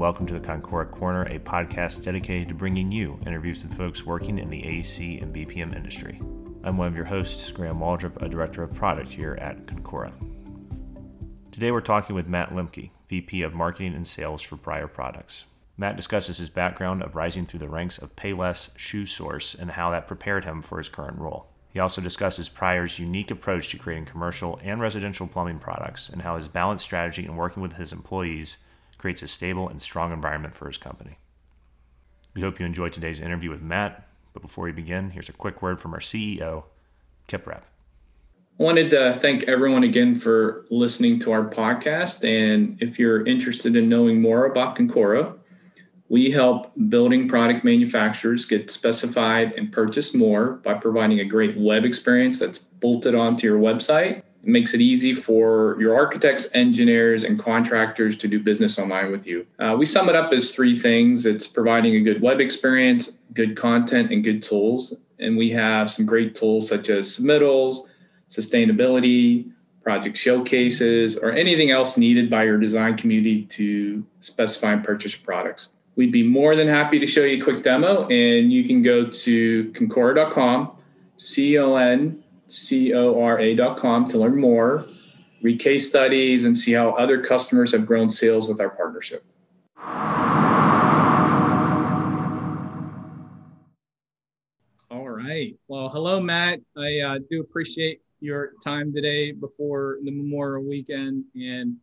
welcome 0.00 0.24
to 0.24 0.32
the 0.32 0.40
Concora 0.40 0.90
Corner, 0.90 1.24
a 1.24 1.38
podcast 1.38 2.02
dedicated 2.02 2.48
to 2.48 2.54
bringing 2.54 2.90
you 2.90 3.20
interviews 3.26 3.62
with 3.62 3.74
folks 3.74 4.06
working 4.06 4.38
in 4.38 4.48
the 4.48 4.62
AEC 4.62 5.22
and 5.22 5.34
BPM 5.34 5.76
industry. 5.76 6.18
I'm 6.64 6.78
one 6.78 6.86
of 6.86 6.96
your 6.96 7.04
hosts, 7.04 7.50
Graham 7.50 7.80
Waldrop, 7.80 8.22
a 8.22 8.28
director 8.30 8.62
of 8.62 8.72
product 8.72 9.12
here 9.12 9.36
at 9.38 9.66
Concora. 9.66 10.14
Today 11.52 11.70
we're 11.70 11.82
talking 11.82 12.16
with 12.16 12.26
Matt 12.26 12.48
Lemke, 12.48 12.92
VP 13.10 13.42
of 13.42 13.52
Marketing 13.52 13.92
and 13.94 14.06
Sales 14.06 14.40
for 14.40 14.56
Prier 14.56 14.88
Products. 14.88 15.44
Matt 15.76 15.96
discusses 15.96 16.38
his 16.38 16.48
background 16.48 17.02
of 17.02 17.14
rising 17.14 17.44
through 17.44 17.60
the 17.60 17.68
ranks 17.68 17.98
of 17.98 18.16
Payless 18.16 18.70
Shoe 18.78 19.04
Source 19.04 19.54
and 19.54 19.72
how 19.72 19.90
that 19.90 20.08
prepared 20.08 20.46
him 20.46 20.62
for 20.62 20.78
his 20.78 20.88
current 20.88 21.18
role. 21.18 21.50
He 21.68 21.78
also 21.78 22.00
discusses 22.00 22.48
Prier's 22.48 22.98
unique 22.98 23.30
approach 23.30 23.68
to 23.68 23.76
creating 23.76 24.06
commercial 24.06 24.58
and 24.62 24.80
residential 24.80 25.26
plumbing 25.26 25.58
products 25.58 26.08
and 26.08 26.22
how 26.22 26.36
his 26.36 26.48
balanced 26.48 26.86
strategy 26.86 27.26
in 27.26 27.36
working 27.36 27.62
with 27.62 27.74
his 27.74 27.92
employees 27.92 28.56
creates 29.00 29.22
a 29.22 29.28
stable 29.28 29.66
and 29.66 29.80
strong 29.80 30.12
environment 30.12 30.54
for 30.54 30.66
his 30.66 30.76
company. 30.76 31.16
We 32.34 32.42
hope 32.42 32.60
you 32.60 32.66
enjoyed 32.66 32.92
today's 32.92 33.18
interview 33.18 33.48
with 33.48 33.62
Matt, 33.62 34.06
but 34.34 34.42
before 34.42 34.64
we 34.64 34.72
begin, 34.72 35.10
here's 35.10 35.30
a 35.30 35.32
quick 35.32 35.62
word 35.62 35.80
from 35.80 35.94
our 35.94 36.00
CEO, 36.00 36.64
Kip 37.26 37.46
Rapp. 37.46 37.64
I 38.58 38.62
wanted 38.62 38.90
to 38.90 39.14
thank 39.14 39.44
everyone 39.44 39.84
again 39.84 40.16
for 40.16 40.66
listening 40.68 41.18
to 41.20 41.32
our 41.32 41.48
podcast. 41.48 42.28
And 42.28 42.76
if 42.82 42.98
you're 42.98 43.24
interested 43.24 43.74
in 43.74 43.88
knowing 43.88 44.20
more 44.20 44.44
about 44.44 44.76
Concora, 44.76 45.34
we 46.10 46.30
help 46.30 46.70
building 46.90 47.26
product 47.26 47.64
manufacturers 47.64 48.44
get 48.44 48.70
specified 48.70 49.52
and 49.54 49.72
purchase 49.72 50.12
more 50.12 50.54
by 50.62 50.74
providing 50.74 51.20
a 51.20 51.24
great 51.24 51.56
web 51.56 51.86
experience 51.86 52.38
that's 52.38 52.58
bolted 52.58 53.14
onto 53.14 53.46
your 53.46 53.58
website. 53.58 54.22
It 54.42 54.48
makes 54.48 54.74
it 54.74 54.80
easy 54.80 55.14
for 55.14 55.76
your 55.80 55.94
architects, 55.94 56.48
engineers, 56.54 57.24
and 57.24 57.38
contractors 57.38 58.16
to 58.18 58.28
do 58.28 58.40
business 58.40 58.78
online 58.78 59.12
with 59.12 59.26
you. 59.26 59.46
Uh, 59.58 59.76
we 59.78 59.86
sum 59.86 60.08
it 60.08 60.16
up 60.16 60.32
as 60.32 60.54
three 60.54 60.76
things 60.76 61.26
it's 61.26 61.46
providing 61.46 61.96
a 61.96 62.00
good 62.00 62.22
web 62.22 62.40
experience, 62.40 63.18
good 63.34 63.56
content, 63.56 64.10
and 64.10 64.24
good 64.24 64.42
tools. 64.42 64.96
And 65.18 65.36
we 65.36 65.50
have 65.50 65.90
some 65.90 66.06
great 66.06 66.34
tools 66.34 66.68
such 66.68 66.88
as 66.88 67.18
submittals, 67.18 67.88
sustainability, 68.30 69.50
project 69.82 70.16
showcases, 70.16 71.16
or 71.16 71.32
anything 71.32 71.70
else 71.70 71.98
needed 71.98 72.30
by 72.30 72.44
your 72.44 72.58
design 72.58 72.96
community 72.96 73.42
to 73.42 74.04
specify 74.20 74.72
and 74.72 74.84
purchase 74.84 75.14
products 75.14 75.68
we'd 75.96 76.12
be 76.12 76.22
more 76.22 76.56
than 76.56 76.66
happy 76.66 76.98
to 76.98 77.06
show 77.06 77.24
you 77.24 77.36
a 77.36 77.44
quick 77.44 77.62
demo. 77.62 78.08
And 78.08 78.50
you 78.50 78.64
can 78.64 78.80
go 78.80 79.04
to 79.04 79.64
concora.com, 79.72 80.72
C 81.18 81.58
O 81.58 81.76
N 81.76 82.22
C 82.50 82.92
O 82.94 83.20
R 83.20 83.38
A.com 83.38 84.08
to 84.08 84.18
learn 84.18 84.38
more, 84.38 84.86
read 85.42 85.60
case 85.60 85.88
studies, 85.88 86.44
and 86.44 86.56
see 86.56 86.72
how 86.72 86.90
other 86.90 87.22
customers 87.22 87.72
have 87.72 87.86
grown 87.86 88.10
sales 88.10 88.48
with 88.48 88.60
our 88.60 88.70
partnership. 88.70 89.24
All 94.90 95.08
right. 95.08 95.56
Well, 95.68 95.88
hello, 95.88 96.20
Matt. 96.20 96.60
I 96.76 96.98
uh, 96.98 97.18
do 97.30 97.40
appreciate 97.40 98.00
your 98.20 98.52
time 98.62 98.92
today 98.92 99.32
before 99.32 99.98
the 100.02 100.10
Memorial 100.10 100.64
Weekend 100.64 101.24
and 101.34 101.76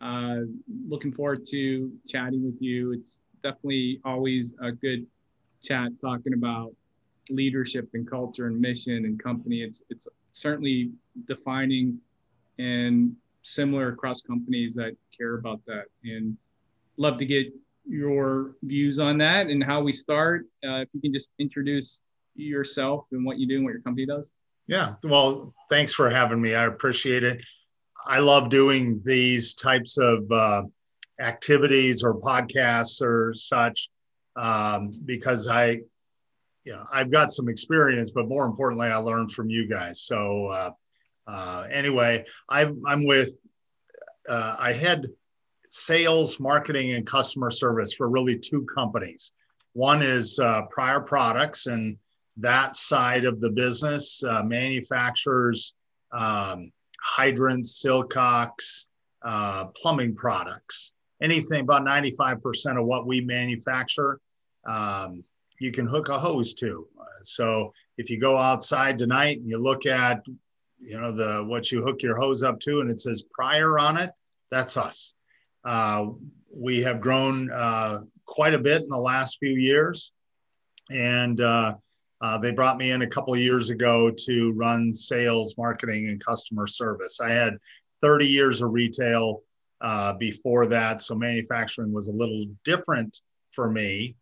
uh, 0.00 0.46
looking 0.88 1.12
forward 1.12 1.44
to 1.48 1.92
chatting 2.06 2.44
with 2.44 2.56
you. 2.60 2.92
It's 2.92 3.20
definitely 3.42 4.00
always 4.04 4.54
a 4.62 4.70
good 4.70 5.06
chat 5.62 5.90
talking 6.00 6.34
about 6.34 6.72
leadership 7.30 7.88
and 7.94 8.08
culture 8.08 8.46
and 8.46 8.60
mission 8.60 9.04
and 9.04 9.22
company. 9.22 9.62
It's 9.62 9.82
it's 9.90 10.08
certainly 10.32 10.92
defining 11.26 11.98
and 12.58 13.14
similar 13.42 13.88
across 13.88 14.20
companies 14.20 14.74
that 14.74 14.96
care 15.16 15.34
about 15.34 15.60
that. 15.66 15.84
And 16.04 16.36
love 16.96 17.18
to 17.18 17.24
get 17.24 17.46
your 17.88 18.56
views 18.62 18.98
on 18.98 19.18
that 19.18 19.46
and 19.46 19.62
how 19.62 19.80
we 19.80 19.92
start. 19.92 20.46
Uh, 20.64 20.80
if 20.80 20.88
you 20.92 21.00
can 21.00 21.12
just 21.12 21.32
introduce 21.38 22.02
yourself 22.34 23.06
and 23.12 23.24
what 23.24 23.38
you 23.38 23.48
do 23.48 23.56
and 23.56 23.64
what 23.64 23.72
your 23.72 23.82
company 23.82 24.06
does. 24.06 24.32
Yeah, 24.66 24.94
well, 25.02 25.54
thanks 25.70 25.94
for 25.94 26.10
having 26.10 26.40
me. 26.40 26.54
I 26.54 26.66
appreciate 26.66 27.24
it. 27.24 27.42
I 28.06 28.18
love 28.18 28.50
doing 28.50 29.00
these 29.04 29.54
types 29.54 29.96
of 29.96 30.30
uh, 30.30 30.62
activities 31.20 32.02
or 32.02 32.14
podcasts 32.14 33.02
or 33.02 33.32
such 33.34 33.88
um, 34.36 34.92
because 35.04 35.48
I, 35.48 35.80
yeah, 36.64 36.84
I've 36.92 37.10
got 37.10 37.32
some 37.32 37.48
experience, 37.48 38.10
but 38.10 38.28
more 38.28 38.46
importantly, 38.46 38.88
I 38.88 38.96
learned 38.96 39.32
from 39.32 39.50
you 39.50 39.68
guys. 39.68 40.02
So 40.02 40.46
uh, 40.46 40.70
uh, 41.26 41.66
anyway, 41.70 42.24
I'm, 42.48 42.82
I'm 42.86 43.04
with, 43.04 43.32
uh, 44.28 44.56
I 44.58 44.72
had 44.72 45.06
sales, 45.70 46.38
marketing, 46.40 46.92
and 46.92 47.06
customer 47.06 47.50
service 47.50 47.94
for 47.94 48.08
really 48.08 48.38
two 48.38 48.66
companies. 48.74 49.32
One 49.72 50.02
is 50.02 50.38
uh, 50.38 50.62
Prier 50.70 51.00
Products, 51.00 51.66
and 51.66 51.96
that 52.38 52.76
side 52.76 53.24
of 53.24 53.40
the 53.40 53.50
business 53.50 54.22
uh, 54.24 54.42
manufactures 54.42 55.74
um, 56.12 56.72
hydrants, 57.00 57.80
sillcocks, 57.80 58.88
uh, 59.22 59.66
plumbing 59.66 60.14
products 60.14 60.92
anything 61.20 61.60
about 61.60 61.82
95% 61.82 62.78
of 62.78 62.86
what 62.86 63.06
we 63.06 63.20
manufacture, 63.20 64.20
um, 64.66 65.24
you 65.60 65.72
can 65.72 65.86
hook 65.86 66.08
a 66.08 66.18
hose 66.18 66.54
to. 66.54 66.86
So 67.24 67.72
if 67.96 68.10
you 68.10 68.18
go 68.18 68.36
outside 68.36 68.98
tonight 68.98 69.38
and 69.38 69.48
you 69.48 69.58
look 69.58 69.86
at, 69.86 70.22
you 70.78 71.00
know, 71.00 71.12
the 71.12 71.44
what 71.44 71.72
you 71.72 71.82
hook 71.82 72.02
your 72.02 72.16
hose 72.16 72.42
up 72.42 72.60
to, 72.60 72.80
and 72.80 72.90
it 72.90 73.00
says 73.00 73.24
Prier 73.32 73.78
on 73.78 73.98
it, 73.98 74.10
that's 74.50 74.76
us. 74.76 75.14
Uh, 75.64 76.06
we 76.54 76.80
have 76.82 77.00
grown 77.00 77.50
uh, 77.50 78.00
quite 78.26 78.54
a 78.54 78.58
bit 78.58 78.82
in 78.82 78.88
the 78.88 78.96
last 78.96 79.38
few 79.38 79.54
years, 79.54 80.12
and 80.90 81.40
uh, 81.40 81.74
uh 82.20 82.38
they 82.38 82.52
brought 82.52 82.78
me 82.78 82.92
in 82.92 83.02
a 83.02 83.06
couple 83.06 83.34
of 83.34 83.40
years 83.40 83.70
ago 83.70 84.10
to 84.10 84.52
run 84.52 84.94
sales, 84.94 85.56
marketing, 85.58 86.08
and 86.08 86.24
customer 86.24 86.66
service. 86.66 87.20
I 87.20 87.30
had 87.30 87.58
30 88.00 88.26
years 88.26 88.62
of 88.62 88.72
retail 88.72 89.42
uh, 89.80 90.14
before 90.14 90.66
that. 90.66 91.00
So 91.00 91.14
manufacturing 91.14 91.92
was 91.92 92.08
a 92.08 92.12
little 92.12 92.46
different 92.64 93.20
for 93.52 93.70
me, 93.70 94.16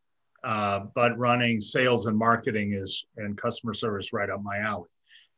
uh, 0.46 0.80
but 0.94 1.18
running 1.18 1.60
sales 1.60 2.06
and 2.06 2.16
marketing 2.16 2.72
is 2.72 3.04
and 3.16 3.36
customer 3.36 3.74
service 3.74 4.12
right 4.12 4.30
up 4.30 4.42
my 4.42 4.58
alley. 4.58 4.88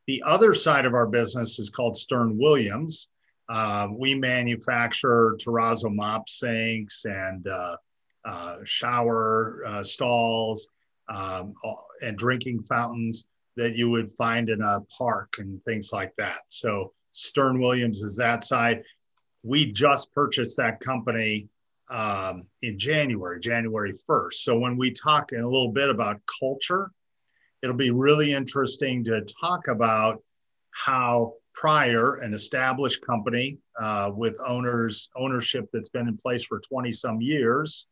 The 0.06 0.22
other 0.24 0.54
side 0.54 0.84
of 0.84 0.92
our 0.92 1.06
business 1.06 1.58
is 1.58 1.70
called 1.70 1.96
Stern 1.96 2.36
Williams. 2.38 3.08
Uh, 3.48 3.88
we 3.90 4.14
manufacture 4.14 5.34
terrazzo 5.40 5.92
mop 5.92 6.28
sinks 6.28 7.06
and 7.06 7.48
uh, 7.48 7.76
uh, 8.26 8.58
shower 8.64 9.64
uh, 9.66 9.82
stalls 9.82 10.68
um, 11.08 11.54
and 12.02 12.18
drinking 12.18 12.62
fountains 12.62 13.26
that 13.56 13.76
you 13.76 13.88
would 13.88 14.12
find 14.18 14.50
in 14.50 14.60
a 14.60 14.80
park 14.96 15.36
and 15.38 15.64
things 15.64 15.90
like 15.90 16.14
that. 16.18 16.40
So 16.48 16.92
Stern 17.12 17.60
Williams 17.60 18.02
is 18.02 18.16
that 18.18 18.44
side 18.44 18.84
we 19.42 19.72
just 19.72 20.12
purchased 20.12 20.56
that 20.58 20.80
company 20.80 21.48
um, 21.90 22.42
in 22.62 22.78
January, 22.78 23.40
January 23.40 23.92
1st. 23.92 24.34
So 24.34 24.58
when 24.58 24.76
we 24.76 24.90
talk 24.90 25.32
in 25.32 25.40
a 25.40 25.48
little 25.48 25.72
bit 25.72 25.88
about 25.88 26.20
culture, 26.40 26.90
it'll 27.62 27.76
be 27.76 27.90
really 27.90 28.32
interesting 28.32 29.04
to 29.04 29.24
talk 29.42 29.68
about 29.68 30.22
how 30.70 31.34
Prier 31.54 32.16
an 32.16 32.34
established 32.34 33.04
company 33.04 33.58
uh, 33.80 34.12
with 34.14 34.38
owners 34.46 35.08
ownership 35.16 35.68
that's 35.72 35.88
been 35.88 36.06
in 36.06 36.16
place 36.16 36.44
for 36.44 36.60
20 36.60 36.92
some 36.92 37.20
years 37.20 37.86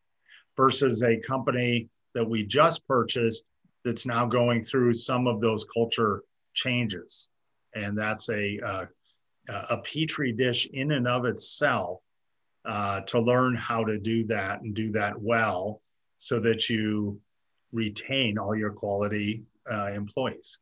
versus 0.56 1.02
a 1.02 1.16
company 1.18 1.88
that 2.14 2.28
we 2.28 2.44
just 2.44 2.86
purchased 2.86 3.44
that's 3.84 4.06
now 4.06 4.24
going 4.24 4.62
through 4.62 4.94
some 4.94 5.26
of 5.26 5.40
those 5.40 5.64
culture 5.64 6.22
changes 6.54 7.28
and 7.74 7.98
that's 7.98 8.28
a 8.30 8.58
uh, 8.64 8.86
a 9.70 9.78
petri 9.78 10.32
dish 10.32 10.66
in 10.72 10.92
and 10.92 11.06
of 11.06 11.24
itself 11.24 12.00
uh, 12.66 13.00
to 13.02 13.20
learn 13.20 13.54
how 13.54 13.84
to 13.84 13.98
do 13.98 14.24
that 14.26 14.60
and 14.62 14.74
do 14.74 14.90
that 14.92 15.20
well 15.20 15.80
so 16.18 16.40
that 16.40 16.68
you 16.68 17.20
retain 17.72 18.38
all 18.38 18.56
your 18.56 18.72
quality 18.72 19.44
uh, 19.70 19.90
employees. 19.92 20.58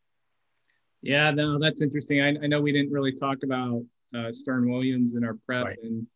Yeah, 1.02 1.30
no, 1.30 1.58
that's 1.58 1.82
interesting. 1.82 2.22
I, 2.22 2.28
I, 2.28 2.46
know 2.46 2.60
we 2.60 2.72
didn't 2.72 2.92
really 2.92 3.12
talk 3.12 3.42
about 3.42 3.82
uh, 4.16 4.32
Stern 4.32 4.70
Williams 4.70 5.14
in 5.14 5.24
our 5.24 5.36
prep. 5.46 5.66
Right. 5.66 5.78
And 5.82 6.06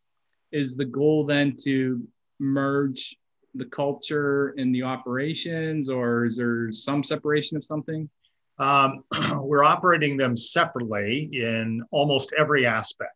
is 0.51 0.75
the 0.75 0.85
goal 0.85 1.25
then 1.25 1.55
to 1.63 2.01
merge 2.39 3.15
the 3.53 3.65
culture 3.65 4.53
and 4.57 4.73
the 4.73 4.83
operations, 4.83 5.89
or 5.89 6.25
is 6.25 6.37
there 6.37 6.71
some 6.71 7.03
separation 7.03 7.57
of 7.57 7.65
something? 7.65 8.09
Um, 8.57 9.03
we're 9.41 9.63
operating 9.63 10.17
them 10.17 10.35
separately 10.35 11.29
in 11.33 11.83
almost 11.91 12.33
every 12.37 12.65
aspect, 12.65 13.15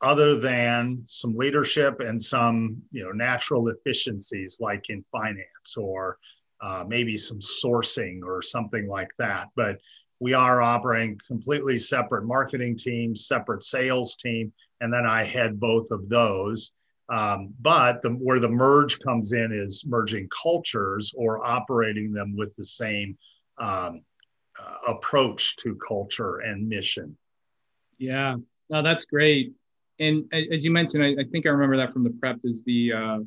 other 0.00 0.38
than 0.38 1.02
some 1.04 1.36
leadership 1.36 2.00
and 2.00 2.22
some 2.22 2.80
you 2.92 3.02
know 3.02 3.10
natural 3.10 3.68
efficiencies 3.68 4.58
like 4.60 4.84
in 4.90 5.04
finance 5.10 5.76
or 5.76 6.18
uh, 6.60 6.84
maybe 6.86 7.16
some 7.16 7.40
sourcing 7.40 8.20
or 8.24 8.42
something 8.42 8.88
like 8.88 9.10
that. 9.18 9.48
But 9.56 9.78
we 10.20 10.34
are 10.34 10.60
operating 10.60 11.18
completely 11.26 11.78
separate 11.78 12.24
marketing 12.24 12.76
teams, 12.76 13.26
separate 13.26 13.62
sales 13.62 14.16
team, 14.16 14.52
and 14.80 14.92
then 14.92 15.06
I 15.06 15.24
head 15.24 15.60
both 15.60 15.90
of 15.90 16.08
those. 16.08 16.72
Um, 17.10 17.54
but 17.60 18.02
the, 18.02 18.10
where 18.10 18.40
the 18.40 18.50
merge 18.50 18.98
comes 19.00 19.32
in 19.32 19.50
is 19.52 19.84
merging 19.86 20.28
cultures 20.28 21.14
or 21.16 21.44
operating 21.44 22.12
them 22.12 22.36
with 22.36 22.54
the 22.56 22.64
same 22.64 23.16
um, 23.58 24.02
uh, 24.60 24.76
approach 24.88 25.56
to 25.56 25.78
culture 25.86 26.38
and 26.38 26.68
mission. 26.68 27.16
Yeah, 27.96 28.36
no, 28.68 28.82
that's 28.82 29.04
great. 29.04 29.54
And 30.00 30.32
as 30.32 30.64
you 30.64 30.70
mentioned, 30.70 31.04
I, 31.04 31.20
I 31.20 31.24
think 31.30 31.46
I 31.46 31.50
remember 31.50 31.76
that 31.76 31.92
from 31.92 32.04
the 32.04 32.10
prep 32.10 32.38
is 32.44 32.62
the 32.62 32.92
uh, 32.92 33.18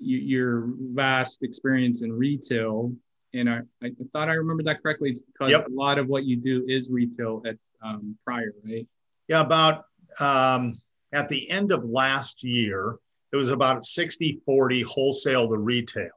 your 0.00 0.68
vast 0.92 1.42
experience 1.42 2.02
in 2.02 2.12
retail. 2.12 2.92
And 3.32 3.50
I, 3.50 3.60
I 3.82 3.90
thought 4.12 4.28
I 4.28 4.34
remembered 4.34 4.66
that 4.66 4.82
correctly. 4.82 5.10
It's 5.10 5.20
because 5.20 5.50
yep. 5.50 5.66
a 5.66 5.72
lot 5.72 5.98
of 5.98 6.06
what 6.06 6.24
you 6.24 6.36
do 6.36 6.64
is 6.68 6.90
retail 6.90 7.42
at 7.46 7.56
um, 7.82 8.16
Prier, 8.24 8.52
right? 8.64 8.86
Yeah, 9.28 9.40
about 9.40 9.84
um, 10.20 10.80
at 11.12 11.28
the 11.28 11.50
end 11.50 11.72
of 11.72 11.84
last 11.84 12.44
year, 12.44 12.96
it 13.32 13.36
was 13.36 13.50
about 13.50 13.84
60 13.84 14.40
40 14.44 14.82
wholesale 14.82 15.48
to 15.48 15.58
retail. 15.58 16.10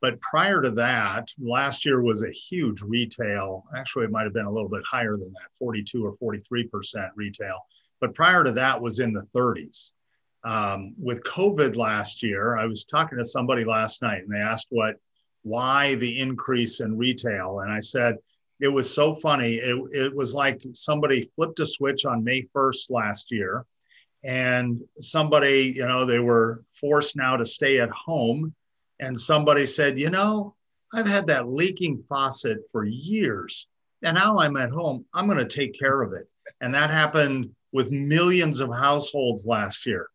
But 0.00 0.20
prior 0.20 0.62
to 0.62 0.70
that, 0.72 1.28
last 1.38 1.84
year 1.84 2.00
was 2.02 2.22
a 2.22 2.30
huge 2.30 2.80
retail. 2.82 3.64
Actually, 3.76 4.06
it 4.06 4.10
might 4.10 4.24
have 4.24 4.32
been 4.32 4.46
a 4.46 4.50
little 4.50 4.68
bit 4.68 4.82
higher 4.88 5.12
than 5.12 5.32
that 5.32 5.50
42 5.58 6.04
or 6.04 6.34
43% 6.34 7.10
retail. 7.16 7.58
But 8.00 8.14
prior 8.14 8.44
to 8.44 8.52
that 8.52 8.80
was 8.80 8.98
in 8.98 9.12
the 9.12 9.26
30s. 9.36 9.92
Um, 10.42 10.94
with 10.98 11.22
COVID 11.24 11.76
last 11.76 12.22
year, 12.22 12.56
I 12.56 12.66
was 12.66 12.84
talking 12.84 13.18
to 13.18 13.24
somebody 13.24 13.64
last 13.64 14.00
night 14.00 14.22
and 14.22 14.32
they 14.32 14.38
asked 14.38 14.68
what, 14.70 14.94
why 15.42 15.96
the 15.96 16.18
increase 16.18 16.80
in 16.80 16.96
retail. 16.96 17.60
And 17.60 17.70
I 17.70 17.80
said, 17.80 18.16
it 18.58 18.68
was 18.68 18.92
so 18.92 19.14
funny. 19.14 19.54
It, 19.56 19.78
it 19.92 20.14
was 20.14 20.34
like 20.34 20.62
somebody 20.72 21.30
flipped 21.36 21.60
a 21.60 21.66
switch 21.66 22.04
on 22.04 22.24
May 22.24 22.46
1st 22.54 22.90
last 22.90 23.30
year 23.30 23.66
and 24.24 24.82
somebody, 24.98 25.72
you 25.76 25.86
know, 25.86 26.04
they 26.04 26.18
were 26.18 26.62
forced 26.74 27.16
now 27.16 27.36
to 27.36 27.46
stay 27.46 27.80
at 27.80 27.90
home. 27.90 28.54
And 29.00 29.18
somebody 29.18 29.64
said, 29.64 29.98
you 29.98 30.10
know, 30.10 30.54
I've 30.92 31.08
had 31.08 31.26
that 31.28 31.48
leaking 31.48 32.04
faucet 32.08 32.58
for 32.70 32.84
years. 32.84 33.66
And 34.02 34.16
now 34.16 34.38
I'm 34.38 34.56
at 34.56 34.70
home. 34.70 35.04
I'm 35.14 35.26
going 35.26 35.38
to 35.38 35.44
take 35.44 35.78
care 35.78 36.02
of 36.02 36.12
it. 36.12 36.28
And 36.60 36.74
that 36.74 36.90
happened 36.90 37.50
with 37.72 37.92
millions 37.92 38.60
of 38.60 38.70
households 38.70 39.46
last 39.46 39.86
year. 39.86 40.08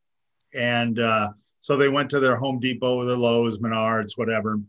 And 0.54 1.00
uh, 1.00 1.30
so 1.60 1.78
they 1.78 1.90
went 1.90 2.10
to 2.12 2.20
their 2.20 2.36
Home 2.36 2.60
Depot, 2.60 2.98
or 2.98 3.06
the 3.06 3.16
Lowe's, 3.16 3.60
Menards, 3.60 4.18
whatever, 4.18 4.60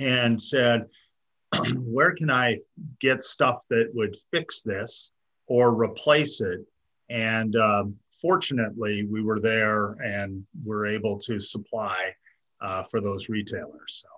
and 0.00 0.40
said, 0.40 0.86
where 1.74 2.14
can 2.14 2.30
I 2.30 2.58
get 3.00 3.22
stuff 3.22 3.62
that 3.70 3.90
would 3.94 4.16
fix 4.32 4.62
this 4.62 5.12
or 5.46 5.74
replace 5.74 6.40
it? 6.40 6.60
And 7.08 7.54
um, 7.56 7.96
fortunately, 8.20 9.04
we 9.04 9.22
were 9.22 9.40
there 9.40 9.92
and 10.02 10.44
were 10.64 10.86
able 10.86 11.18
to 11.20 11.38
supply 11.40 12.12
uh, 12.60 12.82
for 12.84 13.00
those 13.00 13.28
retailers. 13.28 14.04
So. 14.04 14.15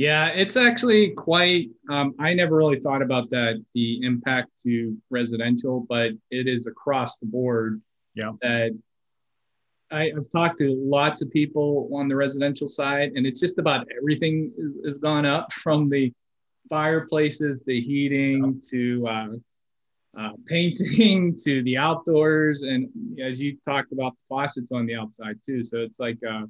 Yeah, 0.00 0.28
it's 0.28 0.56
actually 0.56 1.10
quite. 1.10 1.68
Um, 1.90 2.14
I 2.18 2.32
never 2.32 2.56
really 2.56 2.80
thought 2.80 3.02
about 3.02 3.28
that 3.32 3.62
the 3.74 4.02
impact 4.02 4.48
to 4.62 4.96
residential, 5.10 5.84
but 5.90 6.12
it 6.30 6.48
is 6.48 6.66
across 6.66 7.18
the 7.18 7.26
board. 7.26 7.82
Yeah. 8.14 8.32
That 8.40 8.78
I, 9.90 10.10
have 10.14 10.30
talked 10.30 10.56
to 10.60 10.74
lots 10.74 11.20
of 11.20 11.30
people 11.30 11.90
on 11.92 12.08
the 12.08 12.16
residential 12.16 12.66
side, 12.66 13.12
and 13.14 13.26
it's 13.26 13.40
just 13.40 13.58
about 13.58 13.86
everything 13.94 14.50
is, 14.56 14.78
is 14.84 14.96
gone 14.96 15.26
up 15.26 15.52
from 15.62 15.90
the 15.90 16.10
fireplaces, 16.70 17.62
the 17.66 17.82
heating, 17.82 18.58
to 18.70 19.06
uh, 19.06 19.28
uh, 20.18 20.30
painting 20.46 21.36
to 21.44 21.62
the 21.64 21.76
outdoors, 21.76 22.62
and 22.62 22.88
as 23.22 23.38
you 23.38 23.58
talked 23.66 23.92
about 23.92 24.12
the 24.12 24.22
faucets 24.30 24.72
on 24.72 24.86
the 24.86 24.94
outside 24.94 25.38
too. 25.44 25.62
So 25.62 25.76
it's 25.80 26.00
like, 26.00 26.16
uh, 26.26 26.46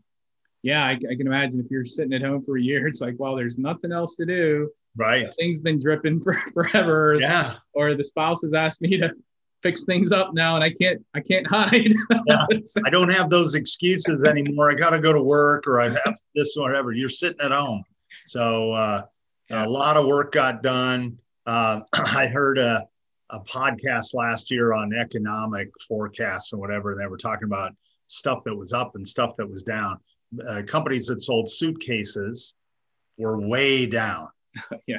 yeah, 0.63 0.85
I, 0.85 0.93
I, 0.93 1.15
can 1.17 1.27
imagine 1.27 1.61
if 1.61 1.71
you're 1.71 1.85
sitting 1.85 2.13
at 2.13 2.23
home 2.23 2.45
for 2.45 2.59
a 2.59 2.63
year, 2.63 2.87
it's 2.89 3.01
like, 3.01 3.15
well, 3.19 3.37
there's 3.37 3.59
nothing 3.59 3.93
else 3.93 4.17
to 4.17 4.27
do. 4.27 4.71
Right. 4.97 5.33
Things 5.35 5.61
been 5.61 5.81
dripping 5.81 6.21
for 6.23 6.33
forever. 6.53 7.17
Yeah. 7.21 7.55
Or 7.73 7.95
the 7.95 8.05
spouse 8.05 8.43
has 8.43 8.53
asked 8.55 8.83
me 8.83 8.97
to 8.99 9.11
fix 9.63 9.85
things 9.85 10.11
up 10.11 10.33
now, 10.33 10.55
and 10.55 10.65
I 10.65 10.71
can't, 10.71 11.05
I 11.15 11.21
can't 11.21 11.47
hide. 11.47 11.95
yeah. 12.27 12.47
I 12.85 12.91
don't 12.91 13.11
have 13.11 13.29
those 13.29 13.55
excuses 13.55 14.25
anymore. 14.25 14.71
I 14.71 14.75
got 14.75 14.91
to 14.91 15.01
go 15.01 15.13
to 15.13 15.23
work, 15.23 15.67
or 15.67 15.81
I 15.81 15.91
have 15.91 16.17
this, 16.35 16.57
or 16.57 16.63
whatever. 16.63 16.93
You're 16.93 17.09
sitting 17.09 17.41
at 17.41 17.53
home, 17.53 17.85
so 18.25 18.73
uh, 18.73 19.03
yeah. 19.51 19.67
a 19.67 19.69
lot 19.69 19.99
of 19.99 20.07
work 20.07 20.33
got 20.33 20.63
done. 20.63 21.19
Uh, 21.47 21.81
I 21.93 22.27
heard 22.27 22.59
a 22.59 22.89
a 23.33 23.41
podcast 23.41 24.15
last 24.15 24.51
year 24.51 24.73
on 24.73 24.93
economic 24.93 25.71
forecasts 25.87 26.53
and 26.53 26.61
whatever, 26.61 26.93
and 26.93 27.01
they 27.01 27.07
were 27.07 27.17
talking 27.17 27.45
about 27.45 27.73
stuff 28.07 28.43
that 28.45 28.55
was 28.55 28.73
up 28.73 28.97
and 28.97 29.07
stuff 29.07 29.37
that 29.37 29.49
was 29.49 29.63
down. 29.63 29.99
Uh, 30.49 30.63
companies 30.67 31.07
that 31.07 31.21
sold 31.23 31.49
suitcases 31.49 32.55
were 33.19 33.41
way 33.41 33.87
down. 33.87 34.29
yeah. 34.87 34.99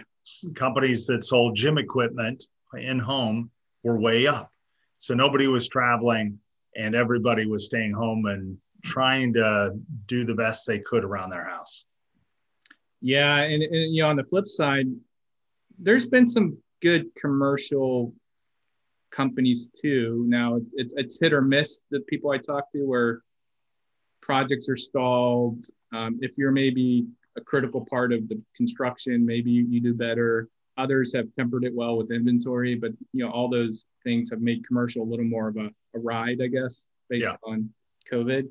Companies 0.56 1.08
that 1.08 1.24
sold 1.24 1.56
gym 1.56 1.78
equipment 1.78 2.46
in 2.78 3.00
home 3.00 3.50
were 3.84 4.00
way 4.00 4.28
up. 4.28 4.52
So 5.00 5.14
nobody 5.14 5.48
was 5.48 5.68
traveling 5.68 6.40
and 6.76 6.96
everybody 6.96 7.46
was 7.46 7.66
staying 7.66 7.94
home 7.94 8.26
and 8.26 8.58
trying 8.84 9.34
to 9.34 9.78
do 10.06 10.24
the 10.24 10.36
best 10.36 10.68
they 10.68 10.80
could 10.80 11.04
around 11.04 11.30
their 11.32 11.46
house. 11.46 11.86
Yeah, 13.02 13.38
and, 13.38 13.64
and 13.64 13.96
you 13.96 14.04
know, 14.04 14.10
on 14.10 14.16
the 14.16 14.24
flip 14.24 14.48
side, 14.48 14.86
there's 15.80 16.08
been 16.08 16.28
some 16.28 16.58
good 16.82 17.14
commercial 17.16 18.14
companies 19.12 19.70
too. 19.82 20.26
Now 20.28 20.60
it's 20.74 20.94
it's 20.96 21.20
hit 21.20 21.34
or 21.34 21.42
miss. 21.42 21.82
The 21.90 22.02
people 22.02 22.32
I 22.32 22.38
talk 22.38 22.72
to 22.74 22.86
where 22.86 23.22
projects 24.22 24.70
are 24.70 24.78
stalled. 24.78 25.66
Um, 25.94 26.20
if 26.22 26.38
you're 26.38 26.52
maybe 26.52 27.06
a 27.38 27.42
critical 27.42 27.86
part 27.86 28.12
of 28.14 28.28
the 28.28 28.42
construction, 28.56 29.26
maybe 29.26 29.52
you, 29.52 29.66
you 29.68 29.82
do 29.82 29.94
better. 29.94 30.50
Others 30.78 31.14
have 31.16 31.28
tempered 31.38 31.64
it 31.64 31.74
well 31.74 31.98
with 31.98 32.12
inventory, 32.12 32.76
but 32.76 32.92
you 33.14 33.26
know 33.26 33.32
all 33.32 33.50
those 33.50 33.86
things 34.04 34.30
have 34.30 34.42
made 34.42 34.66
commercial 34.66 35.04
a 35.04 35.10
little 35.10 35.26
more 35.26 35.48
of 35.48 35.58
a, 35.58 35.70
a 35.96 36.00
ride, 36.00 36.42
I 36.42 36.48
guess, 36.48 36.86
based 37.10 37.26
yeah. 37.26 37.36
on 37.44 37.70
COVID. 38.12 38.48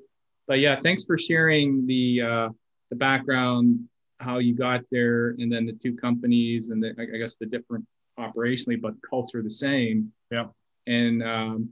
But 0.47 0.61
yeah, 0.61 0.77
thanks 0.77 1.05
for 1.05 1.19
sharing 1.19 1.87
the 1.87 2.23
uh, 2.23 2.49
the 2.91 2.97
background, 2.97 3.89
how 4.19 4.39
you 4.39 4.55
got 4.55 4.83
there, 4.91 5.31
and 5.39 5.51
then 5.51 5.65
the 5.65 5.73
two 5.73 5.97
companies, 5.97 6.71
and 6.71 6.83
the, 6.83 6.95
I 6.99 7.17
guess 7.17 7.37
the 7.37 7.47
different 7.47 7.87
operationally, 8.19 8.81
but 8.81 8.95
culture 9.09 9.43
the 9.43 9.51
same. 9.51 10.13
Yeah. 10.31 10.47
And 10.87 11.23
um, 11.23 11.71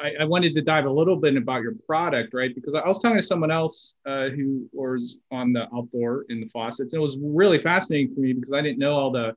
I, 0.00 0.14
I, 0.20 0.24
wanted 0.24 0.54
to 0.54 0.62
dive 0.62 0.84
a 0.84 0.90
little 0.90 1.16
bit 1.16 1.36
about 1.36 1.62
your 1.62 1.74
product, 1.86 2.34
right? 2.34 2.54
Because 2.54 2.74
I 2.74 2.86
was 2.86 3.00
talking 3.00 3.16
to 3.16 3.22
someone 3.22 3.50
else 3.50 3.98
uh, 4.06 4.28
who 4.28 4.68
was 4.72 5.20
on 5.30 5.52
the 5.52 5.68
outdoor 5.74 6.24
in 6.28 6.40
the 6.40 6.46
faucets, 6.46 6.92
and 6.92 7.00
it 7.00 7.02
was 7.02 7.18
really 7.20 7.58
fascinating 7.58 8.14
for 8.14 8.20
me 8.20 8.32
because 8.32 8.52
I 8.52 8.60
didn't 8.60 8.78
know 8.78 8.94
all 8.94 9.10
the 9.10 9.34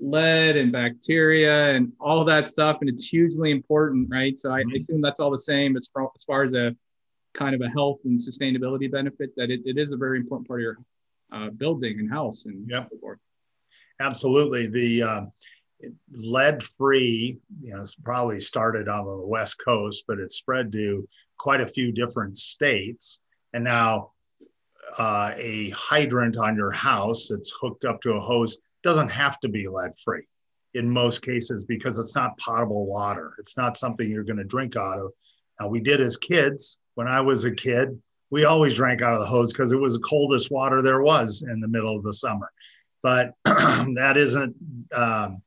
lead 0.00 0.56
and 0.56 0.72
bacteria 0.72 1.74
and 1.74 1.92
all 2.00 2.24
that 2.24 2.48
stuff, 2.48 2.78
and 2.80 2.90
it's 2.90 3.06
hugely 3.06 3.50
important, 3.50 4.08
right? 4.10 4.38
So 4.38 4.50
I, 4.50 4.60
mm-hmm. 4.60 4.70
I 4.72 4.76
assume 4.76 5.00
that's 5.00 5.20
all 5.20 5.30
the 5.30 5.38
same 5.38 5.76
as 5.76 5.88
far, 5.92 6.10
as 6.14 6.24
far 6.24 6.42
as 6.42 6.54
a 6.54 6.74
kind 7.34 7.54
of 7.54 7.60
a 7.62 7.68
health 7.68 8.00
and 8.04 8.18
sustainability 8.18 8.90
benefit. 8.90 9.34
That 9.36 9.50
it, 9.50 9.60
it 9.64 9.78
is 9.78 9.92
a 9.92 9.96
very 9.96 10.18
important 10.18 10.48
part 10.48 10.60
of 10.60 10.64
your 10.64 10.78
uh, 11.32 11.50
building 11.50 11.98
and 12.00 12.10
house 12.10 12.44
and 12.46 12.70
yeah. 12.72 12.84
so 12.84 12.98
forth. 12.98 13.18
Absolutely. 14.00 14.66
The 14.66 15.02
uh, 15.02 15.20
lead 16.12 16.62
free, 16.62 17.38
you 17.60 17.72
know, 17.72 17.80
it's 17.80 17.94
probably 17.94 18.40
started 18.40 18.88
on 18.88 19.06
the 19.06 19.26
West 19.26 19.56
Coast, 19.64 20.04
but 20.06 20.18
it's 20.18 20.36
spread 20.36 20.72
to 20.72 21.08
quite 21.38 21.60
a 21.60 21.66
few 21.66 21.92
different 21.92 22.36
states. 22.36 23.20
And 23.52 23.64
now 23.64 24.12
uh, 24.98 25.32
a 25.36 25.70
hydrant 25.70 26.36
on 26.36 26.56
your 26.56 26.72
house 26.72 27.28
that's 27.28 27.54
hooked 27.60 27.84
up 27.84 28.00
to 28.02 28.12
a 28.12 28.20
hose 28.20 28.58
doesn't 28.82 29.08
have 29.08 29.38
to 29.40 29.48
be 29.48 29.66
lead 29.68 29.92
free 30.04 30.26
in 30.74 30.90
most 30.90 31.22
cases 31.22 31.64
because 31.64 31.98
it's 31.98 32.16
not 32.16 32.38
potable 32.38 32.86
water. 32.86 33.34
It's 33.38 33.56
not 33.56 33.76
something 33.76 34.10
you're 34.10 34.24
going 34.24 34.38
to 34.38 34.44
drink 34.44 34.76
out 34.76 34.98
of. 34.98 35.12
Now, 35.60 35.68
we 35.68 35.80
did 35.80 36.00
as 36.00 36.16
kids. 36.16 36.78
When 36.94 37.08
I 37.08 37.20
was 37.20 37.44
a 37.44 37.50
kid, 37.50 38.00
we 38.30 38.44
always 38.44 38.74
drank 38.74 39.02
out 39.02 39.14
of 39.14 39.20
the 39.20 39.26
hose 39.26 39.52
because 39.52 39.72
it 39.72 39.80
was 39.80 39.94
the 39.94 40.00
coldest 40.00 40.50
water 40.50 40.82
there 40.82 41.02
was 41.02 41.42
in 41.42 41.60
the 41.60 41.68
middle 41.68 41.96
of 41.96 42.02
the 42.02 42.12
summer. 42.12 42.50
But 43.02 43.34
that 43.44 44.14
isn't 44.16 44.56
um, 44.92 45.42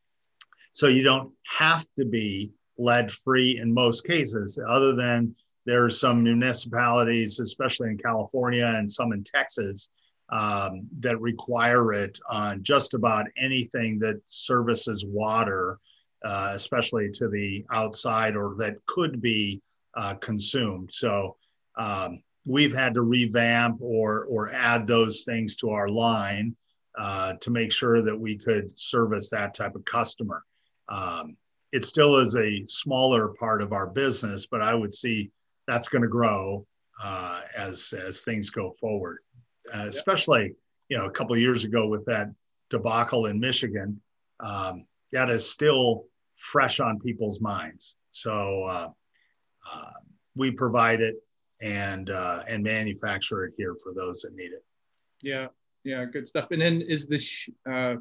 so 0.76 0.88
you 0.88 1.04
don't 1.04 1.32
have 1.46 1.88
to 1.98 2.04
be 2.04 2.52
lead 2.78 3.10
free 3.10 3.60
in 3.60 3.74
most 3.74 4.06
cases, 4.06 4.60
other 4.70 4.94
than 4.94 5.34
there 5.66 5.86
are 5.86 5.90
some 5.90 6.22
municipalities, 6.22 7.40
especially 7.40 7.90
in 7.92 7.98
California 7.98 8.66
and 8.66 8.92
some 8.92 9.14
in 9.14 9.24
Texas, 9.24 9.92
um, 10.34 10.86
that 11.00 11.20
require 11.22 11.94
it 11.94 12.20
on 12.30 12.62
just 12.62 12.94
about 12.94 13.26
anything 13.38 14.00
that 14.00 14.22
services 14.26 15.06
water, 15.08 15.80
uh, 16.26 16.52
especially 16.54 17.10
to 17.10 17.30
the 17.30 17.66
outside 17.72 18.36
or 18.36 18.56
that 18.58 18.76
could 18.86 19.22
be 19.22 19.62
uh, 19.96 20.16
consumed. 20.16 20.92
So 20.92 21.38
um, 21.78 22.22
we've 22.46 22.76
had 22.76 22.94
to 22.96 23.02
revamp 23.02 23.78
or 23.80 24.26
or 24.26 24.52
add 24.52 24.88
those 24.88 25.24
things 25.24 25.56
to 25.58 25.70
our 25.70 25.88
line 25.88 26.54
uh, 27.00 27.36
to 27.40 27.50
make 27.50 27.72
sure 27.72 28.02
that 28.02 28.20
we 28.20 28.38
could 28.38 28.78
service 28.78 29.30
that 29.30 29.54
type 29.54 29.76
of 29.76 29.86
customer. 29.86 30.44
Um, 30.90 31.38
it 31.72 31.86
still 31.86 32.18
is 32.20 32.36
a 32.36 32.64
smaller 32.68 33.30
part 33.30 33.62
of 33.62 33.74
our 33.74 33.88
business, 33.88 34.48
but 34.48 34.62
I 34.62 34.74
would 34.74 34.94
see 34.94 35.32
that's 35.68 35.90
going 35.90 36.04
to 36.04 36.08
grow 36.08 36.66
uh, 37.04 37.42
as 37.58 37.94
as 37.94 38.22
things 38.22 38.50
go 38.50 38.76
forward. 38.80 39.20
Uh, 39.74 39.86
especially, 39.88 40.54
you 40.90 40.98
know, 40.98 41.06
a 41.06 41.12
couple 41.12 41.36
years 41.36 41.64
ago 41.64 41.88
with 41.88 42.06
that 42.06 42.30
debacle 42.70 43.26
in 43.26 43.40
Michigan, 43.40 44.00
um, 44.40 44.86
that 45.12 45.30
is 45.30 45.50
still 45.50 46.06
fresh 46.36 46.80
on 46.80 47.00
people's 47.00 47.42
minds. 47.42 47.96
So 48.12 48.64
uh, 48.64 48.90
uh, 49.72 49.92
we 50.36 50.52
provide 50.52 51.02
it 51.02 51.16
and 51.62 52.10
uh, 52.10 52.44
and 52.48 52.64
manufacture 52.64 53.46
it 53.46 53.54
here 53.58 53.76
for 53.82 53.94
those 53.94 54.22
that 54.22 54.36
need 54.36 54.52
it. 54.52 54.64
Yeah, 55.22 55.48
yeah, 55.84 56.06
good 56.06 56.28
stuff. 56.28 56.52
And 56.52 56.62
then 56.62 56.82
is 56.82 57.08
this 57.08 57.50
uh, 57.70 57.96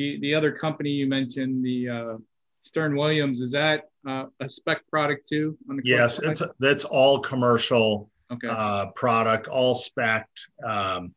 the 0.00 0.18
the 0.20 0.34
other 0.34 0.52
company 0.52 0.90
you 0.90 1.06
mentioned, 1.06 1.64
the 1.64 1.88
uh, 1.88 2.16
Stern 2.62 2.96
Williams? 2.96 3.40
Is 3.40 3.52
that 3.52 3.82
uh, 4.08 4.26
a 4.40 4.48
spec 4.48 4.86
product 4.88 5.28
too? 5.28 5.56
On 5.68 5.76
the 5.76 5.82
yes, 5.84 6.20
it's 6.20 6.42
that's 6.58 6.84
all 6.84 7.20
commercial 7.20 8.10
okay. 8.32 8.48
uh, 8.50 8.86
product, 8.96 9.48
all 9.48 9.74
spec. 9.74 10.26
Um, 10.66 11.14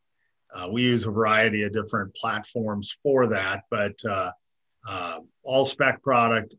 uh, 0.54 0.68
we 0.72 0.84
use 0.84 1.06
a 1.06 1.12
variety 1.12 1.64
of 1.64 1.74
different 1.74 2.14
platforms 2.16 2.96
for 3.02 3.28
that, 3.28 3.64
but 3.72 3.96
uh, 4.08 4.32
uh, 4.88 5.20
all 5.44 5.66
spec 5.66 6.02
product, 6.04 6.54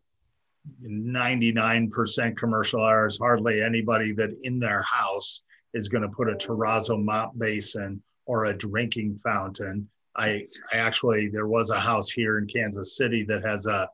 99% 0.82 2.36
commercial 2.36 2.84
There's 2.84 3.18
Hardly 3.18 3.62
anybody 3.62 4.12
that 4.14 4.30
in 4.42 4.58
their 4.58 4.82
house 4.82 5.44
is 5.74 5.88
going 5.88 6.02
to 6.02 6.08
put 6.08 6.28
a 6.28 6.34
terrazzo 6.34 7.00
mop 7.00 7.38
basin 7.38 8.02
or 8.26 8.46
a 8.46 8.54
drinking 8.54 9.18
fountain. 9.18 9.88
I, 10.16 10.46
I 10.72 10.76
actually, 10.76 11.28
there 11.28 11.46
was 11.46 11.70
a 11.70 11.80
house 11.80 12.10
here 12.10 12.38
in 12.38 12.46
Kansas 12.46 12.96
City 12.96 13.24
that 13.24 13.44
has 13.44 13.66
a, 13.66 13.88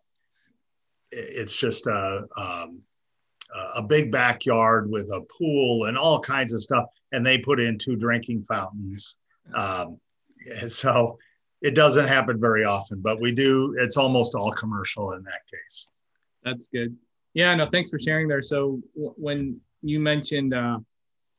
it's 1.11 1.57
just 1.57 1.87
a, 1.87 2.27
um, 2.37 2.81
a 3.75 3.83
big 3.83 4.13
backyard 4.13 4.89
with 4.89 5.11
a 5.13 5.23
pool 5.23 5.87
and 5.87 5.99
all 5.99 6.21
kinds 6.21 6.53
of 6.53 6.63
stuff. 6.63 6.87
And 7.13 7.27
they 7.27 7.39
put 7.39 7.59
in 7.59 7.79
two 7.79 7.97
drinking 7.97 8.45
fountains. 8.45 9.17
Um, 9.55 9.99
so 10.69 11.19
it 11.61 11.75
doesn't 11.75 12.07
happen 12.07 12.41
very 12.41 12.65
often, 12.65 13.01
but 13.01 13.21
we 13.21 13.33
do. 13.33 13.77
It's 13.79 13.97
almost 13.97 14.35
all 14.35 14.53
commercial 14.53 15.13
in 15.13 15.23
that 15.25 15.43
case. 15.51 15.89
That's 16.43 16.69
good. 16.69 16.97
Yeah, 17.35 17.55
no, 17.55 17.67
thanks 17.67 17.91
for 17.91 17.99
sharing 17.99 18.29
there. 18.29 18.43
So 18.43 18.81
w- 18.95 19.15
when 19.17 19.61
you 19.83 20.01
mentioned, 20.01 20.55
uh, 20.55 20.79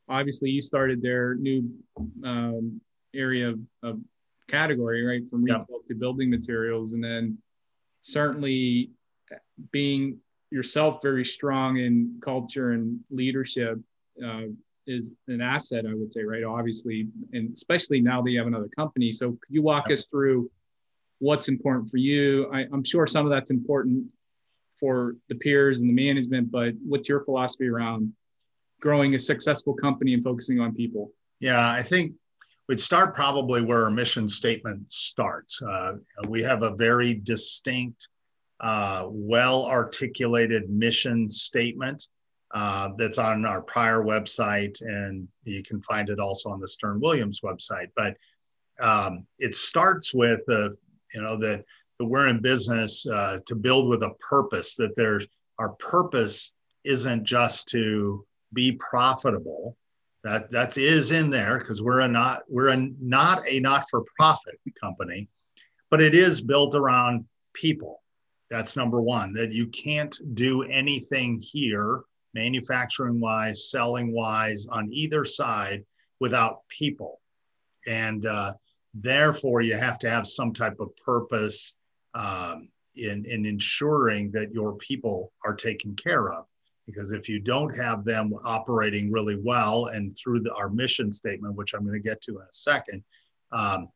obviously 0.08 0.50
you 0.50 0.62
started 0.62 1.02
their 1.02 1.34
new 1.34 1.70
um, 2.24 2.80
area 3.14 3.50
of, 3.50 3.60
of, 3.82 3.98
category, 4.48 5.04
right, 5.04 5.22
from 5.30 5.44
retail 5.44 5.66
yeah. 5.70 5.88
to 5.88 5.94
building 5.94 6.30
materials, 6.30 6.92
and 6.92 7.02
then 7.02 7.38
certainly 8.02 8.90
being 9.70 10.18
yourself 10.50 11.00
very 11.02 11.24
strong 11.24 11.78
in 11.78 12.18
culture 12.22 12.72
and 12.72 13.00
leadership 13.10 13.78
uh, 14.24 14.42
is 14.86 15.14
an 15.28 15.40
asset, 15.40 15.86
I 15.88 15.94
would 15.94 16.12
say, 16.12 16.24
right? 16.24 16.44
Obviously, 16.44 17.08
and 17.32 17.52
especially 17.54 18.00
now 18.00 18.20
that 18.20 18.30
you 18.30 18.38
have 18.38 18.46
another 18.46 18.68
company. 18.76 19.12
So, 19.12 19.30
could 19.30 19.50
you 19.50 19.62
walk 19.62 19.90
us 19.90 20.08
through 20.08 20.50
what's 21.18 21.48
important 21.48 21.90
for 21.90 21.96
you? 21.96 22.50
I, 22.52 22.66
I'm 22.72 22.84
sure 22.84 23.06
some 23.06 23.24
of 23.24 23.30
that's 23.30 23.50
important 23.50 24.06
for 24.78 25.16
the 25.28 25.36
peers 25.36 25.80
and 25.80 25.88
the 25.88 25.94
management, 25.94 26.50
but 26.50 26.74
what's 26.84 27.08
your 27.08 27.24
philosophy 27.24 27.68
around 27.68 28.12
growing 28.80 29.14
a 29.14 29.18
successful 29.18 29.74
company 29.74 30.12
and 30.12 30.24
focusing 30.24 30.58
on 30.58 30.74
people? 30.74 31.12
Yeah, 31.38 31.70
I 31.70 31.82
think 31.82 32.12
we'd 32.68 32.80
start 32.80 33.14
probably 33.14 33.60
where 33.62 33.84
our 33.84 33.90
mission 33.90 34.28
statement 34.28 34.90
starts. 34.90 35.60
Uh, 35.62 35.94
we 36.28 36.42
have 36.42 36.62
a 36.62 36.74
very 36.74 37.14
distinct, 37.14 38.08
uh, 38.60 39.06
well 39.08 39.66
articulated 39.66 40.70
mission 40.70 41.28
statement 41.28 42.08
uh, 42.54 42.90
that's 42.98 43.18
on 43.18 43.44
our 43.44 43.62
Prier 43.62 44.02
website, 44.02 44.80
and 44.82 45.26
you 45.44 45.62
can 45.62 45.82
find 45.82 46.08
it 46.08 46.20
also 46.20 46.50
on 46.50 46.60
the 46.60 46.68
Stern 46.68 47.00
Williams 47.00 47.40
website. 47.40 47.88
But 47.96 48.16
um, 48.80 49.26
it 49.38 49.54
starts 49.54 50.14
with 50.14 50.40
the, 50.46 50.76
you 51.14 51.22
know, 51.22 51.36
that, 51.38 51.64
that 51.98 52.04
we're 52.04 52.28
in 52.28 52.40
business 52.40 53.06
uh, 53.06 53.38
to 53.46 53.54
build 53.54 53.88
with 53.88 54.02
a 54.02 54.14
purpose. 54.20 54.76
That 54.76 54.94
there, 54.96 55.22
our 55.58 55.70
purpose 55.74 56.52
isn't 56.84 57.24
just 57.24 57.68
to 57.68 58.24
be 58.52 58.72
profitable. 58.72 59.76
That 60.24 60.50
that 60.52 60.78
is 60.78 61.10
in 61.10 61.30
there 61.30 61.58
because 61.58 61.82
we're 61.82 62.00
a 62.00 62.08
not 62.08 62.42
we're 62.48 62.70
a 62.70 62.88
not 63.00 63.40
a 63.48 63.58
not 63.60 63.84
for 63.90 64.04
profit 64.16 64.60
company, 64.80 65.28
but 65.90 66.00
it 66.00 66.14
is 66.14 66.40
built 66.40 66.74
around 66.74 67.24
people. 67.54 68.02
That's 68.50 68.76
number 68.76 69.00
one. 69.00 69.32
That 69.32 69.52
you 69.52 69.66
can't 69.66 70.16
do 70.34 70.62
anything 70.62 71.40
here 71.42 72.02
manufacturing 72.34 73.20
wise, 73.20 73.70
selling 73.70 74.12
wise, 74.12 74.66
on 74.68 74.92
either 74.92 75.24
side 75.24 75.84
without 76.20 76.66
people. 76.68 77.20
And 77.86 78.26
uh, 78.26 78.54
therefore, 78.94 79.62
you 79.62 79.74
have 79.74 79.98
to 80.00 80.10
have 80.10 80.26
some 80.26 80.52
type 80.52 80.80
of 80.80 80.96
purpose 81.04 81.74
um, 82.14 82.68
in, 82.94 83.24
in 83.26 83.46
ensuring 83.46 84.30
that 84.32 84.52
your 84.52 84.74
people 84.74 85.32
are 85.44 85.54
taken 85.54 85.96
care 85.96 86.32
of. 86.32 86.46
Because 86.92 87.12
if 87.12 87.28
you 87.28 87.38
don't 87.40 87.74
have 87.76 88.04
them 88.04 88.32
operating 88.44 89.10
really 89.10 89.36
well 89.36 89.86
and 89.86 90.16
through 90.16 90.40
the, 90.40 90.52
our 90.54 90.68
mission 90.68 91.10
statement, 91.10 91.54
which 91.54 91.74
I'm 91.74 91.84
going 91.84 92.00
to 92.00 92.08
get 92.08 92.20
to 92.22 92.32
in 92.32 92.42
a 92.42 92.52
second, 92.52 93.02
um, 93.52 93.88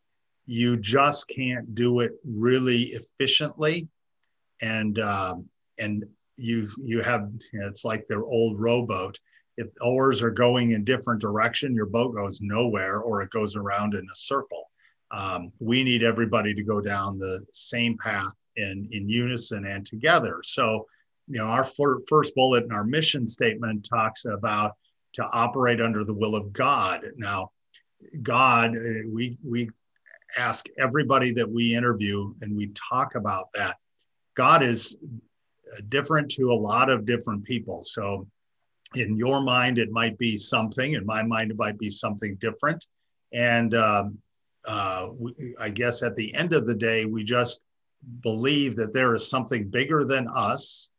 you 0.47 0.77
just 0.77 1.29
can't 1.29 1.75
do 1.75 2.01
it 2.01 2.13
really 2.25 2.93
efficiently. 2.95 3.89
And 4.63 4.99
um, 5.01 5.49
and 5.79 6.05
you 6.37 6.69
you 6.83 7.03
have 7.03 7.31
you 7.53 7.61
know, 7.61 7.67
it's 7.67 7.85
like 7.85 8.07
their 8.09 8.25
old 8.25 8.59
rowboat. 8.59 9.19
If 9.59 9.69
oars 9.81 10.23
are 10.23 10.31
going 10.31 10.73
in 10.73 10.85
different 10.85 11.21
direction 11.21 11.75
your 11.75 11.87
boat 11.87 12.15
goes 12.15 12.41
nowhere 12.41 12.99
or 13.01 13.23
it 13.23 13.31
goes 13.31 13.57
around 13.57 13.95
in 13.95 14.01
a 14.01 14.15
circle. 14.15 14.71
Um, 15.13 15.53
we 15.61 15.85
need 15.85 16.03
everybody 16.03 16.53
to 16.53 16.63
go 16.63 16.81
down 16.81 17.19
the 17.19 17.45
same 17.53 17.97
path 17.99 18.33
in 18.57 18.89
in 18.93 19.09
unison 19.09 19.67
and 19.67 19.85
together. 19.85 20.41
So 20.43 20.87
you 21.29 21.39
know 21.39 21.47
our 21.47 21.65
first 21.65 22.35
bullet 22.35 22.65
in 22.65 22.73
our 22.73 22.85
mission 22.85 23.27
statement 23.27 23.89
talks 23.89 24.25
about 24.25 24.73
to 25.13 25.25
operate 25.33 25.81
under 25.81 26.05
the 26.05 26.15
will 26.15 26.35
of 26.35 26.53
god 26.53 27.03
now 27.17 27.51
god 28.23 28.77
uh, 28.77 28.81
we 29.11 29.37
we 29.45 29.69
ask 30.37 30.67
everybody 30.79 31.33
that 31.33 31.49
we 31.49 31.75
interview 31.75 32.33
and 32.43 32.57
we 32.57 32.73
talk 32.75 33.15
about 33.15 33.49
that 33.55 33.77
god 34.35 34.63
is 34.63 34.97
different 35.89 36.31
to 36.33 36.53
a 36.53 36.55
lot 36.55 36.91
of 36.91 37.07
different 37.07 37.45
people. 37.45 37.83
So, 37.85 38.27
in 38.95 39.17
your 39.17 39.43
mind, 39.43 39.79
it 39.79 39.91
might 39.91 40.17
be 40.17 40.39
something. 40.39 40.93
In 40.93 41.05
my 41.05 41.23
mind, 41.23 41.51
it 41.51 41.59
might 41.59 41.79
be 41.79 41.91
something 41.91 42.37
different. 42.37 42.87
And 43.33 43.75
um, 43.75 44.19
uh, 44.67 45.09
we, 45.19 45.55
I 45.61 45.71
guess 45.71 46.03
at 46.03 46.15
the 46.15 46.33
end 46.35 46.53
of 46.53 46.67
the 46.67 46.75
day, 46.75 47.05
we 47.05 47.25
just 47.25 47.61
believe 48.23 48.77
that 48.77 48.93
there 48.93 49.15
is 49.15 49.29
something 49.29 49.69
bigger 49.69 50.05
than 50.05 50.29
us 50.29 50.91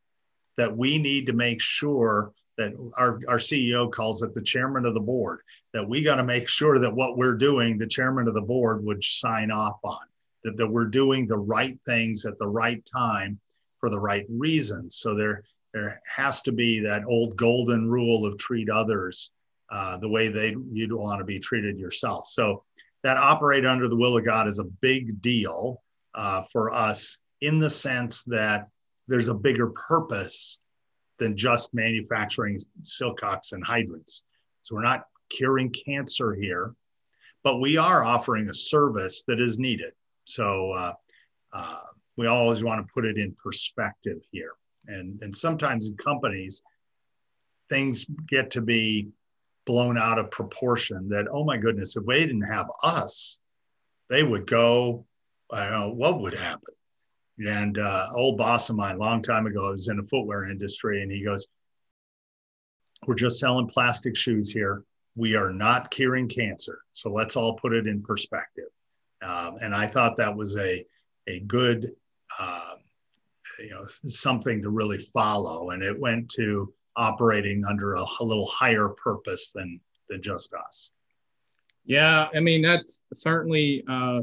that 0.57 0.75
we 0.75 0.97
need 0.97 1.25
to 1.27 1.33
make 1.33 1.61
sure 1.61 2.33
that 2.57 2.73
our, 2.95 3.19
our 3.27 3.37
CEO 3.37 3.91
calls 3.91 4.23
it 4.23 4.33
the 4.33 4.41
chairman 4.41 4.85
of 4.85 4.95
the 4.95 4.99
board, 4.99 5.41
that 5.73 5.87
we 5.87 6.03
got 6.03 6.15
to 6.15 6.23
make 6.23 6.49
sure 6.49 6.79
that 6.79 6.93
what 6.93 7.17
we're 7.17 7.35
doing, 7.35 7.77
the 7.77 7.85
chairman 7.85 8.27
of 8.27 8.33
the 8.33 8.41
board 8.41 8.83
would 8.83 9.03
sign 9.03 9.51
off 9.51 9.79
on, 9.83 9.99
that, 10.43 10.57
that 10.57 10.67
we're 10.67 10.85
doing 10.85 11.27
the 11.27 11.37
right 11.37 11.77
things 11.85 12.25
at 12.25 12.37
the 12.39 12.47
right 12.47 12.83
time 12.85 13.39
for 13.79 13.89
the 13.89 13.99
right 13.99 14.25
reasons. 14.29 14.95
So 14.95 15.13
there, 15.13 15.43
there 15.73 16.01
has 16.13 16.41
to 16.43 16.51
be 16.51 16.79
that 16.79 17.05
old 17.05 17.37
golden 17.37 17.87
rule 17.89 18.25
of 18.25 18.39
treat 18.39 18.69
others 18.69 19.31
uh, 19.71 19.97
the 19.97 20.09
way 20.09 20.29
they 20.29 20.55
you'd 20.71 20.93
want 20.93 21.19
to 21.19 21.25
be 21.25 21.39
treated 21.39 21.77
yourself. 21.77 22.27
So 22.27 22.63
that 23.03 23.17
operate 23.17 23.65
under 23.65 23.87
the 23.87 23.95
will 23.95 24.17
of 24.17 24.25
God 24.25 24.47
is 24.47 24.59
a 24.59 24.63
big 24.63 25.21
deal 25.21 25.83
uh, 26.15 26.41
for 26.41 26.73
us 26.73 27.19
in 27.41 27.59
the 27.59 27.69
sense 27.69 28.23
that 28.23 28.67
there's 29.07 29.27
a 29.27 29.33
bigger 29.33 29.67
purpose 29.67 30.59
than 31.17 31.35
just 31.35 31.73
manufacturing 31.73 32.59
sillcocks 32.83 33.53
and 33.53 33.63
hydrants. 33.65 34.23
So 34.61 34.75
we're 34.75 34.83
not 34.83 35.05
curing 35.29 35.71
cancer 35.71 36.35
here, 36.35 36.73
but 37.43 37.59
we 37.59 37.77
are 37.77 38.03
offering 38.03 38.49
a 38.49 38.53
service 38.53 39.23
that 39.27 39.39
is 39.39 39.57
needed. 39.57 39.93
So 40.25 40.71
uh, 40.71 40.93
uh, 41.53 41.81
we 42.17 42.27
always 42.27 42.63
want 42.63 42.85
to 42.85 42.93
put 42.93 43.05
it 43.05 43.17
in 43.17 43.35
perspective 43.41 44.19
here. 44.31 44.51
And, 44.87 45.21
and 45.21 45.35
sometimes 45.35 45.89
in 45.89 45.97
companies, 45.97 46.63
things 47.69 48.05
get 48.27 48.51
to 48.51 48.61
be 48.61 49.09
blown 49.65 49.97
out 49.97 50.17
of 50.17 50.31
proportion 50.31 51.09
that, 51.09 51.27
oh 51.31 51.43
my 51.43 51.57
goodness, 51.57 51.97
if 51.97 52.05
they 52.05 52.25
didn't 52.25 52.41
have 52.41 52.67
us, 52.83 53.39
they 54.09 54.23
would 54.23 54.47
go, 54.47 55.05
I 55.51 55.69
don't 55.69 55.79
know, 55.79 55.93
what 55.93 56.21
would 56.21 56.33
happen? 56.33 56.73
And 57.39 57.77
uh, 57.77 58.07
old 58.15 58.37
boss 58.37 58.69
of 58.69 58.75
mine, 58.75 58.97
long 58.97 59.21
time 59.21 59.45
ago, 59.45 59.67
I 59.67 59.71
was 59.71 59.89
in 59.89 59.97
the 59.97 60.03
footwear 60.03 60.49
industry, 60.49 61.03
and 61.03 61.11
he 61.11 61.23
goes, 61.23 61.47
We're 63.05 63.15
just 63.15 63.39
selling 63.39 63.67
plastic 63.67 64.17
shoes 64.17 64.51
here. 64.51 64.83
We 65.15 65.35
are 65.35 65.51
not 65.51 65.91
curing 65.91 66.27
cancer. 66.27 66.79
So 66.93 67.11
let's 67.11 67.35
all 67.35 67.53
put 67.55 67.73
it 67.73 67.87
in 67.87 68.01
perspective. 68.01 68.69
Um, 69.21 69.57
and 69.61 69.73
I 69.73 69.87
thought 69.87 70.17
that 70.17 70.35
was 70.35 70.57
a, 70.57 70.85
a 71.27 71.39
good 71.41 71.87
uh, 72.39 72.75
you 73.59 73.69
know 73.69 73.83
something 73.83 74.61
to 74.61 74.69
really 74.69 74.99
follow 74.99 75.71
and 75.71 75.83
it 75.83 75.97
went 75.97 76.29
to 76.29 76.73
operating 76.95 77.63
under 77.65 77.95
a, 77.95 78.03
a, 78.19 78.23
little 78.23 78.47
higher 78.47 78.89
purpose 78.89 79.51
than 79.51 79.79
than 80.09 80.21
just 80.21 80.53
us. 80.53 80.91
Yeah, 81.85 82.27
I 82.33 82.39
mean 82.39 82.61
that's 82.61 83.03
certainly 83.13 83.83
uh, 83.87 84.21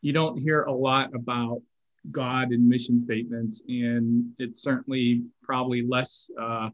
you 0.00 0.12
don't 0.12 0.38
hear 0.38 0.62
a 0.62 0.72
lot 0.72 1.14
about 1.14 1.62
God 2.10 2.52
in 2.52 2.68
mission 2.68 2.98
statements, 2.98 3.62
and 3.68 4.32
it's 4.38 4.62
certainly 4.62 5.22
probably 5.42 5.86
less 5.86 6.30
uh, 6.40 6.70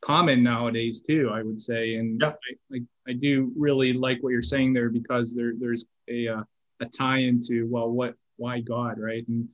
common 0.00 0.42
nowadays 0.42 1.00
too. 1.00 1.30
I 1.32 1.42
would 1.42 1.60
say, 1.60 1.94
and 1.96 2.20
yeah. 2.20 2.32
I, 2.72 2.76
I, 2.76 2.80
I, 3.08 3.12
do 3.12 3.52
really 3.56 3.92
like 3.92 4.18
what 4.20 4.30
you're 4.30 4.42
saying 4.42 4.72
there 4.72 4.90
because 4.90 5.34
there 5.34 5.52
there's 5.58 5.86
a 6.08 6.28
uh, 6.28 6.42
a 6.80 6.86
tie 6.86 7.18
into 7.18 7.68
well, 7.70 7.90
what 7.90 8.14
why 8.36 8.60
God, 8.60 8.98
right? 8.98 9.26
And 9.28 9.48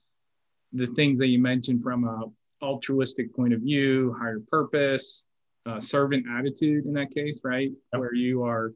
the 0.73 0.87
things 0.87 1.18
that 1.18 1.28
you 1.28 1.38
mentioned 1.38 1.83
from 1.83 2.04
a 2.04 2.25
altruistic 2.64 3.35
point 3.35 3.52
of 3.52 3.61
view, 3.61 4.16
higher 4.18 4.40
purpose, 4.50 5.26
uh, 5.66 5.78
servant 5.80 6.26
attitude 6.30 6.87
in 6.87 6.95
that 6.95 7.14
case, 7.14 7.40
right? 7.45 7.71
Yep. 7.92 8.00
Where 8.00 8.14
you 8.14 8.42
are 8.45 8.73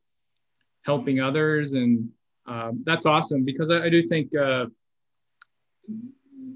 helping 0.83 1.21
others, 1.21 1.73
and 1.73 2.09
um, 2.47 2.83
that's 2.85 3.07
awesome 3.07 3.45
because 3.45 3.71
I, 3.71 3.85
I 3.85 3.89
do 3.89 4.07
think 4.07 4.37
uh, 4.37 4.67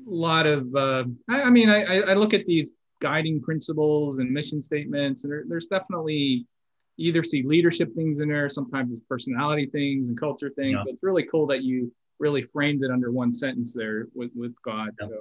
lot 0.06 0.46
of. 0.46 0.74
Uh, 0.74 1.04
I, 1.28 1.42
I, 1.42 1.50
mean, 1.50 1.68
I, 1.68 2.00
I 2.00 2.14
look 2.14 2.34
at 2.34 2.46
these 2.46 2.70
guiding 3.00 3.40
principles 3.40 4.18
and 4.18 4.30
mission 4.30 4.62
statements, 4.62 5.24
and 5.24 5.32
there, 5.32 5.44
there's 5.48 5.66
definitely 5.66 6.46
either 6.98 7.22
see 7.22 7.42
leadership 7.42 7.94
things 7.94 8.20
in 8.20 8.28
there, 8.28 8.48
sometimes 8.48 8.92
it's 8.92 9.04
personality 9.08 9.66
things 9.66 10.08
and 10.08 10.18
culture 10.18 10.50
things. 10.50 10.74
Yeah. 10.74 10.82
So 10.82 10.90
it's 10.90 11.02
really 11.02 11.24
cool 11.24 11.46
that 11.48 11.62
you 11.62 11.92
really 12.18 12.42
framed 12.42 12.82
it 12.82 12.90
under 12.90 13.10
one 13.10 13.32
sentence 13.34 13.74
there 13.74 14.08
with, 14.14 14.30
with 14.34 14.54
God. 14.62 14.90
Yeah. 15.00 15.08
So 15.08 15.18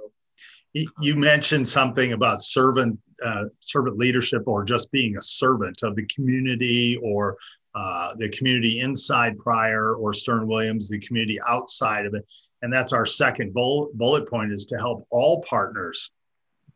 you 1.00 1.16
mentioned 1.16 1.66
something 1.66 2.12
about 2.12 2.40
servant 2.40 2.98
uh, 3.24 3.44
servant 3.60 3.96
leadership 3.96 4.42
or 4.46 4.62
just 4.62 4.92
being 4.92 5.16
a 5.16 5.22
servant 5.22 5.82
of 5.82 5.96
the 5.96 6.04
community 6.06 6.98
or 7.02 7.36
uh, 7.74 8.14
the 8.16 8.28
community 8.28 8.80
inside 8.80 9.38
Prier 9.38 9.94
or 9.94 10.12
Stern 10.12 10.46
Williams, 10.46 10.90
the 10.90 10.98
community 10.98 11.38
outside 11.48 12.04
of 12.04 12.14
it. 12.14 12.26
And 12.62 12.72
that's 12.72 12.92
our 12.92 13.06
second 13.06 13.52
bullet, 13.52 14.28
point 14.28 14.52
is 14.52 14.64
to 14.66 14.76
help 14.76 15.06
all 15.10 15.42
partners. 15.42 16.10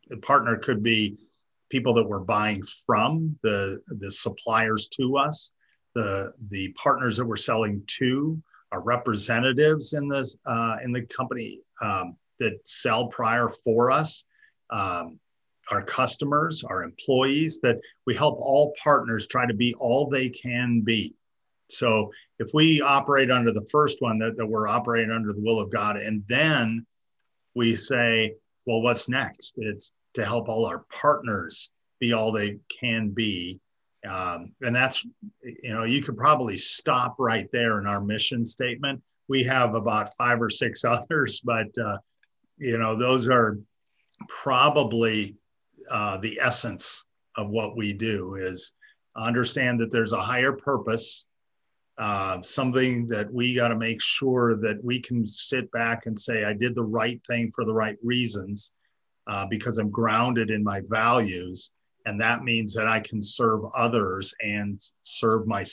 The 0.07 0.17
partner 0.17 0.57
could 0.57 0.83
be 0.83 1.17
people 1.69 1.93
that 1.93 2.07
we're 2.07 2.19
buying 2.19 2.63
from, 2.85 3.35
the, 3.43 3.81
the 3.87 4.11
suppliers 4.11 4.87
to 4.89 5.17
us, 5.17 5.51
the, 5.95 6.33
the 6.49 6.69
partners 6.73 7.17
that 7.17 7.25
we're 7.25 7.35
selling 7.35 7.81
to, 7.87 8.41
our 8.71 8.81
representatives 8.81 9.93
in, 9.93 10.07
this, 10.07 10.37
uh, 10.45 10.77
in 10.83 10.91
the 10.91 11.01
company 11.01 11.59
um, 11.81 12.15
that 12.39 12.59
sell 12.65 13.07
Prier 13.07 13.49
for 13.63 13.91
us, 13.91 14.25
um, 14.69 15.19
our 15.69 15.81
customers, 15.81 16.63
our 16.63 16.83
employees, 16.83 17.59
that 17.61 17.79
we 18.05 18.15
help 18.15 18.37
all 18.39 18.73
partners 18.81 19.27
try 19.27 19.45
to 19.45 19.53
be 19.53 19.73
all 19.75 20.07
they 20.07 20.29
can 20.29 20.81
be. 20.81 21.15
So 21.69 22.11
if 22.41 22.55
we 22.55 22.81
operate 22.81 23.29
under 23.29 23.51
the 23.51 23.67
first 23.71 24.01
one, 24.01 24.17
that, 24.17 24.35
that 24.35 24.45
we're 24.45 24.67
operating 24.67 25.11
under 25.11 25.31
the 25.31 25.41
will 25.41 25.59
of 25.59 25.71
God, 25.71 25.97
and 25.97 26.23
then 26.27 26.85
we 27.53 27.75
say, 27.75 28.33
well, 28.65 28.81
what's 28.81 29.07
next? 29.07 29.53
It's 29.57 29.93
to 30.15 30.25
help 30.25 30.49
all 30.49 30.65
our 30.65 30.83
partners 30.91 31.69
be 31.99 32.13
all 32.13 32.31
they 32.31 32.57
can 32.79 33.09
be. 33.09 33.59
Um, 34.09 34.53
and 34.61 34.75
that's, 34.75 35.05
you 35.43 35.71
know, 35.71 35.83
you 35.83 36.01
could 36.01 36.17
probably 36.17 36.57
stop 36.57 37.15
right 37.19 37.47
there 37.53 37.79
in 37.79 37.85
our 37.85 38.01
mission 38.01 38.43
statement. 38.43 38.99
We 39.27 39.43
have 39.43 39.75
about 39.75 40.17
five 40.17 40.41
or 40.41 40.49
six 40.49 40.83
others, 40.85 41.41
but 41.43 41.67
uh, 41.77 41.97
you 42.57 42.77
know 42.77 42.95
those 42.95 43.29
are 43.29 43.59
probably 44.27 45.35
uh, 45.89 46.17
the 46.17 46.39
essence 46.41 47.05
of 47.37 47.49
what 47.49 47.77
we 47.77 47.93
do 47.93 48.35
is 48.35 48.73
understand 49.15 49.79
that 49.79 49.91
there's 49.91 50.13
a 50.13 50.21
higher 50.21 50.53
purpose 50.53 51.25
uh, 52.01 52.41
something 52.41 53.05
that 53.05 53.31
we 53.31 53.53
got 53.53 53.67
to 53.67 53.77
make 53.77 54.01
sure 54.01 54.55
that 54.55 54.83
we 54.83 54.99
can 54.99 55.27
sit 55.27 55.71
back 55.71 56.07
and 56.07 56.17
say 56.17 56.43
i 56.43 56.51
did 56.51 56.73
the 56.73 56.83
right 56.83 57.21
thing 57.27 57.51
for 57.55 57.63
the 57.63 57.73
right 57.73 57.97
reasons 58.03 58.73
uh, 59.27 59.45
because 59.45 59.77
i'm 59.77 59.91
grounded 59.91 60.49
in 60.49 60.63
my 60.63 60.81
values. 60.89 61.71
And 62.07 62.19
that 62.19 62.43
means 62.43 62.73
that 62.73 62.87
i 62.87 62.99
can 62.99 63.21
serve 63.21 63.61
others 63.75 64.33
and 64.41 64.81
serve 65.03 65.45
my 65.45 65.63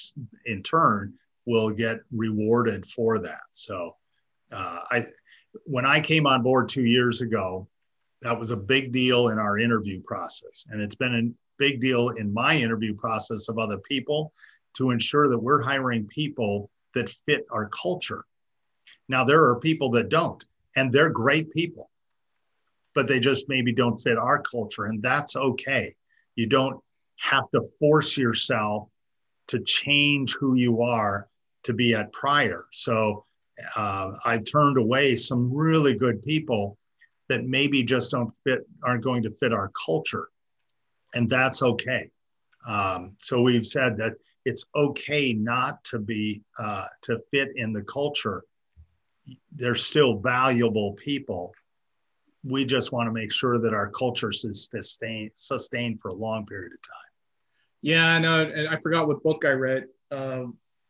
in 0.44 0.62
turn 0.62 1.14
will 1.46 1.70
get 1.70 2.00
rewarded 2.14 2.86
for 2.86 3.18
that. 3.20 3.48
So 3.54 3.96
uh, 4.52 4.80
i 4.90 5.06
when 5.64 5.86
I 5.86 6.00
came 6.00 6.26
on 6.26 6.42
board 6.42 6.68
two 6.68 6.84
years 6.84 7.22
ago, 7.22 7.66
that 8.20 8.38
was 8.38 8.50
a 8.50 8.56
big 8.56 8.92
deal 8.92 9.28
in 9.28 9.38
our 9.38 9.58
interview 9.58 10.02
process. 10.02 10.66
And 10.70 10.82
it's 10.82 10.94
been 10.94 11.14
a 11.14 11.32
big 11.58 11.80
deal 11.80 12.10
in 12.10 12.32
my 12.32 12.54
interview 12.54 12.94
process 12.94 13.48
of 13.48 13.58
other 13.58 13.78
people 13.78 14.30
to 14.78 14.90
ensure 14.90 15.28
that 15.28 15.38
we're 15.38 15.62
hiring 15.62 16.06
people 16.06 16.70
that 16.94 17.10
fit 17.26 17.44
our 17.50 17.68
culture. 17.68 18.24
Now, 19.08 19.24
there 19.24 19.44
are 19.44 19.60
people 19.60 19.90
that 19.90 20.08
don't, 20.08 20.44
and 20.76 20.92
they're 20.92 21.10
great 21.10 21.52
people, 21.52 21.90
but 22.94 23.06
they 23.06 23.20
just 23.20 23.48
maybe 23.48 23.72
don't 23.72 23.98
fit 23.98 24.16
our 24.16 24.40
culture. 24.42 24.86
And 24.86 25.02
that's 25.02 25.36
okay. 25.36 25.94
You 26.36 26.46
don't 26.46 26.80
have 27.16 27.50
to 27.50 27.62
force 27.78 28.16
yourself 28.16 28.88
to 29.48 29.60
change 29.60 30.34
who 30.34 30.54
you 30.54 30.82
are 30.82 31.28
to 31.64 31.72
be 31.72 31.94
at 31.94 32.12
Prier. 32.12 32.64
So 32.72 33.24
uh, 33.76 34.12
I've 34.24 34.44
turned 34.44 34.78
away 34.78 35.16
some 35.16 35.52
really 35.52 35.94
good 35.94 36.22
people 36.22 36.78
that 37.28 37.44
maybe 37.44 37.82
just 37.82 38.12
don't 38.12 38.32
fit, 38.44 38.66
aren't 38.84 39.04
going 39.04 39.22
to 39.24 39.30
fit 39.30 39.52
our 39.52 39.70
culture. 39.84 40.28
And 41.14 41.28
that's 41.28 41.62
okay. 41.62 42.10
Um, 42.68 43.14
so 43.18 43.40
we've 43.40 43.66
said 43.66 43.96
that 43.96 44.12
it's 44.44 44.64
okay 44.74 45.32
not 45.32 45.82
to 45.84 45.98
be, 45.98 46.42
uh, 46.58 46.86
to 47.02 47.20
fit 47.30 47.50
in 47.56 47.72
the 47.72 47.82
culture. 47.82 48.42
They're 49.52 49.74
still 49.74 50.18
valuable 50.18 50.92
people. 50.92 51.52
We 52.44 52.64
just 52.64 52.92
want 52.92 53.08
to 53.08 53.12
make 53.12 53.32
sure 53.32 53.58
that 53.58 53.74
our 53.74 53.90
culture 53.90 54.30
is 54.30 54.68
sustained, 54.70 55.32
sustained 55.34 56.00
for 56.00 56.08
a 56.08 56.14
long 56.14 56.46
period 56.46 56.72
of 56.72 56.82
time. 56.82 57.10
Yeah, 57.82 58.06
I 58.06 58.18
know. 58.18 58.68
I 58.70 58.76
forgot 58.80 59.06
what 59.06 59.22
book 59.22 59.44
I 59.44 59.50
read. 59.50 59.84
Uh, 60.10 60.44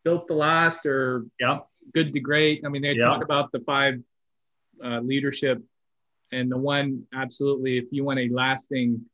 Built 0.05 0.29
to 0.29 0.35
Last 0.35 0.87
or 0.87 1.27
yeah 1.41 1.59
good 1.93 2.13
to 2.13 2.21
great. 2.21 2.63
I 2.65 2.69
mean, 2.69 2.83
they 2.83 2.93
yeah. 2.93 3.05
talk 3.05 3.25
about 3.25 3.53
the 3.53 3.61
five 3.61 4.01
uh, 4.83 5.01
leadership, 5.01 5.63
and 6.33 6.51
the 6.51 6.59
one 6.59 7.05
absolutely, 7.15 7.79
if 7.79 7.87
you 7.91 8.05
want 8.05 8.19
a 8.19 8.29
lasting 8.31 9.05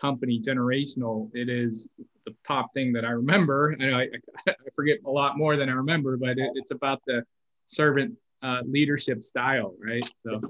company, 0.00 0.40
generational, 0.40 1.30
it 1.34 1.48
is 1.48 1.88
the 2.26 2.34
top 2.46 2.72
thing 2.74 2.92
that 2.92 3.04
I 3.04 3.10
remember. 3.10 3.70
And 3.80 3.94
I, 3.94 4.08
I 4.48 4.54
forget 4.74 4.98
a 5.06 5.10
lot 5.10 5.36
more 5.36 5.56
than 5.56 5.68
I 5.68 5.72
remember, 5.72 6.16
but 6.16 6.38
it, 6.38 6.50
it's 6.54 6.70
about 6.70 7.00
the 7.06 7.24
servant 7.66 8.14
uh, 8.42 8.62
leadership 8.64 9.24
style, 9.24 9.74
right? 9.82 10.08
So 10.24 10.40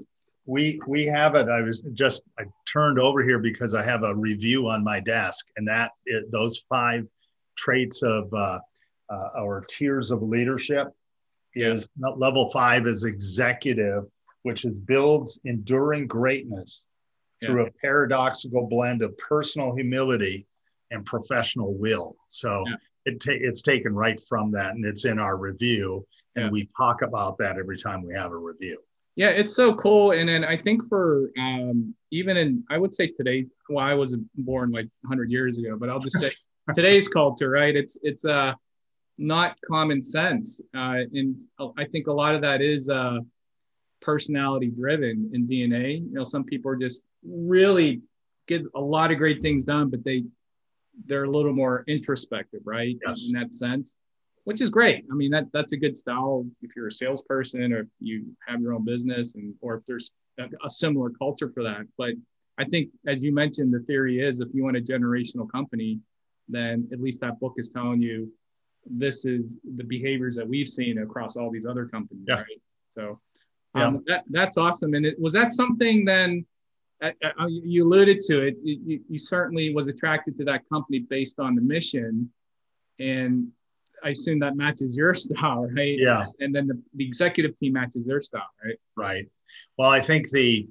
we 0.45 0.79
we 0.87 1.05
have 1.05 1.35
it. 1.35 1.49
I 1.49 1.61
was 1.61 1.81
just 1.93 2.23
I 2.39 2.43
turned 2.65 2.99
over 2.99 3.23
here 3.23 3.39
because 3.39 3.75
I 3.75 3.83
have 3.83 4.03
a 4.03 4.15
review 4.15 4.69
on 4.69 4.83
my 4.83 4.99
desk, 4.99 5.47
and 5.57 5.67
that 5.67 5.91
those 6.31 6.63
five 6.67 7.05
traits 7.55 8.01
of 8.01 8.33
uh, 8.33 8.59
uh, 9.09 9.29
our 9.37 9.63
tiers 9.69 10.09
of 10.11 10.23
leadership 10.23 10.87
is 11.53 11.89
level 11.97 12.49
five 12.49 12.87
is 12.87 13.03
executive, 13.03 14.05
which 14.43 14.65
is 14.65 14.79
builds 14.79 15.39
enduring 15.45 16.07
greatness 16.07 16.87
through 17.41 17.63
yeah. 17.63 17.69
a 17.69 17.71
paradoxical 17.81 18.67
blend 18.67 19.01
of 19.01 19.17
personal 19.17 19.75
humility 19.75 20.45
and 20.91 21.05
professional 21.05 21.73
will. 21.73 22.15
So 22.27 22.63
yeah. 22.67 22.75
it 23.05 23.19
ta- 23.19 23.31
it's 23.33 23.61
taken 23.61 23.93
right 23.93 24.21
from 24.27 24.51
that, 24.51 24.71
and 24.71 24.85
it's 24.85 25.05
in 25.05 25.19
our 25.19 25.37
review, 25.37 26.05
and 26.35 26.45
yeah. 26.45 26.51
we 26.51 26.69
talk 26.77 27.01
about 27.01 27.37
that 27.39 27.57
every 27.57 27.77
time 27.77 28.05
we 28.05 28.13
have 28.13 28.31
a 28.31 28.37
review. 28.37 28.79
Yeah, 29.15 29.29
it's 29.29 29.55
so 29.55 29.73
cool, 29.73 30.11
and 30.11 30.27
then 30.27 30.43
I 30.43 30.55
think 30.55 30.87
for 30.87 31.29
um, 31.37 31.93
even 32.11 32.37
in 32.37 32.63
I 32.69 32.77
would 32.77 32.95
say 32.95 33.07
today, 33.07 33.45
well, 33.69 33.85
I 33.85 33.93
wasn't 33.93 34.27
born 34.35 34.71
like 34.71 34.87
100 35.01 35.31
years 35.31 35.57
ago, 35.57 35.77
but 35.77 35.89
I'll 35.89 35.99
just 35.99 36.19
say 36.19 36.31
today's 36.73 37.07
culture, 37.07 37.49
right? 37.49 37.75
It's 37.75 37.97
it's 38.03 38.25
uh 38.25 38.53
not 39.17 39.55
common 39.67 40.01
sense. 40.01 40.59
Uh, 40.75 41.05
and 41.13 41.39
I 41.77 41.85
think 41.85 42.07
a 42.07 42.13
lot 42.13 42.35
of 42.35 42.41
that 42.41 42.61
is 42.61 42.89
uh, 42.89 43.19
personality 44.01 44.71
driven 44.71 45.29
in 45.33 45.47
DNA. 45.47 45.99
You 45.99 46.13
know, 46.13 46.23
some 46.23 46.43
people 46.43 46.71
are 46.71 46.75
just 46.75 47.03
really 47.23 48.01
get 48.47 48.63
a 48.75 48.81
lot 48.81 49.11
of 49.11 49.17
great 49.17 49.41
things 49.41 49.63
done, 49.63 49.89
but 49.89 50.03
they 50.03 50.23
they're 51.05 51.23
a 51.23 51.29
little 51.29 51.53
more 51.53 51.83
introspective, 51.87 52.61
right? 52.65 52.97
Yes. 53.05 53.27
In 53.27 53.39
that 53.39 53.53
sense, 53.53 53.95
which 54.43 54.61
is 54.61 54.69
great. 54.69 55.05
I 55.11 55.15
mean, 55.15 55.31
that 55.31 55.45
that's 55.53 55.71
a 55.71 55.77
good 55.77 55.95
style 55.95 56.45
if 56.61 56.75
you're 56.75 56.87
a 56.87 56.91
salesperson 56.91 57.71
or 57.73 57.81
if 57.81 57.87
you 57.99 58.25
have 58.47 58.61
your 58.61 58.73
own 58.73 58.83
business, 58.83 59.35
and 59.35 59.53
or 59.61 59.75
if 59.75 59.85
there's 59.85 60.11
a, 60.39 60.45
a 60.65 60.69
similar 60.69 61.09
culture 61.11 61.49
for 61.53 61.63
that. 61.63 61.85
But 61.97 62.13
I 62.57 62.65
think, 62.65 62.89
as 63.07 63.23
you 63.23 63.33
mentioned, 63.33 63.73
the 63.73 63.79
theory 63.81 64.19
is 64.19 64.39
if 64.39 64.49
you 64.53 64.63
want 64.63 64.77
a 64.77 64.81
generational 64.81 65.49
company, 65.49 65.99
then 66.49 66.87
at 66.91 66.99
least 67.01 67.21
that 67.21 67.39
book 67.39 67.53
is 67.57 67.69
telling 67.69 68.01
you 68.01 68.31
this 68.85 69.25
is 69.25 69.57
the 69.75 69.83
behaviors 69.83 70.35
that 70.35 70.47
we've 70.47 70.67
seen 70.67 70.99
across 70.99 71.35
all 71.37 71.51
these 71.51 71.65
other 71.65 71.85
companies. 71.85 72.25
Yeah. 72.27 72.37
Right. 72.37 72.61
So 72.93 73.19
um, 73.75 74.03
yeah. 74.07 74.15
that, 74.15 74.23
that's 74.29 74.57
awesome. 74.57 74.93
And 74.93 75.05
it, 75.05 75.19
was 75.19 75.33
that 75.33 75.53
something 75.53 76.05
then 76.05 76.45
uh, 77.01 77.11
uh, 77.23 77.47
you 77.47 77.83
alluded 77.83 78.19
to 78.19 78.41
it, 78.41 78.57
you, 78.63 78.99
you, 79.09 79.17
certainly 79.17 79.73
was 79.73 79.87
attracted 79.87 80.37
to 80.37 80.45
that 80.45 80.61
company 80.69 80.99
based 80.99 81.39
on 81.39 81.55
the 81.55 81.61
mission. 81.61 82.29
And 82.99 83.47
I 84.03 84.09
assume 84.09 84.39
that 84.39 84.55
matches 84.55 84.95
your 84.95 85.13
style, 85.15 85.67
right? 85.75 85.95
Yeah. 85.97 86.25
And 86.39 86.53
then 86.53 86.67
the, 86.67 86.79
the 86.95 87.05
executive 87.05 87.57
team 87.57 87.73
matches 87.73 88.05
their 88.05 88.21
style, 88.21 88.49
right? 88.63 88.77
Right. 88.95 89.27
Well, 89.77 89.89
I 89.89 89.99
think 89.99 90.29
the, 90.29 90.67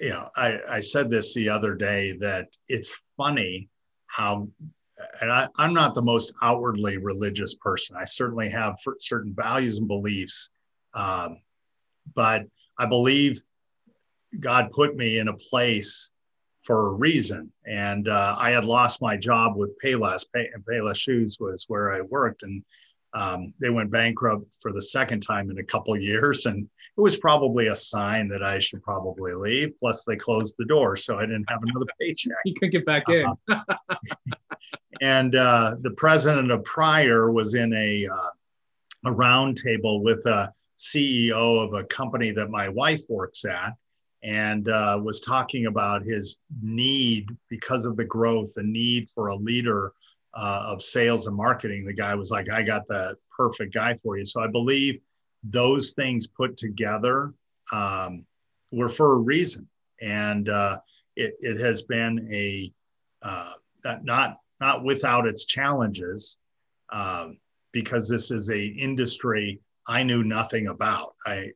you 0.00 0.08
know, 0.08 0.28
I, 0.36 0.60
I 0.68 0.80
said 0.80 1.10
this 1.10 1.34
the 1.34 1.48
other 1.48 1.74
day 1.74 2.16
that 2.20 2.48
it's 2.68 2.94
funny 3.16 3.68
how, 4.06 4.48
and 5.20 5.30
I, 5.30 5.48
I'm 5.58 5.74
not 5.74 5.94
the 5.94 6.02
most 6.02 6.32
outwardly 6.42 6.96
religious 6.96 7.54
person. 7.56 7.96
I 7.96 8.04
certainly 8.04 8.48
have 8.48 8.76
certain 8.98 9.34
values 9.36 9.78
and 9.78 9.88
beliefs, 9.88 10.50
um, 10.94 11.38
but 12.14 12.46
I 12.78 12.86
believe 12.86 13.40
God 14.40 14.70
put 14.70 14.96
me 14.96 15.18
in 15.18 15.28
a 15.28 15.34
place 15.34 16.10
for 16.62 16.88
a 16.88 16.94
reason. 16.94 17.52
And 17.66 18.08
uh, 18.08 18.36
I 18.38 18.50
had 18.50 18.64
lost 18.64 19.02
my 19.02 19.16
job 19.16 19.56
with 19.56 19.78
Payless. 19.82 20.24
Pay, 20.34 20.48
Payless 20.68 20.96
Shoes 20.96 21.38
was 21.38 21.66
where 21.68 21.92
I 21.92 22.00
worked, 22.00 22.42
and 22.42 22.64
um, 23.12 23.54
they 23.60 23.70
went 23.70 23.90
bankrupt 23.90 24.46
for 24.60 24.72
the 24.72 24.82
second 24.82 25.20
time 25.20 25.50
in 25.50 25.58
a 25.58 25.64
couple 25.64 25.96
years. 25.96 26.46
And 26.46 26.68
it 26.96 27.00
was 27.00 27.16
probably 27.16 27.68
a 27.68 27.76
sign 27.76 28.28
that 28.28 28.42
I 28.42 28.58
should 28.58 28.82
probably 28.82 29.34
leave. 29.34 29.72
Plus, 29.78 30.04
they 30.04 30.16
closed 30.16 30.54
the 30.58 30.64
door, 30.64 30.96
so 30.96 31.18
I 31.18 31.22
didn't 31.26 31.48
have 31.48 31.60
another 31.62 31.86
paycheck. 32.00 32.32
You 32.44 32.54
could 32.54 32.70
get 32.70 32.86
back 32.86 33.08
in. 33.08 33.26
Uh-huh. 33.26 33.76
and 35.00 35.36
uh, 35.36 35.76
the 35.80 35.92
president 35.92 36.50
of 36.50 36.64
Prier 36.64 37.30
was 37.30 37.54
in 37.54 37.72
a 37.74 38.06
uh, 38.06 38.30
a 39.06 39.10
roundtable 39.10 40.02
with 40.02 40.24
a 40.26 40.52
CEO 40.78 41.64
of 41.64 41.74
a 41.74 41.84
company 41.84 42.30
that 42.32 42.50
my 42.50 42.68
wife 42.68 43.02
works 43.08 43.44
at 43.44 43.74
and 44.22 44.68
uh, 44.68 44.98
was 45.02 45.20
talking 45.20 45.66
about 45.66 46.02
his 46.02 46.38
need 46.62 47.28
because 47.50 47.84
of 47.84 47.96
the 47.96 48.04
growth, 48.04 48.54
the 48.54 48.62
need 48.62 49.10
for 49.10 49.28
a 49.28 49.36
leader 49.36 49.92
uh, 50.34 50.66
of 50.66 50.82
sales 50.82 51.26
and 51.26 51.36
marketing. 51.36 51.84
The 51.84 51.92
guy 51.92 52.14
was 52.14 52.30
like, 52.30 52.50
I 52.50 52.62
got 52.62 52.88
the 52.88 53.16
perfect 53.36 53.74
guy 53.74 53.94
for 53.96 54.16
you. 54.16 54.24
So 54.24 54.42
I 54.42 54.46
believe 54.46 55.00
those 55.42 55.92
things 55.92 56.26
put 56.26 56.56
together 56.56 57.34
um, 57.72 58.24
were 58.72 58.88
for 58.88 59.14
a 59.14 59.18
reason. 59.18 59.68
And 60.00 60.48
uh, 60.48 60.78
it, 61.16 61.34
it 61.40 61.60
has 61.60 61.82
been 61.82 62.28
a 62.32 62.72
uh, 63.22 63.52
not 64.02 64.38
not 64.60 64.84
without 64.84 65.26
its 65.26 65.44
challenges 65.44 66.38
um, 66.92 67.38
because 67.72 68.08
this 68.08 68.30
is 68.30 68.50
a 68.50 68.64
industry 68.64 69.60
I 69.86 70.02
knew 70.02 70.24
nothing 70.24 70.68
about. 70.68 71.14
I 71.26 71.50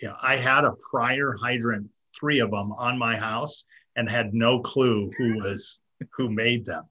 you 0.00 0.08
know, 0.08 0.14
I 0.22 0.36
had 0.36 0.64
a 0.64 0.76
Prier 0.90 1.36
hydrant 1.40 1.88
three 2.18 2.40
of 2.40 2.50
them 2.50 2.72
on 2.72 2.98
my 2.98 3.16
house 3.16 3.64
and 3.96 4.08
had 4.08 4.34
no 4.34 4.60
clue 4.60 5.10
who 5.18 5.34
was 5.36 5.80
who 6.16 6.30
made 6.30 6.64
them. 6.64 6.84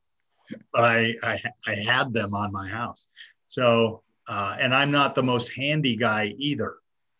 But 0.73 0.83
I, 0.83 1.15
I, 1.23 1.39
I 1.65 1.75
had 1.75 2.13
them 2.13 2.33
on 2.33 2.51
my 2.51 2.67
house. 2.69 3.09
So, 3.47 4.03
uh, 4.27 4.57
and 4.59 4.73
I'm 4.73 4.91
not 4.91 5.15
the 5.15 5.23
most 5.23 5.51
handy 5.53 5.95
guy 5.95 6.33
either. 6.37 6.75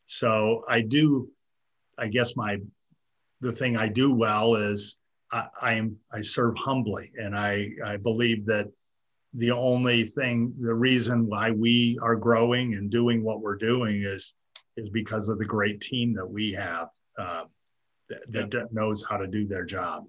So 0.05 0.63
I 0.67 0.81
do, 0.81 1.29
I 1.97 2.07
guess 2.07 2.35
my, 2.35 2.57
the 3.41 3.51
thing 3.51 3.77
I 3.77 3.87
do 3.87 4.13
well 4.13 4.55
is 4.55 4.97
I, 5.31 5.47
I 5.61 5.73
am, 5.73 5.97
I 6.11 6.21
serve 6.21 6.55
humbly. 6.57 7.11
And 7.17 7.37
I, 7.37 7.69
I 7.85 7.97
believe 7.97 8.45
that 8.45 8.69
the 9.37 9.51
only 9.51 10.03
thing, 10.03 10.53
the 10.59 10.73
reason 10.73 11.27
why 11.27 11.51
we 11.51 11.97
are 12.01 12.15
growing 12.15 12.73
and 12.73 12.89
doing 12.91 13.23
what 13.23 13.41
we're 13.41 13.55
doing 13.55 14.01
is, 14.03 14.35
is 14.75 14.89
because 14.89 15.29
of 15.29 15.39
the 15.39 15.45
great 15.45 15.79
team 15.79 16.13
that 16.13 16.27
we 16.29 16.51
have. 16.51 16.89
Uh, 17.17 17.43
that, 18.09 18.51
that 18.51 18.73
knows 18.73 19.03
how 19.03 19.17
to 19.17 19.27
do 19.27 19.47
their 19.47 19.65
job 19.65 20.05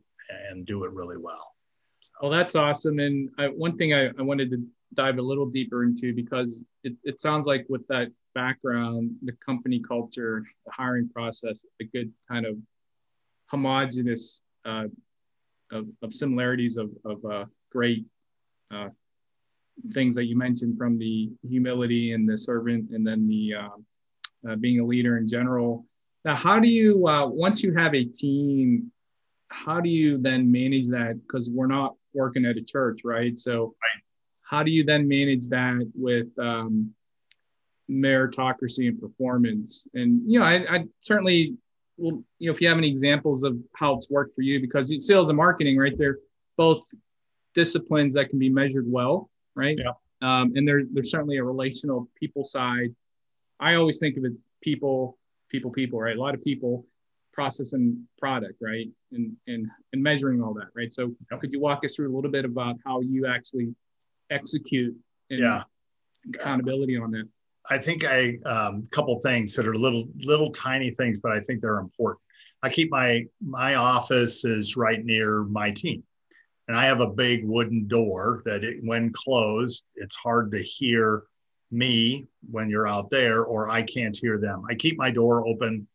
and 0.51 0.67
do 0.67 0.85
it 0.85 0.93
really 0.93 1.17
well. 1.17 1.55
So. 2.01 2.11
Well, 2.23 2.31
that's 2.31 2.55
awesome. 2.55 2.99
And 2.99 3.31
I, 3.39 3.49
one 3.49 3.77
thing 3.77 3.95
I, 3.95 4.09
I, 4.19 4.23
wanted 4.23 4.51
to 4.51 4.63
dive 4.95 5.19
a 5.19 5.23
little 5.23 5.47
deeper 5.47 5.83
into 5.85 6.15
because 6.15 6.65
it, 6.85 6.95
it 7.03 7.21
sounds 7.21 7.47
like 7.47 7.67
with 7.69 7.87
that 7.89 8.09
background, 8.35 9.13
the 9.23 9.33
company 9.45 9.81
culture, 9.81 10.45
the 10.65 10.73
hiring 10.73 11.09
process, 11.09 11.65
a 11.81 11.85
good 11.85 12.13
kind 12.31 12.47
of 12.47 12.57
homogenous 13.47 14.43
uh, 14.65 14.85
of, 15.73 15.87
of, 16.03 16.15
similarities 16.15 16.77
of, 16.77 16.91
of 17.05 17.25
uh, 17.25 17.45
great 17.73 18.05
uh, 18.71 18.89
things 19.93 20.15
that 20.15 20.27
you 20.27 20.37
mentioned 20.37 20.77
from 20.77 20.99
the 20.99 21.31
humility 21.49 22.13
and 22.13 22.29
the 22.29 22.37
servant 22.37 22.91
and 22.91 23.07
then 23.07 23.27
the 23.27 23.55
uh, 23.55 24.51
uh, 24.51 24.57
being 24.57 24.81
a 24.81 24.85
leader 24.85 25.19
in 25.19 25.29
general 25.29 25.85
now, 26.25 26.35
how 26.35 26.59
do 26.59 26.69
you 26.69 27.07
uh, 27.07 27.27
once 27.27 27.63
you 27.63 27.75
have 27.75 27.95
a 27.95 28.05
team? 28.05 28.93
How 29.49 29.81
do 29.81 29.89
you 29.89 30.19
then 30.19 30.51
manage 30.51 30.89
that? 30.89 31.19
Because 31.23 31.49
we're 31.51 31.67
not 31.67 31.95
working 32.13 32.45
at 32.45 32.57
a 32.57 32.63
church, 32.63 33.01
right? 33.05 33.39
So, 33.39 33.75
right. 33.83 34.03
how 34.43 34.63
do 34.63 34.71
you 34.71 34.85
then 34.85 35.09
manage 35.09 35.49
that 35.49 35.91
with 35.95 36.27
um, 36.39 36.93
meritocracy 37.91 38.89
and 38.89 39.01
performance? 39.01 39.87
And 39.95 40.21
you 40.31 40.39
know, 40.39 40.45
I, 40.45 40.67
I 40.69 40.85
certainly 41.01 41.57
will. 41.97 42.23
You 42.39 42.49
know, 42.49 42.53
if 42.53 42.61
you 42.61 42.69
have 42.69 42.79
any 42.79 42.89
examples 42.89 43.45
of 43.45 43.57
how 43.75 43.95
it's 43.95 44.11
worked 44.11 44.35
for 44.35 44.43
you, 44.43 44.61
because 44.61 44.93
sales 45.07 45.31
and 45.31 45.37
marketing, 45.37 45.79
right? 45.79 45.97
They're 45.97 46.19
both 46.57 46.83
disciplines 47.55 48.15
that 48.15 48.29
can 48.29 48.39
be 48.39 48.51
measured 48.51 48.85
well, 48.87 49.31
right? 49.59 49.79
Yeah. 49.79 49.93
Um, 50.23 50.53
and 50.57 50.67
there's 50.67 50.87
there's 50.93 51.11
certainly 51.11 51.37
a 51.37 51.45
relational 51.45 52.09
people 52.19 52.45
side. 52.45 52.95
I 53.61 53.75
always 53.75 53.99
think 53.99 54.17
of 54.17 54.25
it 54.25 54.33
people 54.63 55.19
people, 55.49 55.71
people, 55.71 56.01
right? 56.01 56.17
A 56.17 56.21
lot 56.21 56.35
of 56.35 56.43
people 56.45 56.87
processing 57.33 58.07
product, 58.19 58.55
right? 58.61 58.89
And, 59.13 59.37
and, 59.47 59.69
and 59.93 60.03
measuring 60.03 60.43
all 60.43 60.55
that, 60.55 60.69
right? 60.75 60.93
So 60.93 61.13
could 61.41 61.53
you 61.53 61.61
walk 61.61 61.85
us 61.85 61.95
through 61.95 62.13
a 62.13 62.15
little 62.15 62.31
bit 62.31 62.45
about 62.45 62.77
how 62.85 63.01
you 63.01 63.27
actually 63.27 63.75
execute 64.31 64.97
yeah. 65.29 65.63
accountability 66.35 66.97
on 66.97 67.11
that? 67.13 67.29
I 67.71 67.79
think 67.79 68.03
a 68.05 68.39
um, 68.45 68.89
couple 68.91 69.19
things 69.21 69.55
that 69.55 69.67
are 69.67 69.75
little, 69.75 70.09
little 70.21 70.51
tiny 70.51 70.91
things, 70.91 71.19
but 71.23 71.33
I 71.33 71.41
think 71.41 71.61
they're 71.61 71.79
important. 71.79 72.21
I 72.63 72.71
keep 72.71 72.91
my, 72.91 73.25
my 73.41 73.77
office 73.77 74.45
is 74.45 74.77
right 74.77 75.05
near 75.05 75.45
my 75.45 75.71
team. 75.71 76.03
And 76.69 76.77
I 76.77 76.85
have 76.85 77.01
a 77.01 77.09
big 77.09 77.47
wooden 77.47 77.89
door 77.89 78.43
that 78.45 78.63
it, 78.63 78.77
when 78.85 79.11
closed, 79.13 79.85
it's 79.97 80.17
hard 80.17 80.53
to 80.53 80.63
hear 80.63 81.25
me 81.71 82.27
when 82.51 82.69
you're 82.69 82.87
out 82.87 83.11
there, 83.11 83.45
or 83.45 83.71
I 83.71 83.83
can't 83.83 84.17
hear 84.17 84.39
them. 84.39 84.63
I 84.71 84.75
keep 84.75 84.99
my 84.99 85.11
door 85.11 85.47
open 85.47 85.87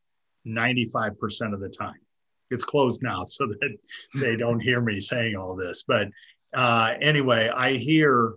95% 0.47 1.53
of 1.53 1.59
the 1.59 1.69
time. 1.69 1.99
It's 2.49 2.65
closed 2.65 3.03
now 3.03 3.23
so 3.23 3.47
that 3.47 3.77
they 4.15 4.35
don't 4.35 4.59
hear 4.59 4.81
me 4.81 4.99
saying 4.99 5.35
all 5.35 5.55
this. 5.55 5.83
But 5.87 6.09
uh, 6.55 6.95
anyway, 7.01 7.49
I 7.55 7.73
hear 7.73 8.33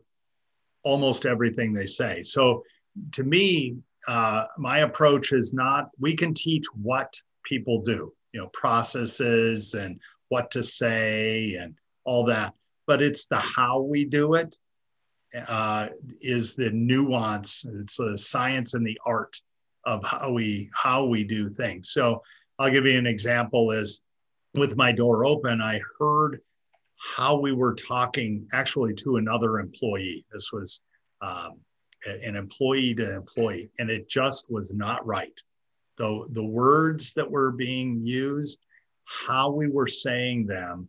almost 0.85 1.27
everything 1.27 1.73
they 1.73 1.87
say. 1.87 2.23
So 2.23 2.63
to 3.13 3.25
me, 3.25 3.77
uh, 4.09 4.47
my 4.59 4.81
approach 4.81 5.33
is 5.33 5.53
not, 5.53 5.91
we 5.99 6.15
can 6.15 6.33
teach 6.33 6.65
what 6.75 7.13
people 7.45 7.81
do, 7.83 8.13
you 8.33 8.41
know, 8.41 8.49
processes 8.49 9.75
and 9.75 9.99
what 10.29 10.51
to 10.51 10.63
say 10.63 11.55
and 11.55 11.75
all 12.07 12.25
that, 12.25 12.55
but 12.87 13.03
it's 13.03 13.27
the 13.27 13.37
how 13.37 13.81
we 13.81 14.05
do 14.05 14.35
it 14.35 14.57
uh, 15.49 15.89
is 16.21 16.55
the 16.55 16.71
nuance. 16.71 17.67
It's 17.81 17.97
the 17.97 18.17
science 18.17 18.75
and 18.75 18.87
the 18.87 18.99
art 19.05 19.37
of 19.85 20.03
how 20.05 20.33
we 20.33 20.71
how 20.75 21.07
we 21.07 21.25
do 21.25 21.49
things. 21.49 21.91
So 21.91 22.23
I'll 22.59 22.71
give 22.71 22.87
you 22.87 22.99
an 22.99 23.07
example. 23.07 23.71
Is 23.73 24.01
with 24.55 24.77
my 24.77 24.93
door 24.93 25.27
open, 25.27 25.61
I 25.61 25.81
heard 25.99 26.41
how 26.97 27.39
we 27.39 27.53
were 27.53 27.75
talking 27.75 28.49
actually 28.53 28.95
to 28.95 29.17
another 29.17 29.59
employee. 29.59 30.25
This 30.33 30.51
was 30.53 30.81
um, 31.21 31.59
an 32.07 32.37
employee 32.37 32.95
to 32.95 33.17
employee, 33.17 33.71
and 33.79 33.91
it 33.91 34.09
just 34.09 34.51
was 34.51 34.75
not 34.75 35.07
right. 35.07 35.39
The, 35.99 36.27
the 36.31 36.45
words 36.45 37.15
that 37.15 37.31
were 37.31 37.51
being 37.51 38.01
used, 38.05 38.61
how 39.05 39.51
we 39.51 39.69
were 39.69 39.87
saying 39.87 40.47
them. 40.47 40.89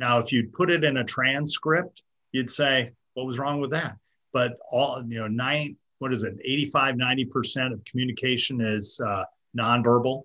Now, 0.00 0.18
if 0.18 0.32
you'd 0.32 0.54
put 0.54 0.70
it 0.70 0.82
in 0.82 0.96
a 0.96 1.04
transcript, 1.04 2.02
you'd 2.32 2.48
say, 2.48 2.92
what 3.12 3.26
was 3.26 3.38
wrong 3.38 3.60
with 3.60 3.70
that? 3.72 3.96
But 4.32 4.56
all, 4.72 5.04
you 5.06 5.18
know, 5.18 5.28
nine, 5.28 5.76
what 5.98 6.10
is 6.10 6.24
it, 6.24 6.34
85, 6.42 6.94
90% 6.94 7.72
of 7.74 7.84
communication 7.84 8.62
is 8.62 8.98
uh, 9.06 9.24
nonverbal. 9.56 10.22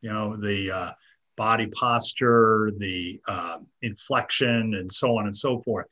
You 0.00 0.10
know, 0.10 0.36
the 0.36 0.70
uh, 0.70 0.90
body 1.36 1.68
posture, 1.68 2.72
the 2.76 3.20
uh, 3.28 3.58
inflection, 3.82 4.74
and 4.74 4.92
so 4.92 5.16
on 5.16 5.26
and 5.26 5.36
so 5.36 5.60
forth. 5.60 5.86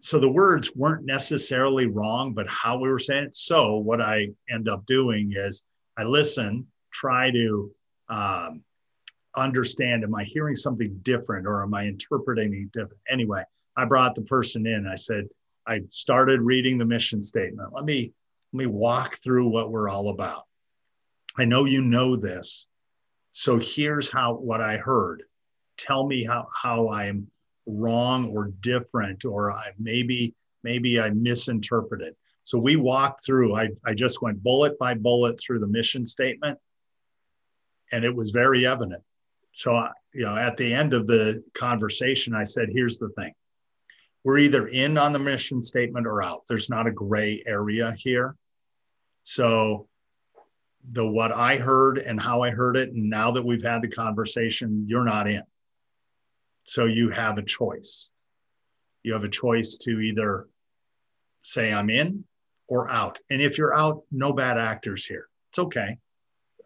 So 0.00 0.20
the 0.20 0.28
words 0.28 0.76
weren't 0.76 1.06
necessarily 1.06 1.86
wrong, 1.86 2.34
but 2.34 2.46
how 2.46 2.78
we 2.78 2.90
were 2.90 2.98
saying 2.98 3.24
it. 3.24 3.34
So 3.34 3.78
what 3.78 4.02
I 4.02 4.28
end 4.50 4.68
up 4.68 4.84
doing 4.84 5.32
is 5.34 5.64
I 5.98 6.04
listen, 6.04 6.66
try 6.92 7.30
to 7.30 7.70
um, 8.10 8.62
understand 9.36 10.04
am 10.04 10.14
I 10.14 10.24
hearing 10.24 10.56
something 10.56 10.98
different 11.02 11.46
or 11.46 11.62
am 11.62 11.74
I 11.74 11.84
interpreting 11.84 12.52
it 12.54 12.72
different? 12.72 13.00
Anyway, 13.10 13.42
I 13.76 13.84
brought 13.84 14.14
the 14.14 14.22
person 14.22 14.66
in. 14.66 14.86
I 14.86 14.96
said, 14.96 15.28
I 15.66 15.82
started 15.90 16.40
reading 16.40 16.78
the 16.78 16.84
mission 16.84 17.22
statement. 17.22 17.72
Let 17.72 17.84
me 17.84 18.12
let 18.52 18.58
me 18.58 18.66
walk 18.66 19.16
through 19.16 19.48
what 19.48 19.70
we're 19.70 19.88
all 19.88 20.08
about. 20.08 20.42
I 21.38 21.44
know 21.44 21.64
you 21.64 21.82
know 21.82 22.16
this. 22.16 22.66
So 23.32 23.58
here's 23.58 24.10
how 24.10 24.34
what 24.34 24.60
I 24.60 24.76
heard. 24.76 25.22
Tell 25.76 26.06
me 26.06 26.24
how 26.24 26.48
how 26.62 26.90
I'm 26.90 27.28
wrong 27.66 28.30
or 28.30 28.48
different, 28.60 29.24
or 29.24 29.52
I 29.52 29.70
maybe 29.78 30.34
maybe 30.64 31.00
I 31.00 31.10
misinterpreted. 31.10 32.14
So 32.42 32.58
we 32.58 32.76
walked 32.76 33.24
through, 33.24 33.54
I, 33.54 33.68
I 33.86 33.94
just 33.94 34.22
went 34.22 34.42
bullet 34.42 34.78
by 34.78 34.94
bullet 34.94 35.38
through 35.38 35.60
the 35.60 35.66
mission 35.66 36.04
statement, 36.04 36.58
and 37.92 38.04
it 38.04 38.14
was 38.14 38.30
very 38.30 38.66
evident. 38.66 39.02
So, 39.52 39.86
you 40.14 40.22
know, 40.22 40.36
at 40.36 40.56
the 40.56 40.72
end 40.72 40.94
of 40.94 41.06
the 41.06 41.42
conversation, 41.54 42.34
I 42.34 42.44
said, 42.44 42.68
here's 42.72 42.98
the 42.98 43.10
thing 43.10 43.32
we're 44.22 44.38
either 44.38 44.68
in 44.68 44.98
on 44.98 45.12
the 45.12 45.18
mission 45.18 45.62
statement 45.62 46.06
or 46.06 46.22
out. 46.22 46.42
There's 46.48 46.68
not 46.68 46.86
a 46.86 46.90
gray 46.90 47.42
area 47.46 47.94
here. 47.96 48.36
So, 49.24 49.88
the 50.92 51.06
what 51.06 51.32
I 51.32 51.56
heard 51.56 51.98
and 51.98 52.20
how 52.20 52.42
I 52.42 52.50
heard 52.50 52.76
it, 52.76 52.90
and 52.90 53.10
now 53.10 53.30
that 53.32 53.44
we've 53.44 53.62
had 53.62 53.82
the 53.82 53.88
conversation, 53.88 54.86
you're 54.88 55.04
not 55.04 55.28
in. 55.28 55.42
So 56.64 56.86
you 56.86 57.10
have 57.10 57.38
a 57.38 57.42
choice. 57.42 58.10
You 59.02 59.12
have 59.12 59.24
a 59.24 59.28
choice 59.28 59.76
to 59.78 60.00
either 60.00 60.48
say 61.40 61.72
I'm 61.72 61.90
in 61.90 62.24
or 62.68 62.90
out. 62.90 63.18
And 63.30 63.42
if 63.42 63.58
you're 63.58 63.74
out, 63.74 64.02
no 64.10 64.32
bad 64.32 64.58
actors 64.58 65.04
here. 65.04 65.28
It's 65.50 65.58
okay. 65.58 65.96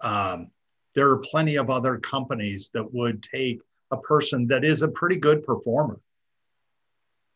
Um, 0.01 0.51
there 0.95 1.11
are 1.11 1.19
plenty 1.19 1.57
of 1.57 1.71
other 1.71 1.99
companies 1.99 2.71
that 2.71 2.95
would 2.95 3.23
take 3.23 3.61
a 3.91 3.97
person 3.97 4.47
that 4.49 4.65
is 4.65 4.83
a 4.83 4.89
pretty 4.89 5.17
good 5.17 5.45
performer, 5.45 6.01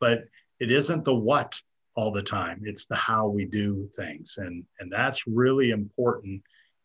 but 0.00 0.24
it 0.60 0.70
isn't 0.70 1.04
the 1.04 1.14
what 1.14 1.60
all 1.94 2.12
the 2.12 2.22
time. 2.22 2.62
It's 2.64 2.86
the 2.86 2.96
how 2.96 3.26
we 3.28 3.44
do 3.44 3.84
things, 3.84 4.38
and 4.38 4.64
and 4.80 4.90
that's 4.90 5.26
really 5.26 5.70
important. 5.70 6.42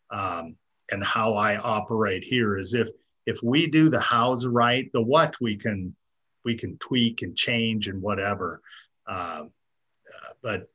Um, 0.10 0.56
and 0.92 1.04
how 1.04 1.34
I 1.34 1.58
operate 1.58 2.24
here 2.24 2.58
is 2.58 2.74
if 2.74 2.88
if 3.26 3.42
we 3.42 3.68
do 3.68 3.90
the 3.90 4.00
hows 4.00 4.46
right, 4.46 4.92
the 4.92 5.02
what 5.02 5.36
we 5.40 5.56
can 5.56 5.96
we 6.44 6.56
can 6.56 6.78
tweak 6.78 7.22
and 7.22 7.36
change 7.36 7.88
and 7.88 8.02
whatever. 8.02 8.62
Uh, 9.08 9.46
uh, 9.46 10.34
but 10.42 10.70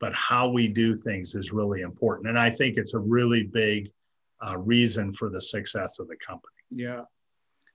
but 0.00 0.12
how 0.12 0.48
we 0.48 0.68
do 0.68 0.94
things 0.94 1.34
is 1.34 1.52
really 1.52 1.82
important, 1.82 2.28
and 2.28 2.38
I 2.38 2.50
think 2.50 2.76
it's 2.76 2.94
a 2.94 2.98
really 2.98 3.44
big 3.44 3.90
uh, 4.46 4.58
reason 4.58 5.14
for 5.14 5.30
the 5.30 5.40
success 5.40 5.98
of 5.98 6.08
the 6.08 6.16
company. 6.16 6.52
Yeah, 6.70 7.02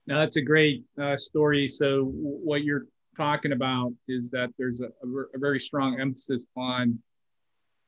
now 0.06 0.18
that's 0.18 0.36
a 0.36 0.42
great 0.42 0.84
uh, 1.00 1.16
story. 1.16 1.68
So 1.68 2.04
what 2.04 2.62
you're 2.62 2.86
talking 3.16 3.52
about 3.52 3.92
is 4.08 4.30
that 4.30 4.50
there's 4.58 4.80
a, 4.80 4.88
a 5.04 5.38
very 5.38 5.60
strong 5.60 6.00
emphasis 6.00 6.46
on 6.56 6.98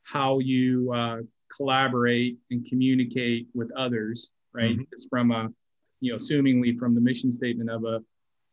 how 0.04 0.40
you 0.40 0.92
uh, 0.92 1.18
collaborate 1.54 2.38
and 2.50 2.66
communicate 2.66 3.46
with 3.54 3.70
others. 3.76 4.30
Right, 4.54 4.72
mm-hmm. 4.72 4.82
it's 4.92 5.06
from 5.08 5.30
a 5.30 5.48
you 6.02 6.10
know, 6.10 6.16
assumingly 6.18 6.76
from 6.76 6.94
the 6.94 7.00
mission 7.00 7.32
statement 7.32 7.70
of 7.70 7.84
a 7.84 8.00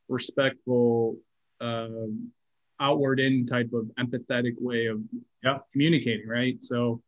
respectful, 0.07 1.17
um, 1.59 2.31
outward 2.79 3.19
in 3.19 3.45
type 3.45 3.71
of 3.73 3.89
empathetic 3.99 4.53
way 4.59 4.85
of 4.85 5.01
yeah. 5.43 5.57
communicating, 5.73 6.27
right? 6.27 6.63
So, 6.63 7.01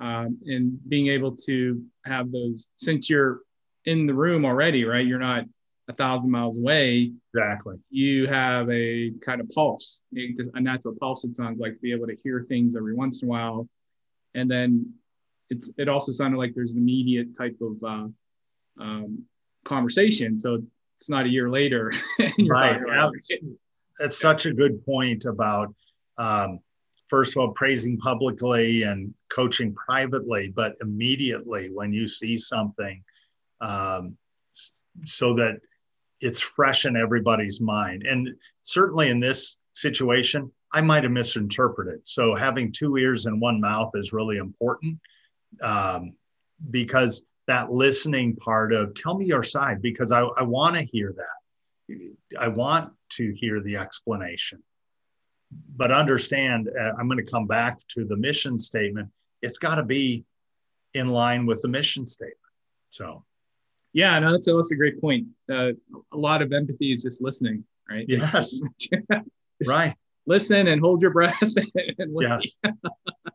um, 0.00 0.38
and 0.46 0.78
being 0.88 1.08
able 1.08 1.36
to 1.36 1.82
have 2.04 2.32
those, 2.32 2.68
since 2.76 3.08
you're 3.08 3.40
in 3.84 4.06
the 4.06 4.14
room 4.14 4.44
already, 4.44 4.84
right? 4.84 5.06
You're 5.06 5.18
not 5.18 5.44
a 5.88 5.92
thousand 5.92 6.30
miles 6.30 6.58
away. 6.58 7.12
Exactly. 7.34 7.76
You 7.90 8.26
have 8.26 8.70
a 8.70 9.12
kind 9.20 9.40
of 9.40 9.48
pulse, 9.50 10.00
a 10.14 10.60
natural 10.60 10.94
pulse. 10.98 11.24
It 11.24 11.36
sounds 11.36 11.60
like 11.60 11.74
to 11.74 11.80
be 11.80 11.92
able 11.92 12.06
to 12.06 12.16
hear 12.22 12.40
things 12.40 12.76
every 12.76 12.94
once 12.94 13.22
in 13.22 13.28
a 13.28 13.30
while, 13.30 13.68
and 14.34 14.50
then 14.50 14.94
it's 15.50 15.70
it 15.76 15.88
also 15.88 16.12
sounded 16.12 16.38
like 16.38 16.54
there's 16.54 16.72
an 16.72 16.78
immediate 16.78 17.36
type 17.36 17.56
of 17.60 17.82
uh, 17.84 18.82
um, 18.82 19.24
conversation. 19.64 20.38
So 20.38 20.62
it's 20.98 21.08
not 21.08 21.26
a 21.26 21.28
year 21.28 21.50
later. 21.50 21.92
right. 22.48 22.80
That's 23.98 24.18
such 24.18 24.46
a 24.46 24.52
good 24.52 24.84
point 24.84 25.24
about, 25.24 25.74
um, 26.18 26.58
first 27.14 27.36
of 27.36 27.40
all, 27.40 27.52
praising 27.52 27.96
publicly 27.96 28.82
and 28.82 29.14
coaching 29.28 29.72
privately, 29.72 30.48
but 30.48 30.74
immediately 30.80 31.70
when 31.70 31.92
you 31.92 32.08
see 32.08 32.36
something, 32.36 33.04
um, 33.60 34.16
so 35.04 35.32
that 35.32 35.60
it's 36.18 36.40
fresh 36.40 36.86
in 36.86 36.96
everybody's 36.96 37.60
mind. 37.60 38.02
And 38.02 38.30
certainly 38.62 39.10
in 39.10 39.20
this 39.20 39.58
situation, 39.74 40.50
I 40.72 40.80
might 40.80 41.04
have 41.04 41.12
misinterpreted. 41.12 42.00
So 42.02 42.34
having 42.34 42.72
two 42.72 42.96
ears 42.96 43.26
and 43.26 43.40
one 43.40 43.60
mouth 43.60 43.92
is 43.94 44.12
really 44.12 44.38
important 44.38 44.98
um, 45.62 46.14
because 46.72 47.24
that 47.46 47.70
listening 47.70 48.34
part 48.34 48.72
of 48.72 48.92
tell 48.94 49.16
me 49.16 49.26
your 49.26 49.44
side 49.44 49.80
because 49.80 50.10
I, 50.10 50.22
I 50.22 50.42
want 50.42 50.74
to 50.74 50.82
hear 50.82 51.14
that. 51.16 52.10
I 52.40 52.48
want 52.48 52.92
to 53.10 53.32
hear 53.36 53.60
the 53.60 53.76
explanation. 53.76 54.60
But 55.76 55.90
understand, 55.90 56.68
uh, 56.68 56.92
I'm 56.98 57.08
going 57.08 57.24
to 57.24 57.30
come 57.30 57.46
back 57.46 57.78
to 57.88 58.04
the 58.04 58.16
mission 58.16 58.58
statement. 58.58 59.08
It's 59.42 59.58
got 59.58 59.76
to 59.76 59.82
be 59.82 60.24
in 60.94 61.08
line 61.08 61.46
with 61.46 61.62
the 61.62 61.68
mission 61.68 62.06
statement. 62.06 62.38
So, 62.90 63.24
yeah, 63.92 64.18
no, 64.18 64.32
that's, 64.32 64.46
that's 64.46 64.70
a 64.70 64.76
great 64.76 65.00
point. 65.00 65.26
Uh, 65.50 65.72
a 66.12 66.16
lot 66.16 66.42
of 66.42 66.52
empathy 66.52 66.92
is 66.92 67.02
just 67.02 67.22
listening, 67.22 67.64
right? 67.90 68.04
Yes. 68.08 68.60
right. 69.66 69.94
Listen 70.26 70.68
and 70.68 70.80
hold 70.80 71.02
your 71.02 71.10
breath. 71.10 71.36
and 71.42 72.16
yes. 72.20 72.42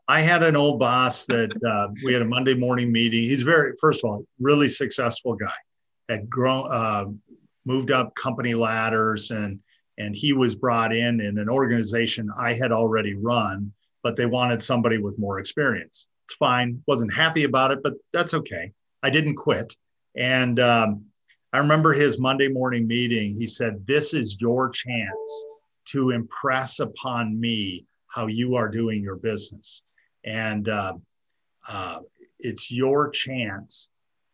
I 0.08 0.20
had 0.20 0.42
an 0.42 0.56
old 0.56 0.80
boss 0.80 1.24
that 1.26 1.50
uh, 1.64 1.92
we 2.04 2.12
had 2.12 2.22
a 2.22 2.26
Monday 2.26 2.54
morning 2.54 2.90
meeting. 2.90 3.22
He's 3.22 3.42
very, 3.42 3.74
first 3.80 4.02
of 4.02 4.10
all, 4.10 4.24
really 4.40 4.68
successful 4.68 5.34
guy. 5.34 5.52
Had 6.08 6.28
grown, 6.28 6.66
uh, 6.68 7.04
moved 7.64 7.92
up 7.92 8.14
company 8.16 8.54
ladders, 8.54 9.30
and 9.30 9.60
and 10.00 10.16
he 10.16 10.32
was 10.32 10.54
brought 10.54 10.94
in 10.94 11.20
in 11.20 11.38
an 11.38 11.48
organization 11.48 12.30
I 12.38 12.54
had 12.54 12.72
already 12.72 13.14
run, 13.14 13.72
but 14.02 14.16
they 14.16 14.26
wanted 14.26 14.62
somebody 14.62 14.98
with 14.98 15.18
more 15.18 15.38
experience. 15.38 16.06
It's 16.26 16.34
fine. 16.34 16.82
wasn't 16.86 17.12
happy 17.12 17.44
about 17.44 17.70
it, 17.70 17.80
but 17.82 17.94
that's 18.12 18.34
okay. 18.34 18.72
I 19.02 19.10
didn't 19.10 19.36
quit, 19.36 19.76
and 20.16 20.58
um, 20.60 21.04
I 21.52 21.58
remember 21.58 21.92
his 21.92 22.18
Monday 22.18 22.48
morning 22.48 22.86
meeting. 22.86 23.32
He 23.32 23.46
said, 23.46 23.86
"This 23.86 24.14
is 24.14 24.36
your 24.40 24.70
chance 24.70 25.44
to 25.86 26.10
impress 26.10 26.80
upon 26.80 27.38
me." 27.38 27.86
how 28.10 28.26
you 28.26 28.56
are 28.56 28.68
doing 28.68 29.00
your 29.04 29.14
business 29.14 29.84
and 30.24 30.68
uh, 30.68 30.94
uh, 31.68 32.00
it's 32.38 32.70
your 32.70 33.10
chance 33.10 33.88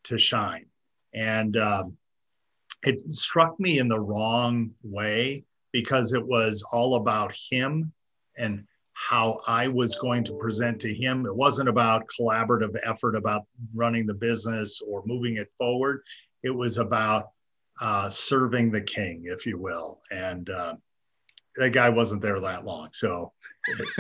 to 0.05 0.19
shine. 0.19 0.67
And 1.13 1.57
uh, 1.57 1.85
it 2.83 3.15
struck 3.15 3.59
me 3.59 3.79
in 3.79 3.89
the 3.89 4.01
wrong 4.01 4.71
way 4.83 5.45
because 5.77 6.15
it 6.15 6.27
was 6.27 6.65
all 6.73 6.95
about 6.95 7.37
him 7.51 7.93
and 8.39 8.65
how 8.95 9.39
I 9.47 9.69
was 9.69 9.95
going 9.97 10.25
to 10.25 10.33
present 10.33 10.81
to 10.81 10.95
him. 10.95 11.27
It 11.27 11.37
wasn't 11.37 11.69
about 11.69 12.09
collaborative 12.19 12.75
effort 12.83 13.15
about 13.15 13.43
running 13.75 14.07
the 14.07 14.15
business 14.15 14.81
or 14.81 15.03
moving 15.05 15.37
it 15.37 15.53
forward. 15.59 16.01
It 16.43 16.49
was 16.49 16.79
about 16.79 17.29
uh, 17.79 18.09
serving 18.09 18.71
the 18.71 18.81
king, 18.81 19.25
if 19.27 19.45
you 19.45 19.59
will. 19.59 20.01
And 20.11 20.49
uh, 20.49 20.77
that 21.57 21.75
guy 21.75 21.91
wasn't 21.91 22.23
there 22.23 22.41
that 22.41 22.65
long. 22.65 22.89
So 22.95 23.35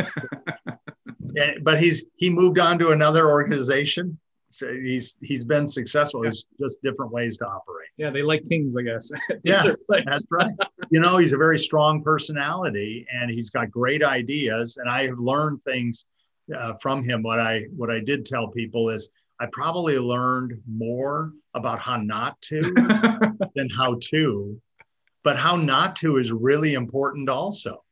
and, 1.36 1.62
but 1.62 1.78
he's 1.78 2.06
he 2.16 2.30
moved 2.30 2.58
on 2.58 2.78
to 2.78 2.88
another 2.88 3.28
organization. 3.28 4.18
So 4.50 4.72
he's 4.72 5.16
he's 5.22 5.44
been 5.44 5.66
successful. 5.66 6.24
It's 6.24 6.44
just 6.60 6.82
different 6.82 7.12
ways 7.12 7.36
to 7.38 7.46
operate. 7.46 7.88
Yeah, 7.96 8.10
they 8.10 8.22
like 8.22 8.44
kings, 8.44 8.76
I 8.76 8.82
guess. 8.82 9.10
yes, 9.44 9.76
that's 9.88 10.24
right. 10.30 10.54
You 10.90 11.00
know, 11.00 11.16
he's 11.16 11.32
a 11.32 11.36
very 11.36 11.58
strong 11.58 12.02
personality, 12.02 13.06
and 13.12 13.30
he's 13.30 13.50
got 13.50 13.70
great 13.70 14.04
ideas. 14.04 14.76
And 14.76 14.88
I 14.88 15.06
have 15.06 15.18
learned 15.18 15.62
things 15.64 16.06
uh, 16.54 16.74
from 16.80 17.02
him. 17.04 17.22
What 17.22 17.40
I 17.40 17.62
what 17.76 17.90
I 17.90 18.00
did 18.00 18.24
tell 18.24 18.48
people 18.48 18.88
is 18.90 19.10
I 19.40 19.46
probably 19.52 19.98
learned 19.98 20.60
more 20.66 21.32
about 21.54 21.80
how 21.80 21.96
not 21.96 22.40
to 22.42 22.62
than 23.54 23.68
how 23.68 23.98
to, 24.10 24.60
but 25.24 25.36
how 25.36 25.56
not 25.56 25.96
to 25.96 26.18
is 26.18 26.32
really 26.32 26.74
important 26.74 27.28
also. 27.28 27.82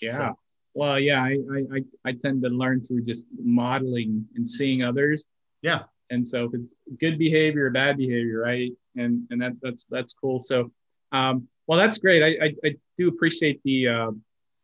Yeah. 0.00 0.16
So, 0.16 0.38
well, 0.74 0.98
yeah, 0.98 1.22
I, 1.22 1.36
I 1.72 1.84
I 2.04 2.12
tend 2.12 2.42
to 2.42 2.48
learn 2.48 2.82
through 2.82 3.02
just 3.02 3.26
modeling 3.38 4.26
and 4.34 4.48
seeing 4.48 4.82
others. 4.82 5.26
Yeah. 5.64 5.80
And 6.10 6.24
so 6.24 6.44
if 6.44 6.54
it's 6.54 6.74
good 7.00 7.18
behavior 7.18 7.66
or 7.66 7.70
bad 7.70 7.96
behavior, 7.96 8.40
right? 8.40 8.70
And 8.96 9.26
and 9.30 9.40
that 9.40 9.54
that's 9.62 9.86
that's 9.86 10.12
cool. 10.12 10.38
So, 10.38 10.70
um, 11.10 11.48
well, 11.66 11.78
that's 11.78 11.96
great. 11.96 12.22
I 12.22 12.46
I, 12.46 12.54
I 12.64 12.76
do 12.98 13.08
appreciate 13.08 13.62
the 13.64 13.88
uh, 13.88 14.10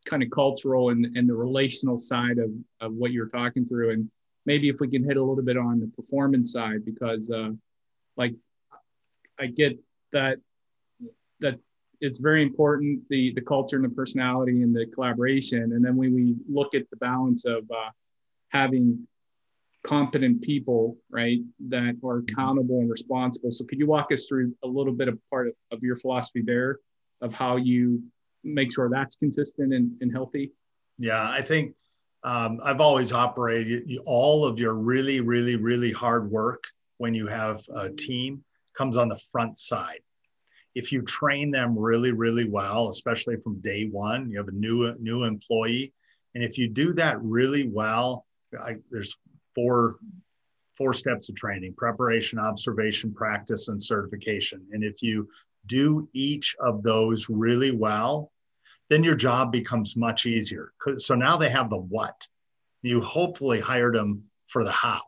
kind 0.05 0.21
of 0.21 0.29
cultural 0.29 0.91
and 0.91 1.17
and 1.17 1.27
the 1.27 1.33
relational 1.33 1.97
side 1.97 2.37
of 2.37 2.51
of 2.79 2.93
what 2.93 3.11
you're 3.11 3.29
talking 3.29 3.65
through, 3.65 3.89
and 3.93 4.11
maybe 4.45 4.69
if 4.69 4.79
we 4.79 4.87
can 4.87 5.03
hit 5.03 5.17
a 5.17 5.23
little 5.23 5.43
bit 5.43 5.57
on 5.57 5.79
the 5.79 5.87
performance 5.87 6.53
side 6.53 6.85
because, 6.85 7.31
uh, 7.31 7.49
like, 8.15 8.35
I 9.39 9.47
get 9.47 9.79
that 10.11 10.37
that 11.39 11.59
it's 11.99 12.19
very 12.19 12.43
important 12.43 13.01
the 13.09 13.33
the 13.33 13.41
culture 13.41 13.75
and 13.75 13.85
the 13.85 13.89
personality 13.89 14.61
and 14.61 14.75
the 14.75 14.85
collaboration 14.85 15.63
and 15.73 15.83
then 15.83 15.95
when 15.95 16.13
we 16.13 16.35
look 16.47 16.75
at 16.75 16.87
the 16.91 16.97
balance 16.97 17.45
of 17.45 17.63
uh, 17.71 17.89
having 18.49 19.07
competent 19.83 20.41
people 20.41 20.97
right 21.09 21.39
that 21.69 21.95
are 22.03 22.19
accountable 22.19 22.79
and 22.79 22.89
responsible. 22.89 23.51
So 23.51 23.65
could 23.65 23.79
you 23.79 23.87
walk 23.87 24.11
us 24.11 24.27
through 24.27 24.55
a 24.63 24.67
little 24.67 24.93
bit 24.93 25.07
of 25.07 25.19
part 25.29 25.47
of, 25.47 25.53
of 25.71 25.81
your 25.81 25.95
philosophy 25.95 26.43
there 26.45 26.79
of 27.21 27.33
how 27.33 27.57
you 27.57 28.03
make 28.43 28.73
sure 28.73 28.89
that's 28.89 29.15
consistent 29.15 29.73
and, 29.73 29.91
and 30.01 30.11
healthy? 30.11 30.51
Yeah, 30.97 31.29
I 31.29 31.41
think 31.41 31.75
um, 32.23 32.59
I've 32.63 32.81
always 32.81 33.11
operated 33.11 33.89
all 34.05 34.45
of 34.45 34.59
your 34.59 34.75
really, 34.75 35.21
really, 35.21 35.55
really 35.55 35.91
hard 35.91 36.29
work 36.29 36.63
when 36.97 37.15
you 37.15 37.27
have 37.27 37.61
a 37.73 37.89
team 37.89 38.43
comes 38.77 38.97
on 38.97 39.09
the 39.09 39.19
front 39.31 39.57
side. 39.57 40.01
If 40.75 40.91
you 40.91 41.01
train 41.01 41.51
them 41.51 41.77
really, 41.77 42.11
really 42.11 42.47
well, 42.47 42.89
especially 42.89 43.35
from 43.43 43.59
day 43.61 43.87
one, 43.87 44.29
you 44.29 44.37
have 44.37 44.47
a 44.47 44.53
new 44.53 44.95
new 44.99 45.23
employee, 45.23 45.93
and 46.33 46.43
if 46.43 46.57
you 46.57 46.69
do 46.69 46.93
that 46.93 47.21
really 47.21 47.67
well, 47.67 48.25
I, 48.57 48.75
there's 48.89 49.17
four 49.55 49.97
four 50.77 50.93
steps 50.93 51.29
of 51.29 51.35
training: 51.35 51.73
preparation, 51.77 52.39
observation, 52.39 53.13
practice, 53.13 53.67
and 53.67 53.81
certification. 53.81 54.65
And 54.71 54.83
if 54.83 55.01
you 55.01 55.27
do 55.67 56.09
each 56.13 56.55
of 56.59 56.81
those 56.83 57.27
really 57.29 57.71
well, 57.71 58.31
then 58.89 59.03
your 59.03 59.15
job 59.15 59.51
becomes 59.51 59.95
much 59.95 60.25
easier. 60.25 60.73
So 60.97 61.15
now 61.15 61.37
they 61.37 61.49
have 61.49 61.69
the 61.69 61.77
what. 61.77 62.27
You 62.81 62.99
hopefully 63.01 63.59
hired 63.59 63.95
them 63.95 64.23
for 64.47 64.63
the 64.63 64.71
how 64.71 65.01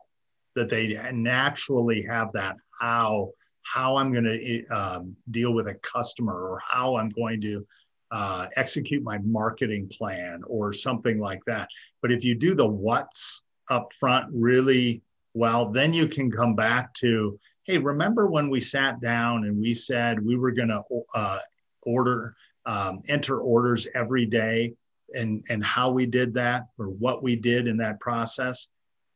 that 0.55 0.69
they 0.69 0.97
naturally 1.13 2.01
have 2.03 2.31
that 2.33 2.57
how 2.79 3.29
how 3.63 3.95
i'm 3.95 4.11
going 4.11 4.23
to 4.23 4.65
um, 4.67 5.15
deal 5.31 5.53
with 5.53 5.67
a 5.67 5.75
customer 5.75 6.33
or 6.33 6.59
how 6.65 6.95
i'm 6.95 7.09
going 7.09 7.41
to 7.41 7.65
uh, 8.11 8.47
execute 8.57 9.03
my 9.03 9.17
marketing 9.19 9.89
plan 9.91 10.41
or 10.45 10.71
something 10.71 11.19
like 11.19 11.43
that 11.45 11.67
but 12.01 12.11
if 12.11 12.23
you 12.23 12.35
do 12.35 12.53
the 12.53 12.65
what's 12.65 13.42
up 13.69 13.91
front 13.93 14.25
really 14.31 15.01
well 15.33 15.69
then 15.71 15.93
you 15.93 16.07
can 16.07 16.31
come 16.31 16.55
back 16.55 16.93
to 16.93 17.39
hey 17.65 17.77
remember 17.77 18.27
when 18.27 18.49
we 18.49 18.61
sat 18.61 18.99
down 19.01 19.45
and 19.45 19.59
we 19.59 19.73
said 19.73 20.23
we 20.23 20.35
were 20.35 20.51
going 20.51 20.67
to 20.67 20.81
uh, 21.15 21.39
order 21.83 22.35
um, 22.65 23.01
enter 23.09 23.39
orders 23.39 23.87
every 23.95 24.25
day 24.25 24.73
and 25.13 25.43
and 25.49 25.63
how 25.63 25.91
we 25.91 26.05
did 26.05 26.33
that 26.33 26.63
or 26.77 26.87
what 26.87 27.23
we 27.23 27.35
did 27.35 27.67
in 27.67 27.77
that 27.77 27.99
process 27.99 28.67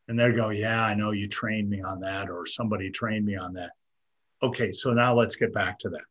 and 0.08 0.20
they 0.20 0.32
go, 0.32 0.50
Yeah, 0.50 0.84
I 0.84 0.94
know 0.94 1.12
you 1.12 1.28
trained 1.28 1.70
me 1.70 1.82
on 1.82 2.00
that, 2.02 2.30
or 2.30 2.46
somebody 2.46 2.90
trained 2.90 3.26
me 3.26 3.36
on 3.36 3.54
that. 3.54 3.72
Okay, 4.42 4.72
so 4.72 4.94
now 4.94 5.14
let's 5.14 5.36
get 5.36 5.54
back 5.54 5.80
to 5.80 5.90
that. 5.90 6.06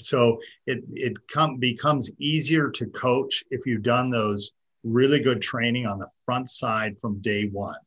So 0.00 0.38
it 0.66 0.82
it 0.94 1.16
come, 1.28 1.58
becomes 1.58 2.10
easier 2.18 2.70
to 2.70 2.86
coach 2.86 3.44
if 3.50 3.66
you've 3.66 3.82
done 3.82 4.10
those 4.10 4.52
really 4.84 5.20
good 5.20 5.40
training 5.42 5.86
on 5.86 5.98
the 5.98 6.08
front 6.24 6.48
side 6.48 6.96
from 7.00 7.20
day 7.20 7.46
one. 7.46 7.78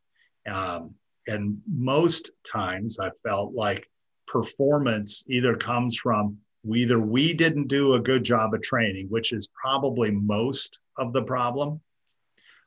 Um, 0.48 0.96
and 1.28 1.62
most 1.68 2.32
times 2.44 3.00
I 3.00 3.10
felt 3.24 3.54
like 3.54 3.90
performance 4.28 5.24
either 5.28 5.56
comes 5.56 5.98
from 5.98 6.38
either 6.74 7.00
we 7.00 7.34
didn't 7.34 7.68
do 7.68 7.94
a 7.94 8.00
good 8.00 8.24
job 8.24 8.54
of 8.54 8.62
training, 8.62 9.08
which 9.10 9.34
is 9.34 9.50
probably 9.60 10.12
most 10.12 10.80
of 10.98 11.14
the 11.14 11.24
problem, 11.24 11.82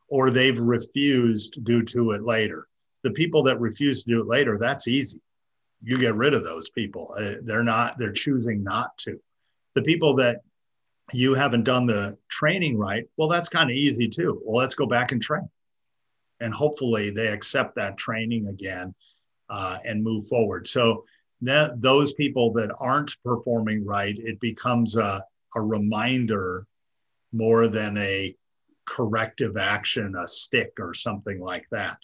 or 0.09 0.31
they've 0.31 0.59
refused 0.59 1.64
due 1.64 1.83
to 1.83 2.12
it 2.12 2.23
later 2.23 2.69
the 3.03 3.11
people 3.11 3.43
that 3.45 3.61
refuse 3.61 4.05
to 4.05 4.11
do 4.11 4.21
it 4.21 4.27
later, 4.27 4.59
that's 4.59 4.88
easy. 4.88 5.21
You 5.83 5.99
get 5.99 6.14
rid 6.14 6.35
of 6.35 6.45
those 6.45 6.69
people. 6.71 7.14
Uh, 7.17 7.35
they're 7.43 7.62
not, 7.62 7.99
they're 7.99 8.12
choosing 8.12 8.62
not 8.62 8.97
to. 8.99 9.21
The 9.75 9.83
people 9.83 10.14
that 10.17 10.41
you 11.12 11.35
haven't 11.35 11.64
done 11.64 11.87
the 11.87 12.18
training 12.29 12.77
right, 12.79 13.05
well, 13.16 13.29
that's 13.29 13.49
kind 13.49 13.71
of 13.71 13.77
easy 13.77 14.09
too. 14.09 14.40
Well, 14.44 14.59
let's 14.59 14.75
go 14.75 14.87
back 14.87 15.12
and 15.12 15.23
train. 15.23 15.49
And 16.40 16.53
hopefully 16.53 17.11
they 17.11 17.29
accept 17.29 17.75
that 17.77 17.97
training 17.97 18.49
again 18.49 18.94
uh, 19.51 19.79
and 19.85 20.03
move 20.03 20.29
forward. 20.29 20.66
So 20.66 21.05
that, 21.42 21.81
those 21.81 22.12
people 22.12 22.53
that 22.55 22.75
aren't 22.79 23.16
performing 23.25 23.85
right, 23.85 24.16
it 24.18 24.38
becomes 24.40 24.97
a, 24.97 25.23
a 25.55 25.61
reminder 25.61 26.66
more 27.33 27.66
than 27.68 27.97
a 27.99 28.35
corrective 28.87 29.57
action, 29.57 30.14
a 30.16 30.29
stick 30.29 30.73
or 30.79 30.94
something 30.94 31.40
like 31.40 31.66
that 31.71 31.97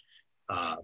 uh, 0.49 0.77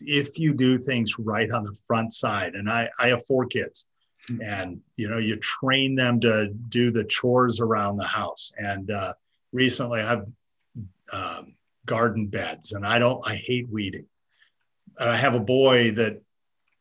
if 0.00 0.38
you 0.38 0.52
do 0.54 0.78
things 0.78 1.18
right 1.18 1.50
on 1.50 1.64
the 1.64 1.76
front 1.86 2.12
side, 2.12 2.54
and 2.54 2.70
I, 2.70 2.88
I 2.98 3.08
have 3.08 3.26
four 3.26 3.46
kids, 3.46 3.86
hmm. 4.28 4.40
and 4.42 4.80
you 4.96 5.08
know 5.08 5.18
you 5.18 5.36
train 5.36 5.94
them 5.94 6.20
to 6.20 6.48
do 6.68 6.90
the 6.90 7.04
chores 7.04 7.60
around 7.60 7.96
the 7.96 8.04
house. 8.04 8.52
And 8.58 8.90
uh, 8.90 9.14
recently, 9.52 10.00
I've 10.00 10.26
um, 11.12 11.54
garden 11.86 12.26
beds, 12.28 12.72
and 12.72 12.86
I 12.86 12.98
don't. 12.98 13.20
I 13.26 13.36
hate 13.36 13.68
weeding. 13.68 14.06
I 14.98 15.16
have 15.16 15.34
a 15.34 15.40
boy 15.40 15.92
that 15.92 16.20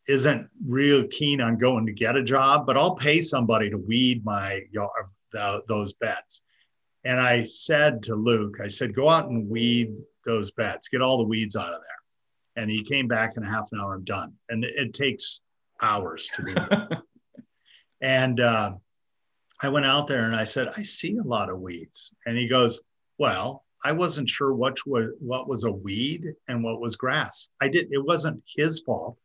isn't 0.07 0.49
real 0.67 1.07
keen 1.07 1.39
on 1.41 1.57
going 1.57 1.85
to 1.85 1.93
get 1.93 2.17
a 2.17 2.23
job, 2.23 2.65
but 2.65 2.77
I'll 2.77 2.95
pay 2.95 3.21
somebody 3.21 3.69
to 3.69 3.77
weed 3.77 4.25
my 4.25 4.61
yard, 4.71 5.05
the, 5.31 5.61
those 5.67 5.93
beds. 5.93 6.41
And 7.05 7.19
I 7.19 7.45
said 7.45 8.03
to 8.03 8.15
Luke, 8.15 8.57
I 8.61 8.67
said, 8.67 8.95
go 8.95 9.09
out 9.09 9.29
and 9.29 9.47
weed 9.47 9.95
those 10.25 10.51
beds, 10.51 10.89
get 10.89 11.01
all 11.01 11.17
the 11.19 11.23
weeds 11.23 11.55
out 11.55 11.71
of 11.71 11.81
there 11.81 12.01
and 12.55 12.69
he 12.69 12.83
came 12.83 13.07
back 13.07 13.37
in 13.37 13.43
half 13.43 13.69
an 13.71 13.79
hour. 13.79 13.95
I'm 13.95 14.03
done, 14.03 14.33
and 14.49 14.63
it 14.63 14.93
takes 14.93 15.41
hours 15.81 16.29
to 16.33 16.43
do. 16.43 16.55
and 18.01 18.39
uh, 18.39 18.75
I 19.61 19.69
went 19.69 19.85
out 19.85 20.07
there 20.07 20.25
and 20.25 20.35
I 20.35 20.43
said, 20.43 20.69
I 20.77 20.81
see 20.81 21.17
a 21.17 21.23
lot 21.23 21.49
of 21.49 21.59
weeds, 21.59 22.13
and 22.25 22.37
he 22.37 22.47
goes, 22.47 22.81
Well, 23.17 23.65
I 23.83 23.91
wasn't 23.91 24.29
sure 24.29 24.53
what 24.53 24.77
was 24.85 25.09
what 25.19 25.47
was 25.47 25.63
a 25.63 25.71
weed 25.71 26.33
and 26.47 26.63
what 26.63 26.81
was 26.81 26.95
grass. 26.95 27.49
I 27.61 27.67
did. 27.67 27.87
It 27.91 28.03
wasn't 28.03 28.43
his 28.45 28.79
fault. 28.79 29.17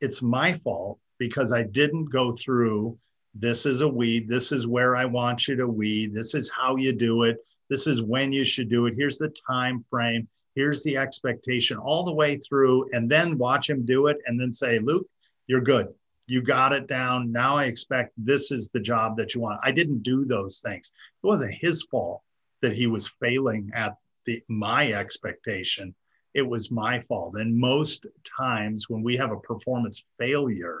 It's 0.00 0.22
my 0.22 0.54
fault 0.64 0.98
because 1.18 1.52
I 1.52 1.62
didn't 1.62 2.06
go 2.06 2.32
through. 2.32 2.98
This 3.34 3.66
is 3.66 3.80
a 3.80 3.88
weed. 3.88 4.28
This 4.28 4.52
is 4.52 4.66
where 4.66 4.96
I 4.96 5.04
want 5.04 5.48
you 5.48 5.56
to 5.56 5.66
weed. 5.66 6.14
This 6.14 6.34
is 6.34 6.50
how 6.50 6.76
you 6.76 6.92
do 6.92 7.24
it. 7.24 7.38
This 7.68 7.86
is 7.86 8.02
when 8.02 8.32
you 8.32 8.44
should 8.44 8.68
do 8.68 8.86
it. 8.86 8.94
Here's 8.96 9.18
the 9.18 9.34
time 9.48 9.84
frame 9.90 10.28
here's 10.54 10.82
the 10.82 10.96
expectation 10.96 11.76
all 11.78 12.04
the 12.04 12.12
way 12.12 12.36
through 12.36 12.88
and 12.92 13.10
then 13.10 13.38
watch 13.38 13.68
him 13.68 13.84
do 13.84 14.06
it 14.06 14.18
and 14.26 14.40
then 14.40 14.52
say 14.52 14.78
luke 14.78 15.06
you're 15.46 15.60
good 15.60 15.88
you 16.26 16.42
got 16.42 16.72
it 16.72 16.86
down. 16.86 17.30
Now 17.30 17.56
i 17.56 17.64
expect 17.64 18.12
this 18.16 18.50
is 18.50 18.68
the 18.68 18.80
job 18.80 19.16
that 19.16 19.34
you 19.34 19.40
want. 19.40 19.60
I 19.64 19.70
didn't 19.70 20.02
do 20.02 20.24
those 20.24 20.60
things. 20.60 20.92
It 21.22 21.26
wasn't 21.26 21.54
his 21.60 21.82
fault 21.90 22.22
that 22.62 22.74
he 22.74 22.86
was 22.86 23.12
failing 23.20 23.70
at 23.74 23.96
the 24.24 24.42
my 24.48 24.92
expectation. 24.92 25.94
It 26.32 26.48
was 26.48 26.70
my 26.70 27.00
fault. 27.00 27.36
And 27.36 27.56
most 27.56 28.06
times 28.38 28.88
when 28.88 29.02
we 29.02 29.16
have 29.16 29.30
a 29.30 29.36
performance 29.36 30.04
failure 30.18 30.80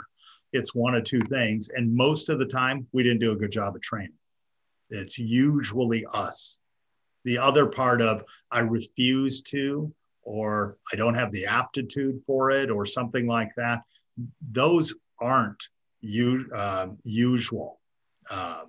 it's 0.54 0.74
one 0.74 0.94
of 0.94 1.02
two 1.02 1.20
things. 1.24 1.68
And 1.74 1.94
most 1.94 2.30
of 2.30 2.38
the 2.38 2.46
time 2.46 2.86
we 2.92 3.02
didn't 3.02 3.20
do 3.20 3.32
a 3.32 3.36
good 3.36 3.50
job 3.50 3.74
of 3.74 3.82
training. 3.82 4.14
It's 4.88 5.18
usually 5.18 6.06
us. 6.12 6.60
The 7.24 7.38
other 7.38 7.66
part 7.66 8.00
of 8.00 8.24
I 8.50 8.60
refuse 8.60 9.42
to, 9.42 9.92
or 10.22 10.78
I 10.92 10.96
don't 10.96 11.14
have 11.14 11.32
the 11.32 11.46
aptitude 11.46 12.22
for 12.24 12.50
it, 12.50 12.70
or 12.70 12.86
something 12.86 13.26
like 13.26 13.50
that, 13.56 13.82
those 14.52 14.94
aren't 15.20 15.68
u- 16.00 16.50
uh, 16.54 16.88
usual. 17.02 17.80
Uh, 18.30 18.64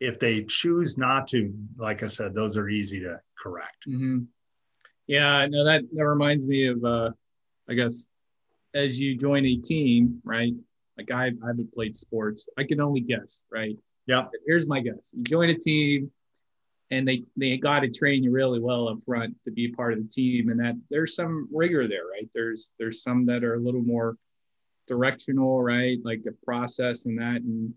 if 0.00 0.18
they 0.18 0.44
choose 0.44 0.98
not 0.98 1.28
to, 1.28 1.52
like 1.76 2.02
I 2.02 2.06
said, 2.06 2.34
those 2.34 2.56
are 2.56 2.68
easy 2.68 3.00
to 3.00 3.20
correct. 3.40 3.86
Mm-hmm. 3.88 4.24
Yeah, 5.06 5.46
no, 5.46 5.64
that, 5.64 5.84
that 5.92 6.06
reminds 6.06 6.46
me 6.46 6.66
of, 6.66 6.82
uh, 6.84 7.10
I 7.68 7.74
guess, 7.74 8.08
as 8.74 9.00
you 9.00 9.16
join 9.16 9.44
a 9.46 9.56
team, 9.56 10.20
right? 10.24 10.52
Like 10.98 11.10
I, 11.10 11.26
I 11.26 11.46
haven't 11.46 11.72
played 11.74 11.96
sports. 11.96 12.48
I 12.58 12.64
can 12.64 12.80
only 12.80 13.00
guess, 13.00 13.44
right? 13.50 13.76
Yeah. 14.06 14.24
Here's 14.46 14.66
my 14.66 14.80
guess. 14.80 15.10
You 15.12 15.22
join 15.22 15.50
a 15.50 15.54
team, 15.54 16.10
and 16.90 17.06
they 17.08 17.24
they 17.36 17.56
got 17.56 17.80
to 17.80 17.90
train 17.90 18.22
you 18.22 18.30
really 18.30 18.60
well 18.60 18.88
up 18.88 18.98
front 19.04 19.34
to 19.44 19.50
be 19.50 19.68
part 19.68 19.92
of 19.92 20.02
the 20.02 20.08
team 20.08 20.50
and 20.50 20.60
that 20.60 20.74
there's 20.90 21.14
some 21.14 21.48
rigor 21.52 21.88
there 21.88 22.06
right 22.12 22.28
there's 22.34 22.74
there's 22.78 23.02
some 23.02 23.24
that 23.26 23.42
are 23.42 23.54
a 23.54 23.60
little 23.60 23.82
more 23.82 24.16
directional 24.86 25.62
right 25.62 25.98
like 26.04 26.22
a 26.28 26.44
process 26.44 27.06
and 27.06 27.18
that 27.18 27.40
and 27.42 27.72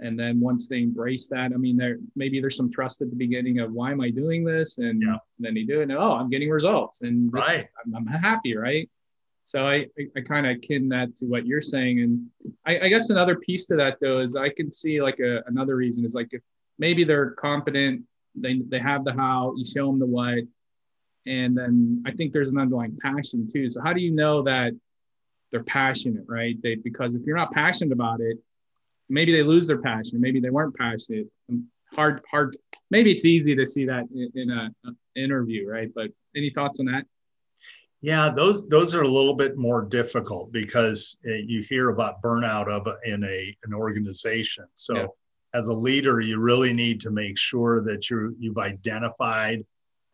and 0.00 0.18
then 0.18 0.38
once 0.38 0.68
they 0.68 0.82
embrace 0.82 1.28
that 1.28 1.52
i 1.52 1.56
mean 1.56 1.76
there 1.76 1.98
maybe 2.16 2.40
there's 2.40 2.56
some 2.56 2.70
trust 2.70 3.02
at 3.02 3.10
the 3.10 3.16
beginning 3.16 3.60
of 3.60 3.72
why 3.72 3.90
am 3.90 4.00
i 4.00 4.10
doing 4.10 4.44
this 4.44 4.78
and 4.78 5.02
yeah. 5.02 5.16
then 5.38 5.54
they 5.54 5.62
do 5.62 5.80
it 5.80 5.84
and 5.84 5.92
oh 5.92 6.14
i'm 6.14 6.30
getting 6.30 6.50
results 6.50 7.02
and 7.02 7.32
this, 7.32 7.46
right 7.46 7.68
I'm, 7.84 7.94
I'm, 7.94 8.06
happy 8.06 8.56
right 8.56 8.88
so 9.44 9.66
i 9.66 9.86
i, 9.98 10.06
I 10.16 10.20
kind 10.20 10.46
of 10.46 10.56
akin 10.56 10.88
that 10.90 11.16
to 11.16 11.26
what 11.26 11.46
you're 11.46 11.62
saying 11.62 12.00
and 12.00 12.26
I, 12.66 12.86
I 12.86 12.88
guess 12.88 13.10
another 13.10 13.36
piece 13.36 13.66
to 13.68 13.76
that 13.76 13.98
though 14.00 14.20
is 14.20 14.36
i 14.36 14.48
can 14.48 14.72
see 14.72 15.00
like 15.02 15.20
a, 15.20 15.42
another 15.46 15.76
reason 15.76 16.04
is 16.04 16.14
like 16.14 16.28
if 16.32 16.42
maybe 16.78 17.04
they're 17.04 17.30
competent 17.32 18.04
they 18.40 18.60
they 18.68 18.78
have 18.78 19.04
the 19.04 19.12
how, 19.12 19.54
you 19.56 19.64
show 19.64 19.86
them 19.86 19.98
the 19.98 20.06
what, 20.06 20.38
and 21.26 21.56
then 21.56 22.02
I 22.06 22.12
think 22.12 22.32
there's 22.32 22.52
an 22.52 22.60
underlying 22.60 22.96
passion 23.00 23.48
too. 23.52 23.70
So 23.70 23.80
how 23.82 23.92
do 23.92 24.00
you 24.00 24.12
know 24.12 24.42
that 24.42 24.72
they're 25.50 25.64
passionate, 25.64 26.24
right? 26.28 26.60
They 26.62 26.76
because 26.76 27.14
if 27.14 27.22
you're 27.24 27.36
not 27.36 27.52
passionate 27.52 27.92
about 27.92 28.20
it, 28.20 28.38
maybe 29.08 29.32
they 29.32 29.42
lose 29.42 29.66
their 29.66 29.80
passion. 29.80 30.20
Maybe 30.20 30.40
they 30.40 30.50
weren't 30.50 30.76
passionate. 30.76 31.26
Hard, 31.94 32.22
hard. 32.30 32.56
Maybe 32.90 33.10
it's 33.10 33.24
easy 33.24 33.54
to 33.54 33.66
see 33.66 33.86
that 33.86 34.04
in, 34.14 34.30
in 34.34 34.50
a, 34.50 34.70
a 34.86 35.20
interview, 35.20 35.68
right? 35.68 35.90
But 35.94 36.10
any 36.36 36.50
thoughts 36.50 36.80
on 36.80 36.86
that? 36.86 37.04
Yeah, 38.00 38.28
those 38.28 38.68
those 38.68 38.94
are 38.94 39.02
a 39.02 39.08
little 39.08 39.34
bit 39.34 39.56
more 39.56 39.82
difficult 39.82 40.52
because 40.52 41.18
uh, 41.26 41.32
you 41.32 41.64
hear 41.68 41.88
about 41.90 42.22
burnout 42.22 42.68
of 42.68 42.86
in 43.04 43.24
a 43.24 43.56
an 43.64 43.74
organization. 43.74 44.66
So 44.74 45.16
as 45.54 45.68
a 45.68 45.72
leader, 45.72 46.20
you 46.20 46.38
really 46.38 46.72
need 46.72 47.00
to 47.00 47.10
make 47.10 47.36
sure 47.36 47.82
that 47.84 48.08
you 48.08 48.36
you've 48.38 48.58
identified 48.58 49.64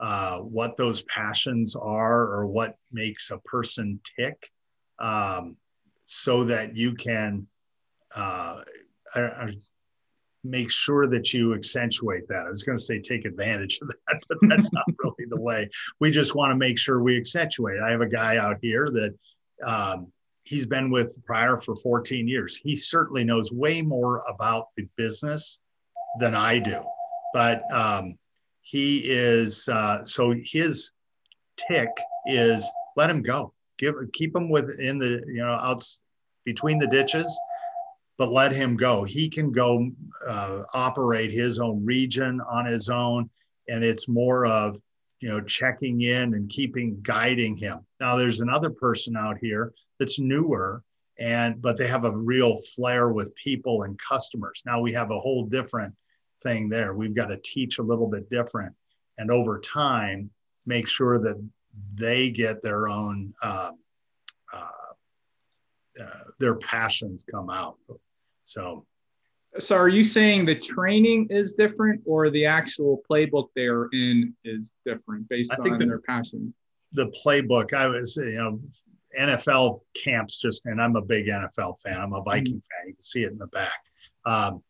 uh, 0.00 0.38
what 0.38 0.76
those 0.76 1.02
passions 1.02 1.76
are 1.76 2.22
or 2.22 2.46
what 2.46 2.76
makes 2.90 3.30
a 3.30 3.38
person 3.38 4.00
tick 4.16 4.50
um, 5.04 5.56
so 6.06 6.44
that 6.44 6.76
you 6.76 6.94
can 6.94 7.46
uh, 8.16 8.62
make 10.42 10.70
sure 10.70 11.06
that 11.06 11.34
you 11.34 11.54
accentuate 11.54 12.26
that. 12.28 12.46
I 12.46 12.50
was 12.50 12.62
going 12.62 12.78
to 12.78 12.82
say 12.82 13.00
take 13.00 13.26
advantage 13.26 13.78
of 13.82 13.88
that, 13.88 14.22
but 14.28 14.38
that's 14.48 14.72
not 14.72 14.84
really 15.04 15.28
the 15.28 15.40
way. 15.40 15.68
We 16.00 16.10
just 16.10 16.34
want 16.34 16.52
to 16.52 16.56
make 16.56 16.78
sure 16.78 17.02
we 17.02 17.18
accentuate. 17.18 17.80
I 17.80 17.90
have 17.90 18.00
a 18.00 18.08
guy 18.08 18.38
out 18.38 18.56
here 18.62 18.88
that 18.92 19.14
um, 19.66 20.10
he's 20.44 20.66
been 20.66 20.90
with 20.90 21.22
Prier 21.24 21.60
for 21.60 21.76
14 21.76 22.26
years. 22.26 22.56
He 22.56 22.74
certainly 22.74 23.24
knows 23.24 23.52
way 23.52 23.82
more 23.82 24.22
about 24.28 24.68
the 24.76 24.88
business 24.96 25.60
than 26.18 26.34
I 26.34 26.60
do, 26.60 26.82
but 27.34 27.62
um, 27.70 28.16
he 28.62 29.00
is 29.04 29.68
uh, 29.68 30.02
so 30.04 30.34
his 30.44 30.92
tick 31.56 31.90
is 32.26 32.66
let 32.96 33.10
him 33.10 33.22
go. 33.22 33.52
Give 33.84 33.94
keep 34.12 34.34
him 34.34 34.48
within 34.48 34.98
the 34.98 35.22
you 35.26 35.42
know 35.42 35.52
out 35.52 35.82
between 36.44 36.78
the 36.78 36.86
ditches 36.86 37.38
but 38.18 38.30
let 38.30 38.52
him 38.52 38.76
go. 38.76 39.02
He 39.02 39.28
can 39.28 39.50
go 39.50 39.90
uh, 40.26 40.62
operate 40.72 41.32
his 41.32 41.58
own 41.58 41.84
region 41.84 42.40
on 42.40 42.64
his 42.66 42.88
own, 42.88 43.28
and 43.68 43.82
it's 43.82 44.08
more 44.08 44.46
of 44.46 44.76
you 45.20 45.28
know 45.28 45.40
checking 45.40 46.02
in 46.02 46.34
and 46.34 46.48
keeping 46.48 46.98
guiding 47.02 47.56
him. 47.56 47.80
Now 48.00 48.16
there's 48.16 48.40
another 48.40 48.70
person 48.70 49.16
out 49.16 49.38
here 49.40 49.72
that's 49.98 50.18
newer, 50.18 50.82
and 51.18 51.60
but 51.60 51.76
they 51.76 51.86
have 51.86 52.04
a 52.04 52.16
real 52.16 52.60
flair 52.74 53.08
with 53.08 53.34
people 53.34 53.82
and 53.82 53.98
customers. 53.98 54.62
Now 54.64 54.80
we 54.80 54.92
have 54.92 55.10
a 55.10 55.20
whole 55.20 55.46
different 55.46 55.94
thing 56.42 56.68
there. 56.68 56.94
We've 56.94 57.14
got 57.14 57.26
to 57.26 57.38
teach 57.38 57.78
a 57.78 57.82
little 57.82 58.08
bit 58.08 58.30
different, 58.30 58.74
and 59.18 59.30
over 59.30 59.58
time 59.58 60.30
make 60.66 60.88
sure 60.88 61.18
that 61.18 61.36
they 61.94 62.30
get 62.30 62.62
their 62.62 62.88
own. 62.88 63.34
Um, 63.42 63.78
uh, 64.52 64.68
uh, 66.02 66.24
their 66.40 66.56
passions 66.56 67.24
come 67.30 67.50
out. 67.50 67.76
So, 68.44 68.84
so 69.58 69.76
are 69.76 69.88
you 69.88 70.02
saying 70.02 70.46
the 70.46 70.54
training 70.54 71.28
is 71.30 71.54
different, 71.54 72.02
or 72.04 72.30
the 72.30 72.44
actual 72.46 73.02
playbook 73.08 73.48
they're 73.54 73.88
in 73.92 74.34
is 74.44 74.74
different 74.84 75.28
based 75.28 75.52
i 75.52 75.56
on 75.56 75.78
the, 75.78 75.86
their 75.86 76.00
passion? 76.00 76.52
The 76.92 77.12
playbook, 77.24 77.72
I 77.72 77.86
was, 77.86 78.16
you 78.16 78.36
know, 78.36 78.60
NFL 79.18 79.80
camps 79.94 80.38
just, 80.38 80.66
and 80.66 80.82
I'm 80.82 80.96
a 80.96 81.02
big 81.02 81.26
NFL 81.26 81.78
fan. 81.80 82.00
I'm 82.00 82.12
a 82.12 82.22
Viking 82.22 82.54
mm-hmm. 82.54 82.58
fan. 82.58 82.88
You 82.88 82.94
can 82.94 83.00
see 83.00 83.22
it 83.22 83.32
in 83.32 83.38
the 83.38 83.46
back. 83.48 83.78
Um, 84.26 84.62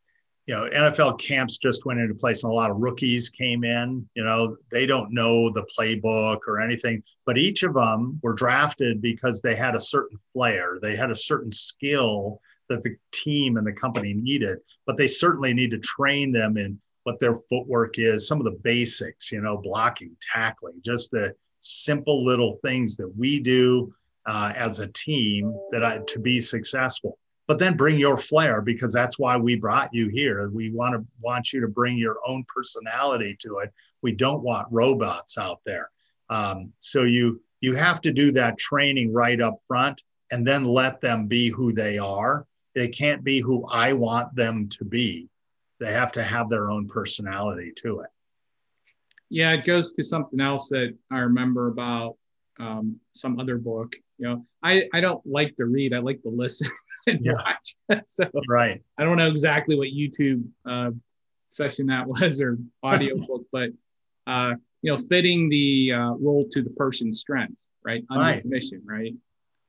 you 0.46 0.54
know, 0.54 0.68
NFL 0.68 1.18
camps 1.18 1.56
just 1.56 1.86
went 1.86 2.00
into 2.00 2.14
place 2.14 2.44
and 2.44 2.52
a 2.52 2.54
lot 2.54 2.70
of 2.70 2.76
rookies 2.76 3.30
came 3.30 3.64
in. 3.64 4.06
You 4.14 4.24
know, 4.24 4.56
they 4.70 4.84
don't 4.84 5.12
know 5.12 5.50
the 5.50 5.66
playbook 5.78 6.40
or 6.46 6.60
anything, 6.60 7.02
but 7.24 7.38
each 7.38 7.62
of 7.62 7.74
them 7.74 8.20
were 8.22 8.34
drafted 8.34 9.00
because 9.00 9.40
they 9.40 9.54
had 9.54 9.74
a 9.74 9.80
certain 9.80 10.18
flair, 10.32 10.78
they 10.82 10.96
had 10.96 11.10
a 11.10 11.16
certain 11.16 11.50
skill 11.50 12.40
that 12.68 12.82
the 12.82 12.96
team 13.12 13.56
and 13.56 13.66
the 13.66 13.72
company 13.72 14.14
needed, 14.14 14.58
but 14.86 14.96
they 14.96 15.06
certainly 15.06 15.54
need 15.54 15.70
to 15.70 15.78
train 15.78 16.32
them 16.32 16.56
in 16.56 16.78
what 17.04 17.18
their 17.20 17.34
footwork 17.50 17.98
is, 17.98 18.26
some 18.26 18.38
of 18.38 18.44
the 18.44 18.58
basics, 18.62 19.30
you 19.30 19.40
know, 19.40 19.58
blocking, 19.58 20.16
tackling, 20.20 20.74
just 20.82 21.10
the 21.10 21.34
simple 21.60 22.24
little 22.24 22.58
things 22.62 22.96
that 22.96 23.12
we 23.16 23.40
do 23.40 23.94
uh, 24.26 24.52
as 24.56 24.78
a 24.80 24.88
team 24.88 25.54
that 25.70 25.84
I, 25.84 25.98
to 25.98 26.18
be 26.18 26.40
successful. 26.40 27.18
But 27.46 27.58
then 27.58 27.76
bring 27.76 27.98
your 27.98 28.16
flair 28.16 28.62
because 28.62 28.92
that's 28.92 29.18
why 29.18 29.36
we 29.36 29.56
brought 29.56 29.92
you 29.92 30.08
here. 30.08 30.48
We 30.48 30.70
want 30.70 30.94
to 30.94 31.04
want 31.20 31.52
you 31.52 31.60
to 31.60 31.68
bring 31.68 31.98
your 31.98 32.16
own 32.26 32.44
personality 32.48 33.36
to 33.40 33.58
it. 33.58 33.72
We 34.00 34.12
don't 34.12 34.42
want 34.42 34.68
robots 34.70 35.36
out 35.36 35.60
there. 35.66 35.90
Um, 36.30 36.72
so 36.80 37.02
you 37.02 37.42
you 37.60 37.74
have 37.74 38.00
to 38.02 38.12
do 38.12 38.32
that 38.32 38.58
training 38.58 39.12
right 39.12 39.40
up 39.40 39.58
front 39.68 40.02
and 40.30 40.46
then 40.46 40.64
let 40.64 41.00
them 41.00 41.26
be 41.26 41.48
who 41.48 41.72
they 41.72 41.98
are 41.98 42.46
they 42.74 42.88
can't 42.88 43.22
be 43.22 43.40
who 43.40 43.64
I 43.70 43.92
want 43.92 44.34
them 44.34 44.68
to 44.70 44.84
be. 44.84 45.28
They 45.80 45.92
have 45.92 46.12
to 46.12 46.22
have 46.22 46.48
their 46.48 46.70
own 46.70 46.88
personality 46.88 47.72
to 47.76 48.00
it. 48.00 48.10
Yeah, 49.30 49.52
it 49.52 49.64
goes 49.64 49.92
to 49.94 50.04
something 50.04 50.40
else 50.40 50.68
that 50.68 50.94
I 51.10 51.18
remember 51.20 51.68
about 51.68 52.16
um, 52.60 53.00
some 53.14 53.40
other 53.40 53.58
book. 53.58 53.94
You 54.18 54.28
know, 54.28 54.46
I, 54.62 54.88
I 54.92 55.00
don't 55.00 55.24
like 55.26 55.56
to 55.56 55.64
read, 55.64 55.94
I 55.94 55.98
like 55.98 56.22
to 56.22 56.28
listen 56.28 56.70
and 57.06 57.18
yeah. 57.22 57.32
watch. 57.32 57.76
so 58.06 58.30
right. 58.48 58.82
I 58.98 59.04
don't 59.04 59.16
know 59.16 59.28
exactly 59.28 59.76
what 59.76 59.88
YouTube 59.88 60.44
uh, 60.68 60.90
session 61.50 61.86
that 61.86 62.06
was 62.06 62.40
or 62.40 62.58
audio 62.82 63.16
book, 63.16 63.46
but 63.52 63.70
uh, 64.26 64.54
you 64.82 64.92
know, 64.92 64.98
fitting 64.98 65.48
the 65.48 65.92
uh, 65.92 66.10
role 66.12 66.46
to 66.50 66.62
the 66.62 66.70
person's 66.70 67.20
strengths, 67.20 67.70
right? 67.84 68.04
Under 68.10 68.22
right. 68.22 68.44
mission, 68.44 68.82
right? 68.84 69.14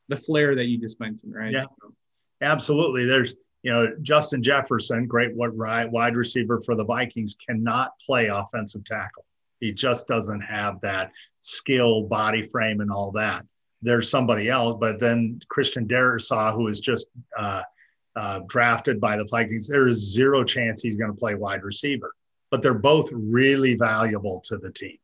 The 0.10 0.18
flair 0.18 0.56
that 0.56 0.66
you 0.66 0.78
just 0.78 1.00
mentioned, 1.00 1.34
right? 1.34 1.52
Yeah. 1.52 1.64
So, 1.82 1.94
absolutely. 2.42 3.06
There's, 3.06 3.34
you 3.64 3.72
know, 3.72 3.88
Justin 4.02 4.44
Jefferson, 4.44 5.08
great 5.08 5.36
wide 5.36 6.16
receiver 6.16 6.62
for 6.62 6.76
the 6.76 6.86
Vikings, 6.86 7.36
cannot 7.48 7.94
play 8.06 8.28
offensive 8.28 8.84
tackle. 8.84 9.26
He 9.60 9.74
just 9.74 10.08
doesn't 10.08 10.42
have 10.42 10.80
that 10.82 11.12
skill, 11.42 12.04
body 12.04 12.48
frame, 12.48 12.82
and 12.82 12.92
all 12.92 13.12
that. 13.14 13.46
There's 13.86 14.10
somebody 14.10 14.50
else, 14.50 14.78
but 14.80 15.00
then 15.00 15.40
Christian 15.48 15.88
Darrisaw, 15.88 16.54
who 16.54 16.68
is 16.68 16.80
just 16.80 17.08
uh, 17.38 17.62
uh, 18.16 18.42
drafted 18.48 19.00
by 19.00 19.18
the 19.18 19.28
Vikings, 19.30 19.68
there 19.68 19.88
is 19.88 20.14
zero 20.14 20.44
chance 20.44 20.82
he's 20.82 20.98
going 20.98 21.12
to 21.12 21.18
play 21.18 21.36
wide 21.36 21.64
receiver. 21.64 22.12
But 22.52 22.62
they're 22.62 22.74
both 22.74 23.10
really 23.14 23.76
valuable 23.76 24.42
to 24.46 24.58
the 24.58 24.72
team. 24.72 24.98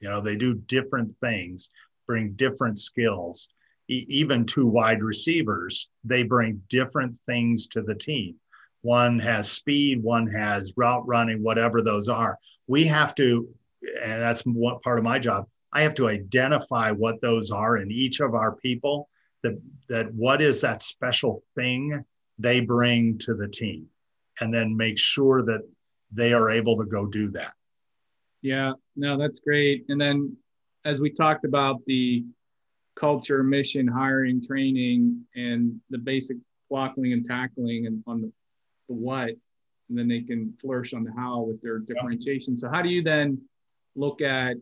You 0.00 0.08
know, 0.08 0.20
they 0.20 0.36
do 0.36 0.54
different 0.54 1.14
things, 1.20 1.70
bring 2.06 2.32
different 2.32 2.78
skills 2.78 3.48
even 3.92 4.46
two 4.46 4.66
wide 4.66 5.02
receivers, 5.02 5.88
they 6.04 6.22
bring 6.22 6.62
different 6.68 7.18
things 7.26 7.68
to 7.68 7.82
the 7.82 7.94
team. 7.94 8.36
One 8.82 9.18
has 9.18 9.50
speed, 9.50 10.02
one 10.02 10.26
has 10.28 10.72
route 10.76 11.06
running, 11.06 11.42
whatever 11.42 11.82
those 11.82 12.08
are. 12.08 12.38
We 12.66 12.84
have 12.84 13.14
to, 13.16 13.48
and 14.02 14.20
that's 14.20 14.42
what 14.42 14.82
part 14.82 14.98
of 14.98 15.04
my 15.04 15.18
job. 15.18 15.46
I 15.72 15.82
have 15.82 15.94
to 15.96 16.08
identify 16.08 16.90
what 16.90 17.20
those 17.20 17.50
are 17.50 17.78
in 17.78 17.90
each 17.90 18.20
of 18.20 18.34
our 18.34 18.56
people. 18.56 19.08
That 19.42 19.60
that 19.88 20.12
what 20.14 20.40
is 20.40 20.60
that 20.60 20.82
special 20.82 21.42
thing 21.56 22.04
they 22.38 22.60
bring 22.60 23.18
to 23.18 23.34
the 23.34 23.48
team, 23.48 23.88
and 24.40 24.52
then 24.52 24.76
make 24.76 24.98
sure 24.98 25.42
that 25.42 25.62
they 26.12 26.32
are 26.32 26.50
able 26.50 26.76
to 26.76 26.84
go 26.84 27.06
do 27.06 27.30
that. 27.30 27.52
Yeah, 28.42 28.72
no, 28.96 29.16
that's 29.16 29.40
great. 29.40 29.84
And 29.88 30.00
then 30.00 30.36
as 30.84 31.00
we 31.00 31.10
talked 31.10 31.44
about 31.44 31.80
the 31.86 32.24
culture, 32.94 33.42
mission, 33.42 33.86
hiring, 33.86 34.42
training, 34.42 35.24
and 35.34 35.80
the 35.90 35.98
basic 35.98 36.36
blocking 36.68 37.12
and 37.12 37.24
tackling 37.24 37.86
and 37.86 38.02
on 38.06 38.20
the, 38.20 38.32
the 38.88 38.94
what, 38.94 39.30
and 39.88 39.98
then 39.98 40.08
they 40.08 40.20
can 40.22 40.54
flourish 40.60 40.92
on 40.92 41.04
the 41.04 41.12
how 41.12 41.40
with 41.40 41.60
their 41.62 41.78
differentiation. 41.78 42.56
So 42.56 42.68
how 42.68 42.82
do 42.82 42.88
you 42.88 43.02
then 43.02 43.40
look 43.94 44.22
at 44.22 44.56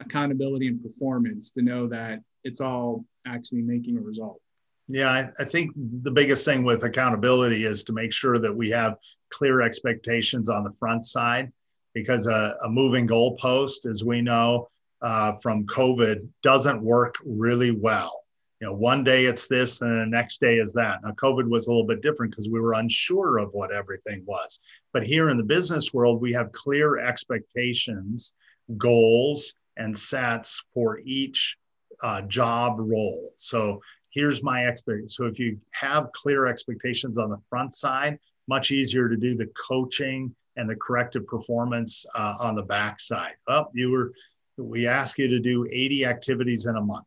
accountability 0.00 0.68
and 0.68 0.82
performance 0.82 1.50
to 1.52 1.62
know 1.62 1.86
that 1.88 2.20
it's 2.44 2.60
all 2.60 3.04
actually 3.26 3.62
making 3.62 3.96
a 3.96 4.00
result? 4.00 4.40
Yeah, 4.88 5.10
I, 5.10 5.30
I 5.38 5.44
think 5.44 5.72
the 6.02 6.10
biggest 6.10 6.44
thing 6.44 6.64
with 6.64 6.82
accountability 6.82 7.64
is 7.64 7.84
to 7.84 7.92
make 7.92 8.12
sure 8.12 8.38
that 8.38 8.54
we 8.54 8.70
have 8.70 8.96
clear 9.30 9.60
expectations 9.60 10.48
on 10.48 10.64
the 10.64 10.72
front 10.72 11.04
side 11.04 11.52
because 11.92 12.26
a, 12.26 12.56
a 12.64 12.68
moving 12.68 13.06
goalpost, 13.06 13.88
as 13.90 14.02
we 14.02 14.22
know, 14.22 14.68
uh, 15.02 15.36
from 15.42 15.66
COVID 15.66 16.26
doesn't 16.42 16.82
work 16.82 17.16
really 17.24 17.70
well. 17.70 18.24
You 18.60 18.66
know, 18.66 18.72
one 18.72 19.04
day 19.04 19.26
it's 19.26 19.46
this 19.46 19.80
and 19.82 20.00
the 20.00 20.06
next 20.06 20.40
day 20.40 20.56
is 20.56 20.72
that. 20.72 20.98
Now, 21.04 21.12
COVID 21.12 21.48
was 21.48 21.66
a 21.66 21.70
little 21.70 21.86
bit 21.86 22.02
different 22.02 22.32
because 22.32 22.48
we 22.48 22.58
were 22.58 22.72
unsure 22.72 23.38
of 23.38 23.52
what 23.52 23.72
everything 23.72 24.24
was. 24.26 24.58
But 24.92 25.04
here 25.04 25.30
in 25.30 25.36
the 25.36 25.44
business 25.44 25.94
world, 25.94 26.20
we 26.20 26.32
have 26.32 26.50
clear 26.50 26.98
expectations, 26.98 28.34
goals, 28.76 29.54
and 29.78 29.96
sets 29.96 30.62
for 30.74 31.00
each 31.04 31.56
uh, 32.02 32.22
job 32.22 32.76
role. 32.78 33.30
So 33.36 33.80
here's 34.10 34.42
my 34.42 34.66
expectation. 34.66 35.08
So 35.08 35.24
if 35.24 35.38
you 35.38 35.58
have 35.72 36.12
clear 36.12 36.46
expectations 36.46 37.18
on 37.18 37.30
the 37.30 37.40
front 37.48 37.74
side, 37.74 38.18
much 38.48 38.70
easier 38.70 39.08
to 39.08 39.16
do 39.16 39.36
the 39.36 39.50
coaching 39.68 40.34
and 40.56 40.68
the 40.68 40.76
corrective 40.76 41.26
performance 41.26 42.04
uh, 42.14 42.34
on 42.40 42.56
the 42.56 42.62
back 42.62 43.00
side. 43.00 43.34
Oh, 43.46 43.68
you 43.72 43.90
were 43.90 44.12
we 44.56 44.88
ask 44.88 45.18
you 45.18 45.28
to 45.28 45.38
do 45.38 45.66
80 45.70 46.04
activities 46.04 46.66
in 46.66 46.74
a 46.74 46.80
month. 46.80 47.06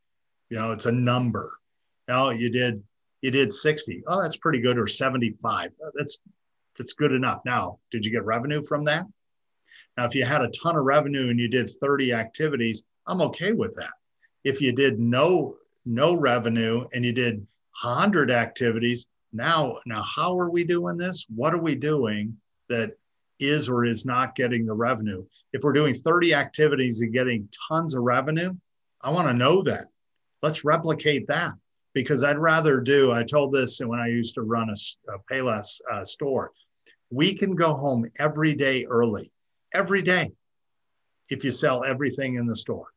You 0.49 0.57
know, 0.57 0.71
it's 0.71 0.85
a 0.85 0.91
number. 0.91 1.49
Now 2.07 2.29
you 2.29 2.49
did 2.49 2.81
you 3.21 3.29
did 3.29 3.51
60. 3.51 4.03
Oh, 4.07 4.21
that's 4.21 4.37
pretty 4.37 4.59
good, 4.59 4.77
or 4.77 4.87
75. 4.87 5.71
That's 5.95 6.19
that's 6.77 6.93
good 6.93 7.11
enough. 7.11 7.41
Now, 7.45 7.79
did 7.91 8.05
you 8.05 8.11
get 8.11 8.25
revenue 8.25 8.61
from 8.63 8.85
that? 8.85 9.05
Now, 9.97 10.05
if 10.05 10.15
you 10.15 10.25
had 10.25 10.41
a 10.41 10.49
ton 10.49 10.75
of 10.75 10.83
revenue 10.83 11.29
and 11.29 11.39
you 11.39 11.47
did 11.47 11.69
30 11.69 12.13
activities, 12.13 12.83
I'm 13.07 13.21
okay 13.21 13.51
with 13.51 13.75
that. 13.75 13.91
If 14.43 14.61
you 14.61 14.71
did 14.71 14.99
no 14.99 15.55
no 15.85 16.15
revenue 16.15 16.85
and 16.93 17.03
you 17.03 17.11
did 17.11 17.35
100 17.81 18.31
activities, 18.31 19.07
now 19.33 19.77
now 19.85 20.03
how 20.03 20.37
are 20.39 20.49
we 20.49 20.63
doing 20.63 20.97
this? 20.97 21.25
What 21.33 21.53
are 21.53 21.61
we 21.61 21.75
doing 21.75 22.37
that 22.69 22.95
is 23.41 23.69
or 23.69 23.85
is 23.85 24.05
not 24.05 24.35
getting 24.35 24.65
the 24.65 24.73
revenue. 24.73 25.25
If 25.53 25.63
we're 25.63 25.73
doing 25.73 25.95
30 25.95 26.33
activities 26.33 27.01
and 27.01 27.13
getting 27.13 27.49
tons 27.67 27.95
of 27.95 28.03
revenue, 28.03 28.53
I 29.01 29.09
want 29.09 29.27
to 29.27 29.33
know 29.33 29.63
that. 29.63 29.85
Let's 30.41 30.63
replicate 30.63 31.27
that 31.27 31.53
because 31.93 32.23
I'd 32.23 32.37
rather 32.37 32.79
do. 32.79 33.11
I 33.11 33.23
told 33.23 33.51
this 33.51 33.79
when 33.79 33.99
I 33.99 34.07
used 34.07 34.35
to 34.35 34.41
run 34.41 34.69
a, 34.69 35.11
a 35.13 35.19
Payless 35.31 35.81
uh, 35.91 36.05
store. 36.05 36.51
We 37.09 37.33
can 37.33 37.55
go 37.55 37.73
home 37.73 38.05
every 38.19 38.53
day 38.53 38.85
early, 38.85 39.31
every 39.73 40.01
day, 40.01 40.31
if 41.29 41.43
you 41.43 41.51
sell 41.51 41.83
everything 41.83 42.35
in 42.35 42.45
the 42.45 42.55
store. 42.55 42.87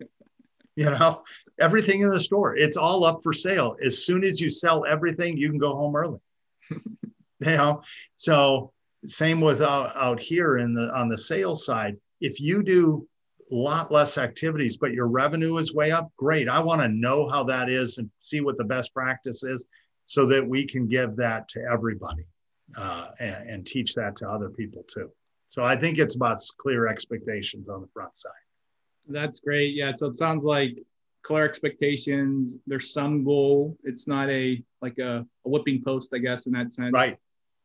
you 0.76 0.84
know, 0.84 1.22
everything 1.60 2.00
in 2.00 2.08
the 2.08 2.20
store, 2.20 2.56
it's 2.56 2.76
all 2.76 3.04
up 3.04 3.20
for 3.22 3.32
sale. 3.32 3.76
As 3.84 4.04
soon 4.04 4.24
as 4.24 4.40
you 4.40 4.50
sell 4.50 4.84
everything, 4.84 5.36
you 5.36 5.48
can 5.50 5.58
go 5.58 5.74
home 5.74 5.96
early. 5.96 6.20
you 6.70 6.86
know, 7.40 7.82
so 8.16 8.72
same 9.04 9.40
with 9.40 9.62
out, 9.62 9.94
out 9.96 10.20
here 10.20 10.58
in 10.58 10.74
the 10.74 10.92
on 10.94 11.08
the 11.08 11.18
sales 11.18 11.66
side. 11.66 11.96
If 12.20 12.40
you 12.40 12.62
do 12.62 13.06
a 13.50 13.54
lot 13.54 13.90
less 13.90 14.16
activities, 14.16 14.76
but 14.76 14.92
your 14.92 15.08
revenue 15.08 15.56
is 15.56 15.74
way 15.74 15.90
up, 15.90 16.10
great. 16.16 16.48
I 16.48 16.60
want 16.60 16.80
to 16.80 16.88
know 16.88 17.28
how 17.28 17.44
that 17.44 17.68
is 17.68 17.98
and 17.98 18.10
see 18.20 18.40
what 18.40 18.56
the 18.56 18.64
best 18.64 18.94
practice 18.94 19.42
is 19.42 19.66
so 20.06 20.26
that 20.26 20.46
we 20.46 20.64
can 20.64 20.86
give 20.86 21.16
that 21.16 21.48
to 21.48 21.62
everybody 21.70 22.24
uh, 22.76 23.10
and, 23.18 23.50
and 23.50 23.66
teach 23.66 23.94
that 23.94 24.16
to 24.16 24.28
other 24.28 24.48
people 24.48 24.84
too. 24.84 25.10
So 25.52 25.62
I 25.62 25.76
think 25.76 25.98
it's 25.98 26.14
about 26.14 26.38
clear 26.56 26.88
expectations 26.88 27.68
on 27.68 27.82
the 27.82 27.88
front 27.88 28.16
side. 28.16 28.32
That's 29.06 29.38
great. 29.38 29.74
Yeah. 29.74 29.92
So 29.94 30.06
it 30.06 30.16
sounds 30.16 30.44
like 30.44 30.78
clear 31.24 31.44
expectations. 31.44 32.56
There's 32.66 32.90
some 32.90 33.22
goal. 33.22 33.76
It's 33.84 34.08
not 34.08 34.30
a 34.30 34.64
like 34.80 34.96
a, 34.96 35.26
a 35.44 35.48
whipping 35.50 35.82
post, 35.84 36.14
I 36.14 36.20
guess, 36.20 36.46
in 36.46 36.52
that 36.52 36.72
sense. 36.72 36.94
Right. 36.94 37.18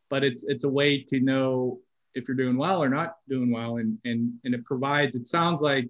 But 0.10 0.26
it's 0.26 0.44
it's 0.50 0.66
a 0.66 0.70
way 0.70 1.02
to 1.04 1.22
know 1.22 1.80
if 2.14 2.28
you're 2.28 2.36
doing 2.36 2.58
well 2.58 2.84
or 2.84 2.90
not 2.90 3.20
doing 3.30 3.52
well, 3.52 3.78
and 3.78 3.98
and 4.04 4.34
and 4.44 4.54
it 4.54 4.66
provides. 4.66 5.16
It 5.16 5.30
sounds 5.30 5.62
like 5.62 5.88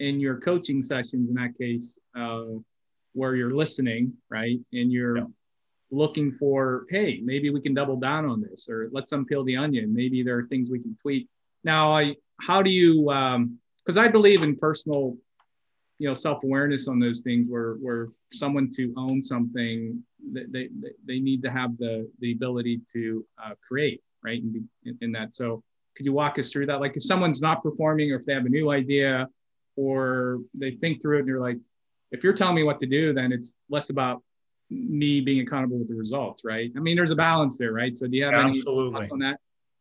in 0.00 0.18
your 0.18 0.40
coaching 0.40 0.82
sessions, 0.82 1.28
in 1.28 1.36
that 1.36 1.56
case, 1.56 2.00
uh, 2.18 2.46
where 3.12 3.36
you're 3.36 3.54
listening, 3.54 4.12
right, 4.28 4.58
and 4.72 4.90
you're 4.90 5.18
yeah. 5.18 5.24
Looking 5.92 6.32
for, 6.32 6.86
hey, 6.90 7.20
maybe 7.22 7.50
we 7.50 7.60
can 7.60 7.74
double 7.74 7.96
down 7.96 8.26
on 8.26 8.40
this, 8.40 8.68
or 8.68 8.88
let's 8.92 9.12
unpeel 9.12 9.44
the 9.44 9.56
onion. 9.56 9.94
Maybe 9.94 10.22
there 10.22 10.38
are 10.38 10.44
things 10.44 10.70
we 10.70 10.80
can 10.80 10.96
tweak. 11.00 11.28
Now, 11.62 11.92
I 11.92 12.16
how 12.40 12.62
do 12.62 12.70
you? 12.70 13.04
Because 13.04 13.98
um, 13.98 14.04
I 14.04 14.08
believe 14.08 14.42
in 14.42 14.56
personal 14.56 15.16
you 16.02 16.08
know 16.08 16.14
self-awareness 16.14 16.88
on 16.88 16.98
those 16.98 17.22
things 17.22 17.46
where 17.48 17.74
where 17.74 18.08
someone 18.32 18.68
to 18.68 18.92
own 18.96 19.22
something 19.22 20.02
they 20.32 20.44
they, 20.50 20.68
they 21.06 21.20
need 21.20 21.40
to 21.44 21.50
have 21.50 21.78
the 21.78 22.10
the 22.18 22.32
ability 22.32 22.80
to 22.92 23.24
uh, 23.40 23.54
create 23.66 24.02
right 24.24 24.42
in, 24.42 24.98
in 25.00 25.12
that 25.12 25.32
so 25.32 25.62
could 25.96 26.04
you 26.04 26.12
walk 26.12 26.40
us 26.40 26.50
through 26.50 26.66
that 26.66 26.80
like 26.80 26.96
if 26.96 27.04
someone's 27.04 27.40
not 27.40 27.62
performing 27.62 28.10
or 28.10 28.16
if 28.16 28.26
they 28.26 28.34
have 28.34 28.46
a 28.46 28.48
new 28.48 28.72
idea 28.72 29.28
or 29.76 30.40
they 30.54 30.72
think 30.72 31.00
through 31.00 31.18
it 31.18 31.20
and 31.20 31.28
you're 31.28 31.40
like 31.40 31.58
if 32.10 32.24
you're 32.24 32.32
telling 32.32 32.56
me 32.56 32.64
what 32.64 32.80
to 32.80 32.86
do 32.86 33.12
then 33.12 33.30
it's 33.30 33.54
less 33.70 33.90
about 33.90 34.24
me 34.72 35.20
being 35.20 35.40
accountable 35.40 35.78
with 35.78 35.88
the 35.88 35.94
results 35.94 36.42
right 36.44 36.70
i 36.76 36.80
mean 36.80 36.96
there's 36.96 37.10
a 37.10 37.16
balance 37.16 37.56
there 37.56 37.72
right 37.72 37.96
so 37.96 38.06
do 38.06 38.16
you 38.16 38.24
have 38.24 38.34
Absolutely. 38.34 38.86
any 38.86 38.92
thoughts 38.92 39.12
on 39.12 39.18
that 39.18 39.38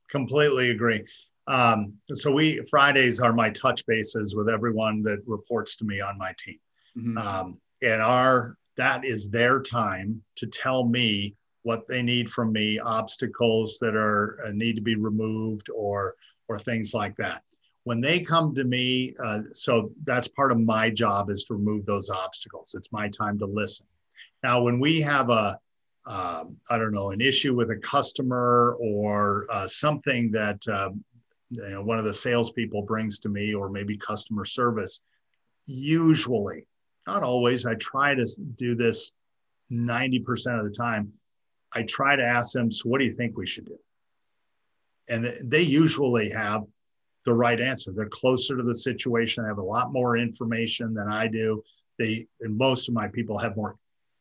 completely 0.10 0.72
agree 0.72 1.04
um, 1.48 1.94
so 2.14 2.32
we 2.32 2.62
Fridays 2.70 3.20
are 3.20 3.34
my 3.34 3.50
touch 3.50 3.86
bases 3.86 4.36
with 4.36 4.50
everyone 4.50 5.02
that 5.04 5.22
reports 5.26 5.76
to 5.78 5.86
me 5.86 6.00
on 6.00 6.18
my 6.18 6.34
team, 6.38 6.60
mm-hmm. 6.98 7.18
um, 7.18 7.60
and 7.82 8.02
our 8.02 8.56
that 8.78 9.06
is 9.06 9.30
their 9.30 9.62
time 9.62 10.22
to 10.38 10.48
tell 10.48 10.86
me 10.86 11.36
what 11.64 11.88
they 11.88 12.02
need 12.02 12.30
from 12.30 12.52
me, 12.52 12.80
obstacles 12.80 13.78
that 13.80 13.96
are 13.96 14.40
uh, 14.46 14.52
need 14.52 14.76
to 14.76 14.82
be 14.82 14.96
removed, 14.96 15.70
or 15.76 16.16
or 16.48 16.58
things 16.60 16.94
like 16.94 17.16
that. 17.18 17.44
When 17.84 18.00
they 18.00 18.20
come 18.20 18.54
to 18.56 18.64
me, 18.64 19.16
uh, 19.24 19.42
so 19.54 19.92
that's 20.04 20.28
part 20.28 20.52
of 20.52 20.60
my 20.60 20.92
job 20.92 21.32
is 21.32 21.44
to 21.46 21.56
remove 21.56 21.86
those 21.88 22.12
obstacles. 22.12 22.76
It's 22.78 22.92
my 22.92 23.10
time 23.10 23.40
to 23.40 23.46
listen. 23.48 23.88
Now, 24.44 24.64
when 24.64 24.80
we 24.80 25.02
have 25.02 25.30
a 25.30 25.60
um, 26.06 26.58
I 26.70 26.80
don't 26.80 26.94
know, 26.94 27.12
an 27.12 27.22
issue 27.22 27.56
with 27.56 27.70
a 27.70 27.76
customer 27.76 28.76
or 28.80 29.46
uh, 29.52 29.68
something 29.68 30.32
that 30.32 30.68
um, 30.68 31.04
you 31.52 31.70
know, 31.70 31.84
one 31.84 32.00
of 32.00 32.06
the 32.06 32.14
salespeople 32.14 32.84
brings 32.84 33.20
to 33.20 33.30
me, 33.30 33.54
or 33.54 33.70
maybe 33.70 33.98
customer 33.98 34.46
service, 34.46 35.02
usually, 35.68 36.66
not 37.06 37.24
always, 37.24 37.66
I 37.66 37.76
try 37.76 38.16
to 38.16 38.26
do 38.58 38.74
this 38.74 39.12
90% 39.72 40.60
of 40.60 40.66
the 40.66 40.72
time. 40.72 41.12
I 41.74 41.84
try 41.84 42.16
to 42.16 42.24
ask 42.24 42.54
them, 42.54 42.72
so 42.72 42.90
what 42.90 43.00
do 43.00 43.06
you 43.06 43.14
think 43.14 43.38
we 43.38 43.48
should 43.48 43.66
do? 43.66 43.78
And 45.10 45.26
they 45.44 45.62
usually 45.62 46.30
have 46.30 46.64
the 47.26 47.34
right 47.34 47.60
answer. 47.60 47.92
They're 47.92 48.08
closer 48.08 48.58
to 48.58 48.64
the 48.64 48.76
situation. 48.76 49.44
They 49.44 49.50
have 49.50 49.58
a 49.58 49.64
lot 49.64 49.92
more 49.92 50.18
information 50.18 50.94
than 50.94 51.10
I 51.10 51.28
do. 51.28 51.64
They, 52.00 52.28
and 52.40 52.58
most 52.58 52.88
of 52.88 52.94
my 52.94 53.08
people 53.08 53.38
have 53.38 53.56
more 53.56 53.76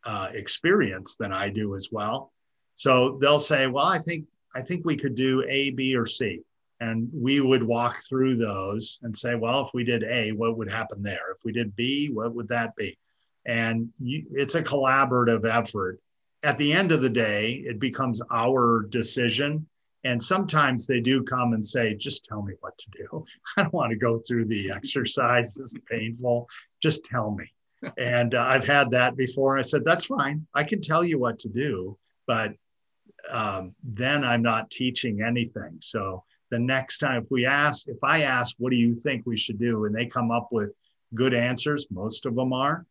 uh, 0.04 0.30
experience 0.32 1.16
than 1.16 1.32
I 1.32 1.48
do 1.48 1.74
as 1.74 1.88
well. 1.90 2.32
So 2.74 3.18
they'll 3.20 3.38
say, 3.38 3.66
well, 3.66 3.86
I 3.86 3.98
think, 3.98 4.26
I 4.54 4.62
think 4.62 4.84
we 4.84 4.96
could 4.96 5.14
do 5.14 5.44
A, 5.48 5.70
B, 5.70 5.94
or 5.94 6.06
C. 6.06 6.40
And 6.80 7.10
we 7.12 7.40
would 7.40 7.62
walk 7.62 8.00
through 8.08 8.36
those 8.36 8.98
and 9.02 9.14
say 9.14 9.34
well 9.34 9.66
if 9.66 9.70
we 9.74 9.84
did 9.84 10.02
a 10.04 10.32
what 10.32 10.56
would 10.56 10.70
happen 10.70 11.02
there? 11.02 11.32
If 11.36 11.44
we 11.44 11.52
did 11.52 11.76
b 11.76 12.08
what 12.08 12.34
would 12.34 12.48
that 12.48 12.74
be? 12.74 12.96
And 13.44 13.90
you, 13.98 14.24
it's 14.32 14.54
a 14.54 14.62
collaborative 14.62 15.46
effort. 15.46 16.00
At 16.42 16.56
the 16.56 16.72
end 16.72 16.90
of 16.90 17.02
the 17.02 17.10
day 17.10 17.62
it 17.66 17.78
becomes 17.78 18.22
our 18.32 18.86
decision. 18.88 19.66
And 20.04 20.22
sometimes 20.22 20.86
they 20.86 21.00
do 21.00 21.22
come 21.22 21.52
and 21.52 21.66
say 21.66 21.94
just 21.94 22.24
tell 22.24 22.40
me 22.40 22.54
what 22.60 22.78
to 22.78 22.90
do. 22.92 23.26
I 23.58 23.62
don't 23.64 23.74
want 23.74 23.90
to 23.90 23.98
go 23.98 24.18
through 24.26 24.46
the 24.46 24.70
exercise 24.74 25.58
is 25.58 25.76
painful. 25.90 26.48
Just 26.80 27.04
tell 27.04 27.30
me 27.32 27.44
and 27.98 28.34
uh, 28.34 28.44
i've 28.48 28.66
had 28.66 28.90
that 28.90 29.16
before. 29.16 29.58
I 29.58 29.62
said 29.62 29.84
that's 29.84 30.06
fine. 30.06 30.46
I 30.54 30.64
can 30.64 30.80
tell 30.80 31.04
you 31.04 31.18
what 31.18 31.38
to 31.40 31.48
do 31.48 31.98
but 32.26 32.54
um, 33.30 33.74
then 33.82 34.24
i'm 34.24 34.42
not 34.42 34.70
teaching 34.70 35.22
anything. 35.22 35.78
So 35.80 36.24
the 36.50 36.58
next 36.58 36.98
time 36.98 37.22
if 37.22 37.30
we 37.30 37.46
ask 37.46 37.88
if 37.88 38.02
i 38.02 38.22
ask 38.22 38.54
what 38.58 38.70
do 38.70 38.76
you 38.76 38.94
think 38.94 39.24
we 39.26 39.36
should 39.36 39.58
do? 39.58 39.84
and 39.84 39.94
they 39.94 40.06
come 40.06 40.30
up 40.30 40.48
with 40.50 40.72
good 41.14 41.34
answers 41.34 41.86
most 41.90 42.26
of 42.26 42.34
them 42.34 42.52
are 42.52 42.86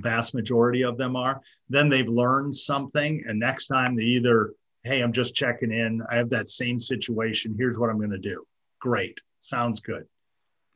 vast 0.00 0.34
majority 0.34 0.82
of 0.82 0.96
them 0.96 1.16
are 1.16 1.40
then 1.68 1.88
they've 1.88 2.08
learned 2.08 2.54
something. 2.54 3.22
And 3.26 3.38
next 3.38 3.68
time 3.68 3.96
they 3.96 4.02
either 4.02 4.52
hey 4.82 5.00
i'm 5.00 5.12
just 5.12 5.34
checking 5.34 5.72
in. 5.72 6.02
I 6.10 6.16
have 6.16 6.30
that 6.30 6.48
same 6.48 6.80
situation. 6.80 7.54
Here's 7.56 7.78
what 7.78 7.90
i'm 7.90 7.98
going 7.98 8.10
to 8.10 8.18
do. 8.18 8.44
Great. 8.80 9.20
Sounds 9.38 9.80
good. 9.80 10.06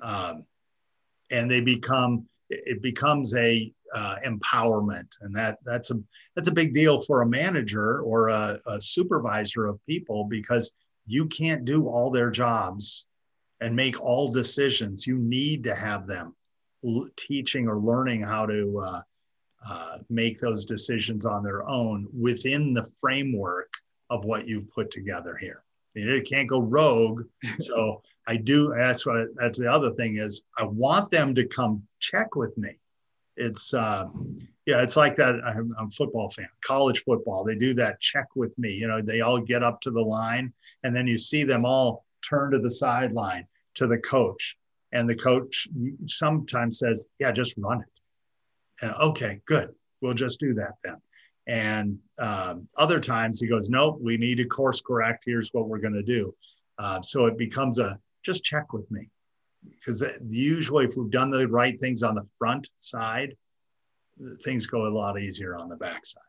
Um, 0.03 0.45
and 1.31 1.51
they 1.51 1.61
become 1.61 2.27
it 2.67 2.83
becomes 2.83 3.35
a 3.35 3.73
uh, 3.95 4.17
empowerment 4.27 5.09
and 5.21 5.35
that 5.35 5.59
that's 5.65 5.91
a 5.91 6.01
that's 6.35 6.49
a 6.49 6.53
big 6.53 6.75
deal 6.75 7.01
for 7.03 7.23
a 7.23 7.27
manager 7.27 8.01
or 8.01 8.29
a, 8.29 8.59
a 8.67 8.81
supervisor 8.81 9.67
of 9.67 9.79
people 9.87 10.25
because 10.25 10.73
you 11.07 11.27
can't 11.27 11.65
do 11.65 11.87
all 11.87 12.11
their 12.11 12.31
jobs 12.31 13.07
and 13.61 13.75
make 13.75 14.01
all 14.01 14.31
decisions. 14.31 15.07
You 15.07 15.19
need 15.19 15.65
to 15.65 15.75
have 15.75 16.07
them 16.07 16.35
l- 16.85 17.09
teaching 17.17 17.69
or 17.69 17.79
learning 17.79 18.23
how 18.23 18.47
to 18.47 18.83
uh, 18.85 19.01
uh, 19.69 19.99
make 20.11 20.39
those 20.39 20.65
decisions 20.65 21.25
on 21.25 21.43
their 21.43 21.67
own 21.69 22.07
within 22.13 22.75
the 22.75 22.85
framework 23.01 23.73
of 24.11 24.25
what 24.25 24.47
you've 24.47 24.71
put 24.71 24.91
together 24.91 25.37
here. 25.37 25.63
It 25.95 26.29
can't 26.29 26.49
go 26.49 26.61
rogue. 26.61 27.23
So 27.59 28.03
I 28.27 28.37
do. 28.37 28.75
That's 28.77 29.05
what. 29.05 29.27
That's 29.37 29.59
the 29.59 29.71
other 29.71 29.93
thing 29.93 30.17
is 30.19 30.43
I 30.59 30.65
want 30.65 31.11
them 31.11 31.35
to 31.35 31.47
come 31.47 31.83
check 32.01 32.37
with 32.37 32.57
me. 32.57 32.79
It's 33.37 33.75
uh, 33.75 34.07
yeah, 34.67 34.83
it's 34.83 34.97
like 34.97 35.17
that. 35.17 35.35
I'm, 35.45 35.75
I'm 35.79 35.89
a 35.89 35.91
football 35.91 36.31
fan, 36.31 36.49
college 36.65 37.03
football. 37.05 37.45
They 37.45 37.55
do 37.55 37.75
that 37.75 38.01
check 38.01 38.27
with 38.35 38.57
me. 38.59 38.73
You 38.73 38.89
know, 38.89 39.03
they 39.03 39.21
all 39.21 39.41
get 39.41 39.63
up 39.63 39.81
to 39.83 39.91
the 39.91 40.01
line 40.01 40.53
and 40.85 40.95
then 40.95 41.07
you 41.07 41.19
see 41.19 41.45
them 41.45 41.65
all 41.65 42.05
turn 42.27 42.51
to 42.53 42.59
the 42.59 42.71
sideline 42.71 43.47
to 43.75 43.87
the 43.87 43.99
coach. 43.99 44.57
And 44.93 45.09
the 45.09 45.17
coach 45.17 45.67
sometimes 46.07 46.79
says, 46.79 47.09
Yeah, 47.19 47.33
just 47.33 47.55
run 47.59 47.81
it. 47.81 48.85
And, 48.85 48.95
okay, 49.01 49.41
good. 49.47 49.75
We'll 50.01 50.15
just 50.15 50.39
do 50.39 50.55
that 50.55 50.75
then. 50.85 50.97
And 51.47 51.99
um, 52.19 52.69
other 52.77 53.01
times 53.01 53.41
he 53.41 53.49
goes, 53.49 53.69
Nope, 53.69 53.99
we 54.01 54.17
need 54.17 54.37
to 54.37 54.45
course 54.45 54.81
correct. 54.81 55.25
Here's 55.27 55.51
what 55.53 55.69
we're 55.69 55.79
going 55.79 55.95
to 55.95 56.03
do. 56.03 56.35
Uh, 56.79 57.03
so 57.03 57.27
it 57.27 57.37
becomes 57.37 57.79
a 57.79 57.99
just 58.25 58.45
check 58.45 58.73
with 58.73 58.91
me. 58.91 59.09
Because 59.65 60.03
usually, 60.29 60.85
if 60.85 60.97
we've 60.97 61.11
done 61.11 61.31
the 61.31 61.49
right 61.49 61.81
things 61.81 62.03
on 62.03 62.15
the 62.15 62.27
front 62.39 62.69
side, 62.79 63.35
things 64.45 64.67
go 64.67 64.87
a 64.87 64.89
lot 64.89 65.19
easier 65.19 65.57
on 65.57 65.69
the 65.69 65.77
back 65.77 66.05
side. 66.05 66.23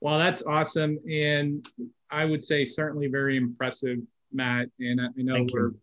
Well, 0.00 0.18
that's 0.18 0.42
awesome. 0.42 0.98
And 1.10 1.66
I 2.10 2.24
would 2.24 2.44
say 2.44 2.64
certainly 2.64 3.08
very 3.08 3.36
impressive, 3.36 3.98
Matt. 4.32 4.68
And 4.78 5.00
I, 5.00 5.08
know 5.16 5.34
Thank 5.34 5.52
we're 5.52 5.68
you. 5.68 5.80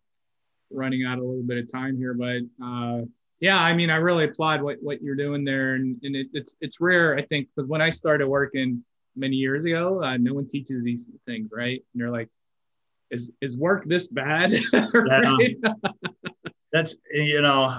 running 0.70 1.04
out 1.04 1.18
a 1.18 1.22
little 1.22 1.42
bit 1.42 1.58
of 1.58 1.70
time 1.70 1.96
here, 1.96 2.14
but 2.14 2.40
uh, 2.64 3.02
yeah, 3.40 3.62
I 3.62 3.74
mean, 3.74 3.90
I 3.90 3.96
really 3.96 4.24
applaud 4.24 4.62
what, 4.62 4.78
what 4.80 5.02
you're 5.02 5.14
doing 5.14 5.44
there. 5.44 5.74
And, 5.74 6.00
and 6.02 6.16
it, 6.16 6.26
it's, 6.32 6.56
it's 6.60 6.80
rare, 6.80 7.16
I 7.16 7.22
think, 7.22 7.48
because 7.54 7.68
when 7.68 7.80
I 7.80 7.90
started 7.90 8.26
working 8.26 8.82
many 9.14 9.36
years 9.36 9.64
ago, 9.64 10.02
uh, 10.02 10.16
no 10.16 10.34
one 10.34 10.48
teaches 10.48 10.82
these 10.82 11.08
things, 11.26 11.50
right? 11.52 11.80
And 11.92 12.00
they're 12.00 12.10
like, 12.10 12.28
is 13.10 13.30
is 13.40 13.56
work 13.56 13.84
this 13.86 14.08
bad? 14.08 14.52
right? 14.72 15.56
That's 16.72 16.96
you 17.12 17.42
know, 17.42 17.78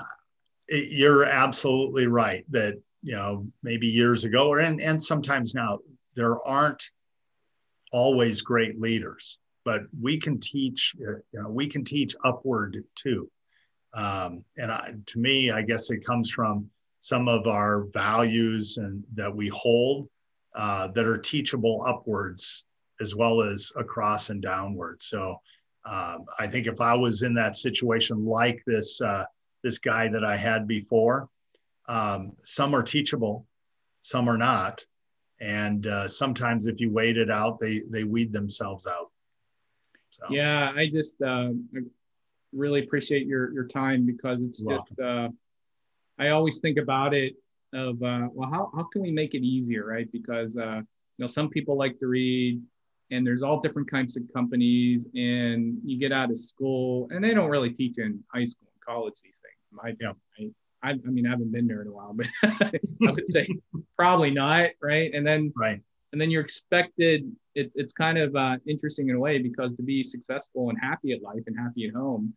you're 0.70 1.26
absolutely 1.26 2.08
right 2.08 2.46
that 2.52 2.82
you 3.02 3.16
know 3.16 3.48
maybe 3.64 3.88
years 3.88 4.24
ago 4.24 4.50
or 4.50 4.60
and 4.60 4.82
and 4.82 5.02
sometimes 5.02 5.54
now 5.54 5.80
there 6.16 6.38
aren't 6.46 6.84
always 7.92 8.42
great 8.42 8.80
leaders, 8.80 9.40
but 9.66 9.84
we 10.00 10.18
can 10.18 10.40
teach 10.40 10.96
you 10.98 11.22
know 11.34 11.50
we 11.50 11.68
can 11.68 11.84
teach 11.84 12.16
upward 12.26 12.84
too. 12.96 13.30
Um, 13.94 14.44
and 14.58 14.72
I, 14.72 14.94
to 15.08 15.20
me, 15.20 15.50
I 15.50 15.64
guess 15.64 15.90
it 15.90 16.06
comes 16.06 16.30
from 16.30 16.70
some 17.00 17.28
of 17.28 17.48
our 17.48 17.86
values 17.94 18.78
and 18.78 19.04
that 19.16 19.34
we 19.34 19.48
hold 19.48 20.08
uh, 20.54 20.90
that 20.90 21.06
are 21.06 21.18
teachable 21.18 21.84
upwards 21.88 22.66
as 23.02 23.16
well 23.16 23.42
as 23.42 23.72
across 23.78 24.30
and 24.30 24.42
downward. 24.42 25.02
So 25.02 25.40
um, 25.86 26.26
I 26.40 26.48
think 26.48 26.68
if 26.68 26.82
I 26.82 26.96
was 26.96 27.24
in 27.24 27.34
that 27.36 27.56
situation 27.56 28.26
like 28.26 28.62
this 28.66 29.02
uh, 29.02 29.26
this 29.64 29.78
guy 29.78 30.08
that 30.10 30.24
I 30.24 30.38
had 30.38 30.68
before, 30.68 31.30
um, 31.88 32.34
some 32.40 32.76
are 32.76 32.84
teachable, 32.84 33.46
some 34.02 34.30
are 34.30 34.38
not, 34.38 34.86
and 35.42 35.88
uh, 35.88 36.08
sometimes 36.08 36.68
if 36.68 36.80
you 36.80 36.92
wait 36.92 37.18
it 37.18 37.32
out, 37.32 37.60
they 37.60 37.82
they 37.90 38.04
weed 38.04 38.34
themselves 38.34 38.88
out. 38.88 39.10
So. 40.12 40.26
Yeah, 40.30 40.72
I 40.76 40.88
just 40.88 41.22
uh, 41.22 41.50
really 42.52 42.84
appreciate 42.84 43.26
your 43.26 43.54
your 43.54 43.68
time 43.68 44.06
because 44.06 44.42
it's 44.42 44.62
You're 44.62 44.78
just 44.78 45.00
uh, 45.00 45.30
I 46.18 46.30
always 46.30 46.60
think 46.60 46.78
about 46.78 47.14
it 47.14 47.36
of 47.74 48.02
uh, 48.04 48.28
well 48.34 48.50
how 48.50 48.72
how 48.76 48.84
can 48.84 49.02
we 49.02 49.12
make 49.12 49.34
it 49.34 49.44
easier 49.44 49.86
right 49.86 50.12
because 50.12 50.58
uh, 50.58 50.78
you 50.78 51.20
know 51.20 51.28
some 51.28 51.50
people 51.50 51.78
like 51.78 52.00
to 52.00 52.08
read 52.08 52.62
and 53.12 53.26
there's 53.26 53.42
all 53.42 53.60
different 53.60 53.90
kinds 53.90 54.16
of 54.18 54.24
companies 54.34 55.08
and 55.16 55.78
you 55.84 55.98
get 55.98 56.12
out 56.12 56.30
of 56.30 56.38
school 56.38 57.08
and 57.12 57.24
they 57.24 57.34
don't 57.34 57.50
really 57.50 57.72
teach 57.72 57.98
in 57.98 58.24
high 58.34 58.46
school 58.46 58.68
and 58.74 58.86
college 58.86 59.16
these 59.24 59.42
things 59.42 59.56
my 59.72 59.96
yeah. 60.00 60.14
I, 60.84 60.92
I 60.92 61.10
mean 61.10 61.26
I 61.26 61.32
haven't 61.32 61.52
been 61.52 61.68
there 61.68 61.82
in 61.82 61.88
a 61.88 61.92
while 61.92 62.14
but 62.14 62.28
I 62.44 63.12
would 63.12 63.28
say 63.28 63.48
probably 63.96 64.32
not 64.32 64.72
right 64.82 65.14
and 65.14 65.26
then 65.26 65.54
right 65.56 65.82
and 66.12 66.20
then 66.20 66.32
you're 66.32 66.42
expected 66.42 67.32
it's 67.56 67.72
it's 67.76 67.94
kind 67.94 68.18
of 68.18 68.36
uh, 68.36 68.58
interesting 68.68 69.10
in 69.10 69.16
a 69.16 69.20
way 69.20 69.40
because 69.40 69.76
to 69.76 69.84
be 69.84 70.04
successful 70.04 70.70
and 70.70 70.78
happy 70.82 71.12
at 71.12 71.22
life 71.22 71.44
and 71.48 71.58
happy 71.58 71.88
at 71.88 71.94
home 71.94 72.34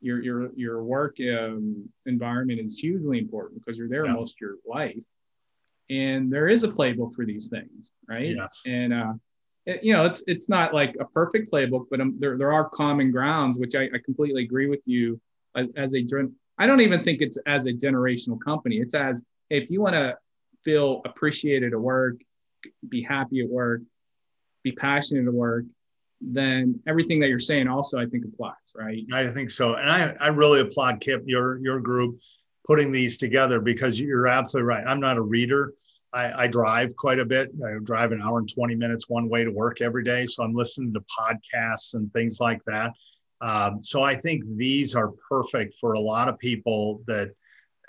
your 0.00 0.22
your 0.22 0.50
your 0.54 0.84
work 0.84 1.16
um, 1.20 1.88
environment 2.06 2.60
is 2.60 2.78
hugely 2.78 3.18
important 3.18 3.62
because 3.64 3.78
you're 3.78 3.88
there 3.88 4.04
yeah. 4.04 4.12
most 4.12 4.36
of 4.36 4.40
your 4.40 4.56
life 4.66 5.02
and 5.90 6.32
there 6.32 6.48
is 6.48 6.62
a 6.62 6.68
playbook 6.68 7.14
for 7.14 7.24
these 7.24 7.48
things 7.48 7.92
right 8.08 8.30
yes. 8.30 8.62
and 8.66 8.92
uh, 8.92 9.12
it, 9.12 9.20
you 9.66 9.92
know 9.92 10.04
it's 10.04 10.22
it's 10.26 10.48
not 10.48 10.74
like 10.74 10.96
a 11.00 11.04
perfect 11.04 11.50
playbook 11.50 11.86
but 11.90 12.00
um, 12.00 12.16
there, 12.18 12.36
there 12.36 12.52
are 12.52 12.68
common 12.68 13.10
grounds 13.10 13.58
which 13.58 13.74
I, 13.74 13.84
I 13.84 13.98
completely 14.04 14.44
agree 14.44 14.68
with 14.68 14.82
you 14.86 15.20
as, 15.56 15.68
as 15.76 15.94
a 15.94 16.04
i 16.58 16.66
don't 16.66 16.80
even 16.80 17.00
think 17.00 17.20
it's 17.20 17.38
as 17.46 17.66
a 17.66 17.72
generational 17.72 18.38
company 18.40 18.78
it's 18.78 18.94
as 18.94 19.22
if 19.50 19.70
you 19.70 19.80
want 19.80 19.94
to 19.94 20.16
feel 20.62 21.02
appreciated 21.04 21.72
at 21.72 21.80
work 21.80 22.16
be 22.88 23.02
happy 23.02 23.40
at 23.40 23.48
work 23.48 23.80
be 24.62 24.72
passionate 24.72 25.26
at 25.26 25.32
work 25.32 25.64
then 26.20 26.80
everything 26.86 27.20
that 27.20 27.28
you're 27.28 27.38
saying 27.38 27.68
also 27.68 27.98
I 27.98 28.06
think 28.06 28.24
applies, 28.24 28.54
right? 28.74 29.04
I 29.12 29.26
think 29.26 29.50
so. 29.50 29.74
And 29.74 29.90
I, 29.90 30.14
I 30.20 30.28
really 30.28 30.60
applaud 30.60 31.00
Kip, 31.00 31.22
your 31.26 31.58
your 31.58 31.80
group 31.80 32.18
putting 32.66 32.90
these 32.90 33.18
together 33.18 33.60
because 33.60 34.00
you're 34.00 34.26
absolutely 34.26 34.68
right. 34.68 34.84
I'm 34.86 35.00
not 35.00 35.18
a 35.18 35.22
reader. 35.22 35.74
I, 36.14 36.44
I 36.44 36.46
drive 36.46 36.94
quite 36.96 37.18
a 37.18 37.24
bit. 37.24 37.50
I 37.66 37.78
drive 37.82 38.12
an 38.12 38.22
hour 38.22 38.38
and 38.38 38.48
20 38.48 38.76
minutes 38.76 39.08
one 39.08 39.28
way 39.28 39.44
to 39.44 39.50
work 39.50 39.80
every 39.80 40.04
day. 40.04 40.26
So 40.26 40.44
I'm 40.44 40.54
listening 40.54 40.94
to 40.94 41.04
podcasts 41.18 41.94
and 41.94 42.12
things 42.12 42.38
like 42.40 42.64
that. 42.66 42.92
Um, 43.40 43.82
so 43.82 44.02
I 44.02 44.14
think 44.14 44.44
these 44.56 44.94
are 44.94 45.12
perfect 45.28 45.74
for 45.80 45.94
a 45.94 46.00
lot 46.00 46.28
of 46.28 46.38
people 46.38 47.02
that, 47.08 47.30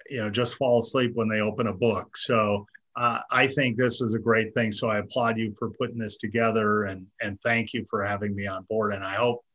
you 0.10 0.18
know, 0.18 0.30
just 0.32 0.56
fall 0.56 0.80
asleep 0.80 1.12
when 1.14 1.30
they 1.30 1.40
open 1.40 1.68
a 1.68 1.74
book. 1.74 2.18
So 2.18 2.66
uh, 2.96 3.20
I 3.32 3.46
think 3.46 3.78
this 3.78 4.02
is 4.02 4.16
a 4.16 4.20
great 4.20 4.54
thing. 4.56 4.72
So 4.72 4.90
I 4.90 4.98
applaud 4.98 5.38
you 5.38 5.54
for 5.58 5.70
putting 5.70 6.00
this 6.00 6.18
together 6.18 6.86
and, 6.86 7.06
and 7.22 7.40
thank 7.42 7.74
you 7.74 7.86
for 7.90 8.04
having 8.04 8.36
me 8.36 8.48
on 8.48 8.64
board. 8.64 8.94
And 8.94 9.04
I 9.04 9.16
hope 9.16 9.46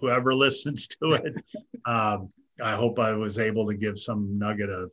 whoever 0.00 0.32
listens 0.46 0.86
to 0.86 1.14
it, 1.14 1.34
um, 1.86 2.32
I 2.62 2.76
hope 2.76 3.00
I 3.00 3.14
was 3.14 3.40
able 3.40 3.66
to 3.66 3.74
give 3.74 3.98
some 3.98 4.38
nugget 4.38 4.70
of 4.70 4.92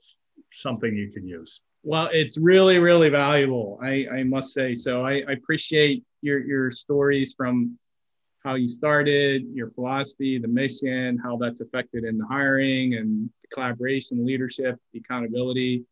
something 0.52 0.96
you 0.96 1.12
can 1.12 1.28
use. 1.28 1.62
Well, 1.84 2.10
it's 2.12 2.38
really, 2.38 2.78
really 2.78 3.10
valuable. 3.10 3.80
I, 3.82 4.06
I 4.12 4.24
must 4.24 4.54
say. 4.54 4.76
So 4.76 5.06
I, 5.06 5.24
I 5.28 5.32
appreciate 5.32 6.04
your, 6.22 6.40
your 6.40 6.72
stories 6.72 7.34
from 7.36 7.78
how 8.44 8.56
you 8.56 8.68
started, 8.68 9.44
your 9.54 9.70
philosophy, 9.72 10.38
the 10.38 10.48
mission, 10.48 11.18
how 11.18 11.38
that's 11.38 11.62
affected 11.62 12.04
in 12.04 12.18
the 12.18 12.26
hiring 12.26 12.96
and 12.96 13.30
the 13.42 13.48
collaboration, 13.54 14.26
leadership, 14.26 14.78
the 14.94 15.00
accountability, 15.00 15.84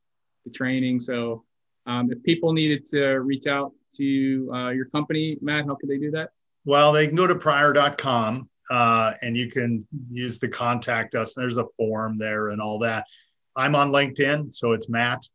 the 0.46 0.52
training. 0.52 1.00
So 1.00 1.44
um, 1.86 2.12
if 2.12 2.22
people 2.24 2.54
needed 2.54 2.86
to 2.88 3.20
reach 3.20 3.48
out 3.48 3.72
to 3.96 4.52
uh, 4.54 4.70
your 4.70 4.86
company, 4.86 5.38
Matt, 5.42 5.66
how 5.66 5.76
could 5.76 5.90
they 5.90 5.98
do 5.98 6.12
that? 6.12 6.32
Well, 6.66 6.92
they 6.92 7.08
can 7.08 7.16
go 7.16 7.28
to 7.28 7.36
prier.com 7.36 8.50
uh, 8.70 9.14
and 9.22 9.38
you 9.38 9.50
can 9.50 9.88
use 10.10 10.40
the 10.40 10.50
contact 10.50 11.16
us. 11.16 11.34
There's 11.34 11.58
a 11.58 11.66
form 11.78 12.18
there 12.18 12.50
and 12.50 12.62
all 12.62 12.80
that. 12.80 13.06
I'm 13.56 13.76
on 13.76 13.92
LinkedIn, 13.92 14.54
so 14.54 14.74
it's 14.74 14.90
Matt, 14.90 15.28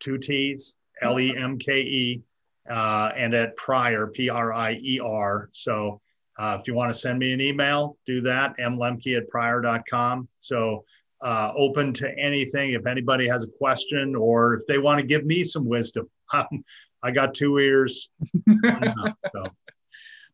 two 0.00 0.18
T's, 0.18 0.76
L 1.02 1.20
E 1.20 1.36
M 1.36 1.58
K 1.58 1.80
E, 1.80 2.22
uh, 2.68 3.12
and 3.16 3.34
at 3.34 3.56
Prier, 3.56 4.08
P 4.08 4.28
R 4.28 4.52
I 4.52 4.78
E 4.82 5.00
R. 5.02 5.48
So 5.52 6.00
uh, 6.38 6.56
if 6.60 6.66
you 6.66 6.74
want 6.74 6.92
to 6.92 6.98
send 6.98 7.18
me 7.18 7.32
an 7.32 7.40
email, 7.40 7.96
do 8.06 8.20
that, 8.22 8.56
mlemke 8.58 9.16
at 9.16 9.28
prier.com. 9.28 10.28
So 10.38 10.84
uh, 11.22 11.52
open 11.54 11.92
to 11.94 12.18
anything. 12.18 12.72
If 12.72 12.86
anybody 12.86 13.28
has 13.28 13.44
a 13.44 13.48
question 13.48 14.14
or 14.14 14.54
if 14.54 14.66
they 14.66 14.78
want 14.78 15.00
to 15.00 15.06
give 15.06 15.24
me 15.24 15.44
some 15.44 15.66
wisdom, 15.66 16.08
I 17.02 17.10
got 17.10 17.34
two 17.34 17.58
ears. 17.58 18.08
so. 18.64 19.44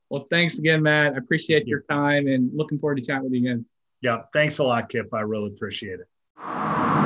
Well, 0.08 0.26
thanks 0.30 0.58
again, 0.58 0.82
Matt. 0.82 1.14
I 1.14 1.16
appreciate 1.16 1.66
your 1.66 1.82
time 1.90 2.28
and 2.28 2.50
looking 2.54 2.78
forward 2.78 2.96
to 2.96 3.02
chatting 3.02 3.24
with 3.24 3.32
you 3.32 3.40
again. 3.40 3.66
Yeah, 4.02 4.22
thanks 4.32 4.58
a 4.58 4.64
lot, 4.64 4.88
Kip. 4.88 5.12
I 5.12 5.20
really 5.20 5.48
appreciate 5.48 5.98
it. 6.00 7.05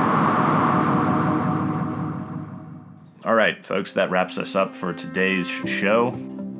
All 3.23 3.35
right, 3.35 3.63
folks, 3.63 3.93
that 3.93 4.09
wraps 4.09 4.39
us 4.39 4.55
up 4.55 4.73
for 4.73 4.93
today's 4.93 5.47
show. 5.47 6.17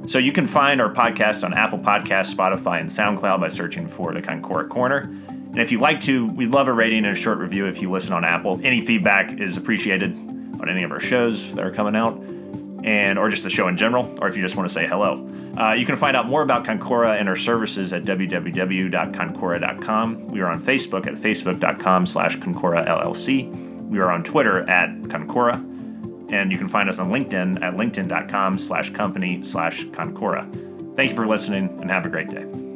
So 0.08 0.20
you 0.20 0.32
can 0.32 0.46
find 0.46 0.80
our 0.80 0.94
podcast 0.94 1.44
on 1.44 1.56
Apple 1.56 1.80
Podcasts, 1.80 2.36
Spotify, 2.36 2.80
and 2.80 2.88
SoundCloud 2.88 3.40
by 3.40 3.48
searching 3.48 3.88
for 3.88 4.14
the 4.14 4.22
Concora 4.22 4.70
Corner. 4.70 5.00
And 5.00 5.58
if 5.58 5.72
you'd 5.72 5.82
like 5.82 6.02
to, 6.02 6.28
we'd 6.28 6.50
love 6.50 6.68
a 6.68 6.74
rating 6.74 7.04
and 7.06 7.18
a 7.18 7.20
short 7.20 7.40
review 7.40 7.66
if 7.66 7.82
you 7.82 7.90
listen 7.90 8.14
on 8.14 8.24
Apple. 8.24 8.62
Any 8.64 8.86
feedback 8.86 9.40
is 9.40 9.58
appreciated 9.58 10.12
on 10.12 10.70
any 10.70 10.84
of 10.84 10.92
our 10.92 11.00
shows 11.00 11.52
that 11.56 11.66
are 11.66 11.72
coming 11.72 11.96
out, 11.96 12.22
and 12.84 13.18
or 13.18 13.28
just 13.30 13.42
the 13.42 13.50
show 13.50 13.68
in 13.68 13.76
general, 13.76 14.16
or 14.22 14.28
if 14.28 14.36
you 14.36 14.44
just 14.44 14.56
want 14.56 14.70
to 14.70 14.74
say 14.74 14.86
hello. 14.86 15.28
Uh, 15.58 15.74
you 15.74 15.88
can 15.88 15.96
find 15.96 16.16
out 16.16 16.28
more 16.28 16.44
about 16.44 16.64
Concora 16.64 17.20
and 17.20 17.28
our 17.28 17.36
services 17.36 17.92
at 17.92 18.04
www.concora.com. 18.04 20.28
We 20.28 20.42
are 20.42 20.48
on 20.48 20.62
Facebook 20.62 21.08
at 21.08 21.16
facebook.com 21.16 22.06
slash 22.06 22.38
Concora 22.38 22.88
LLC. 22.88 23.90
We 23.90 23.98
are 24.00 24.12
on 24.12 24.24
Twitter 24.24 24.60
at 24.70 24.92
Concora. 25.04 25.71
And 26.32 26.52
you 26.52 26.58
can 26.58 26.70
find 26.70 26.90
us 26.90 26.98
on 26.98 27.10
LinkedIn 27.12 27.62
at 27.62 27.76
linkedin.com 27.76 28.58
slash 28.58 28.90
company 28.92 29.44
slash 29.44 29.84
Concora. 29.88 30.96
Thank 30.96 31.12
you 31.12 31.16
for 31.16 31.28
listening 31.28 31.78
and 31.82 31.92
have 31.92 32.06
a 32.06 32.10
great 32.10 32.30
day. 32.30 32.71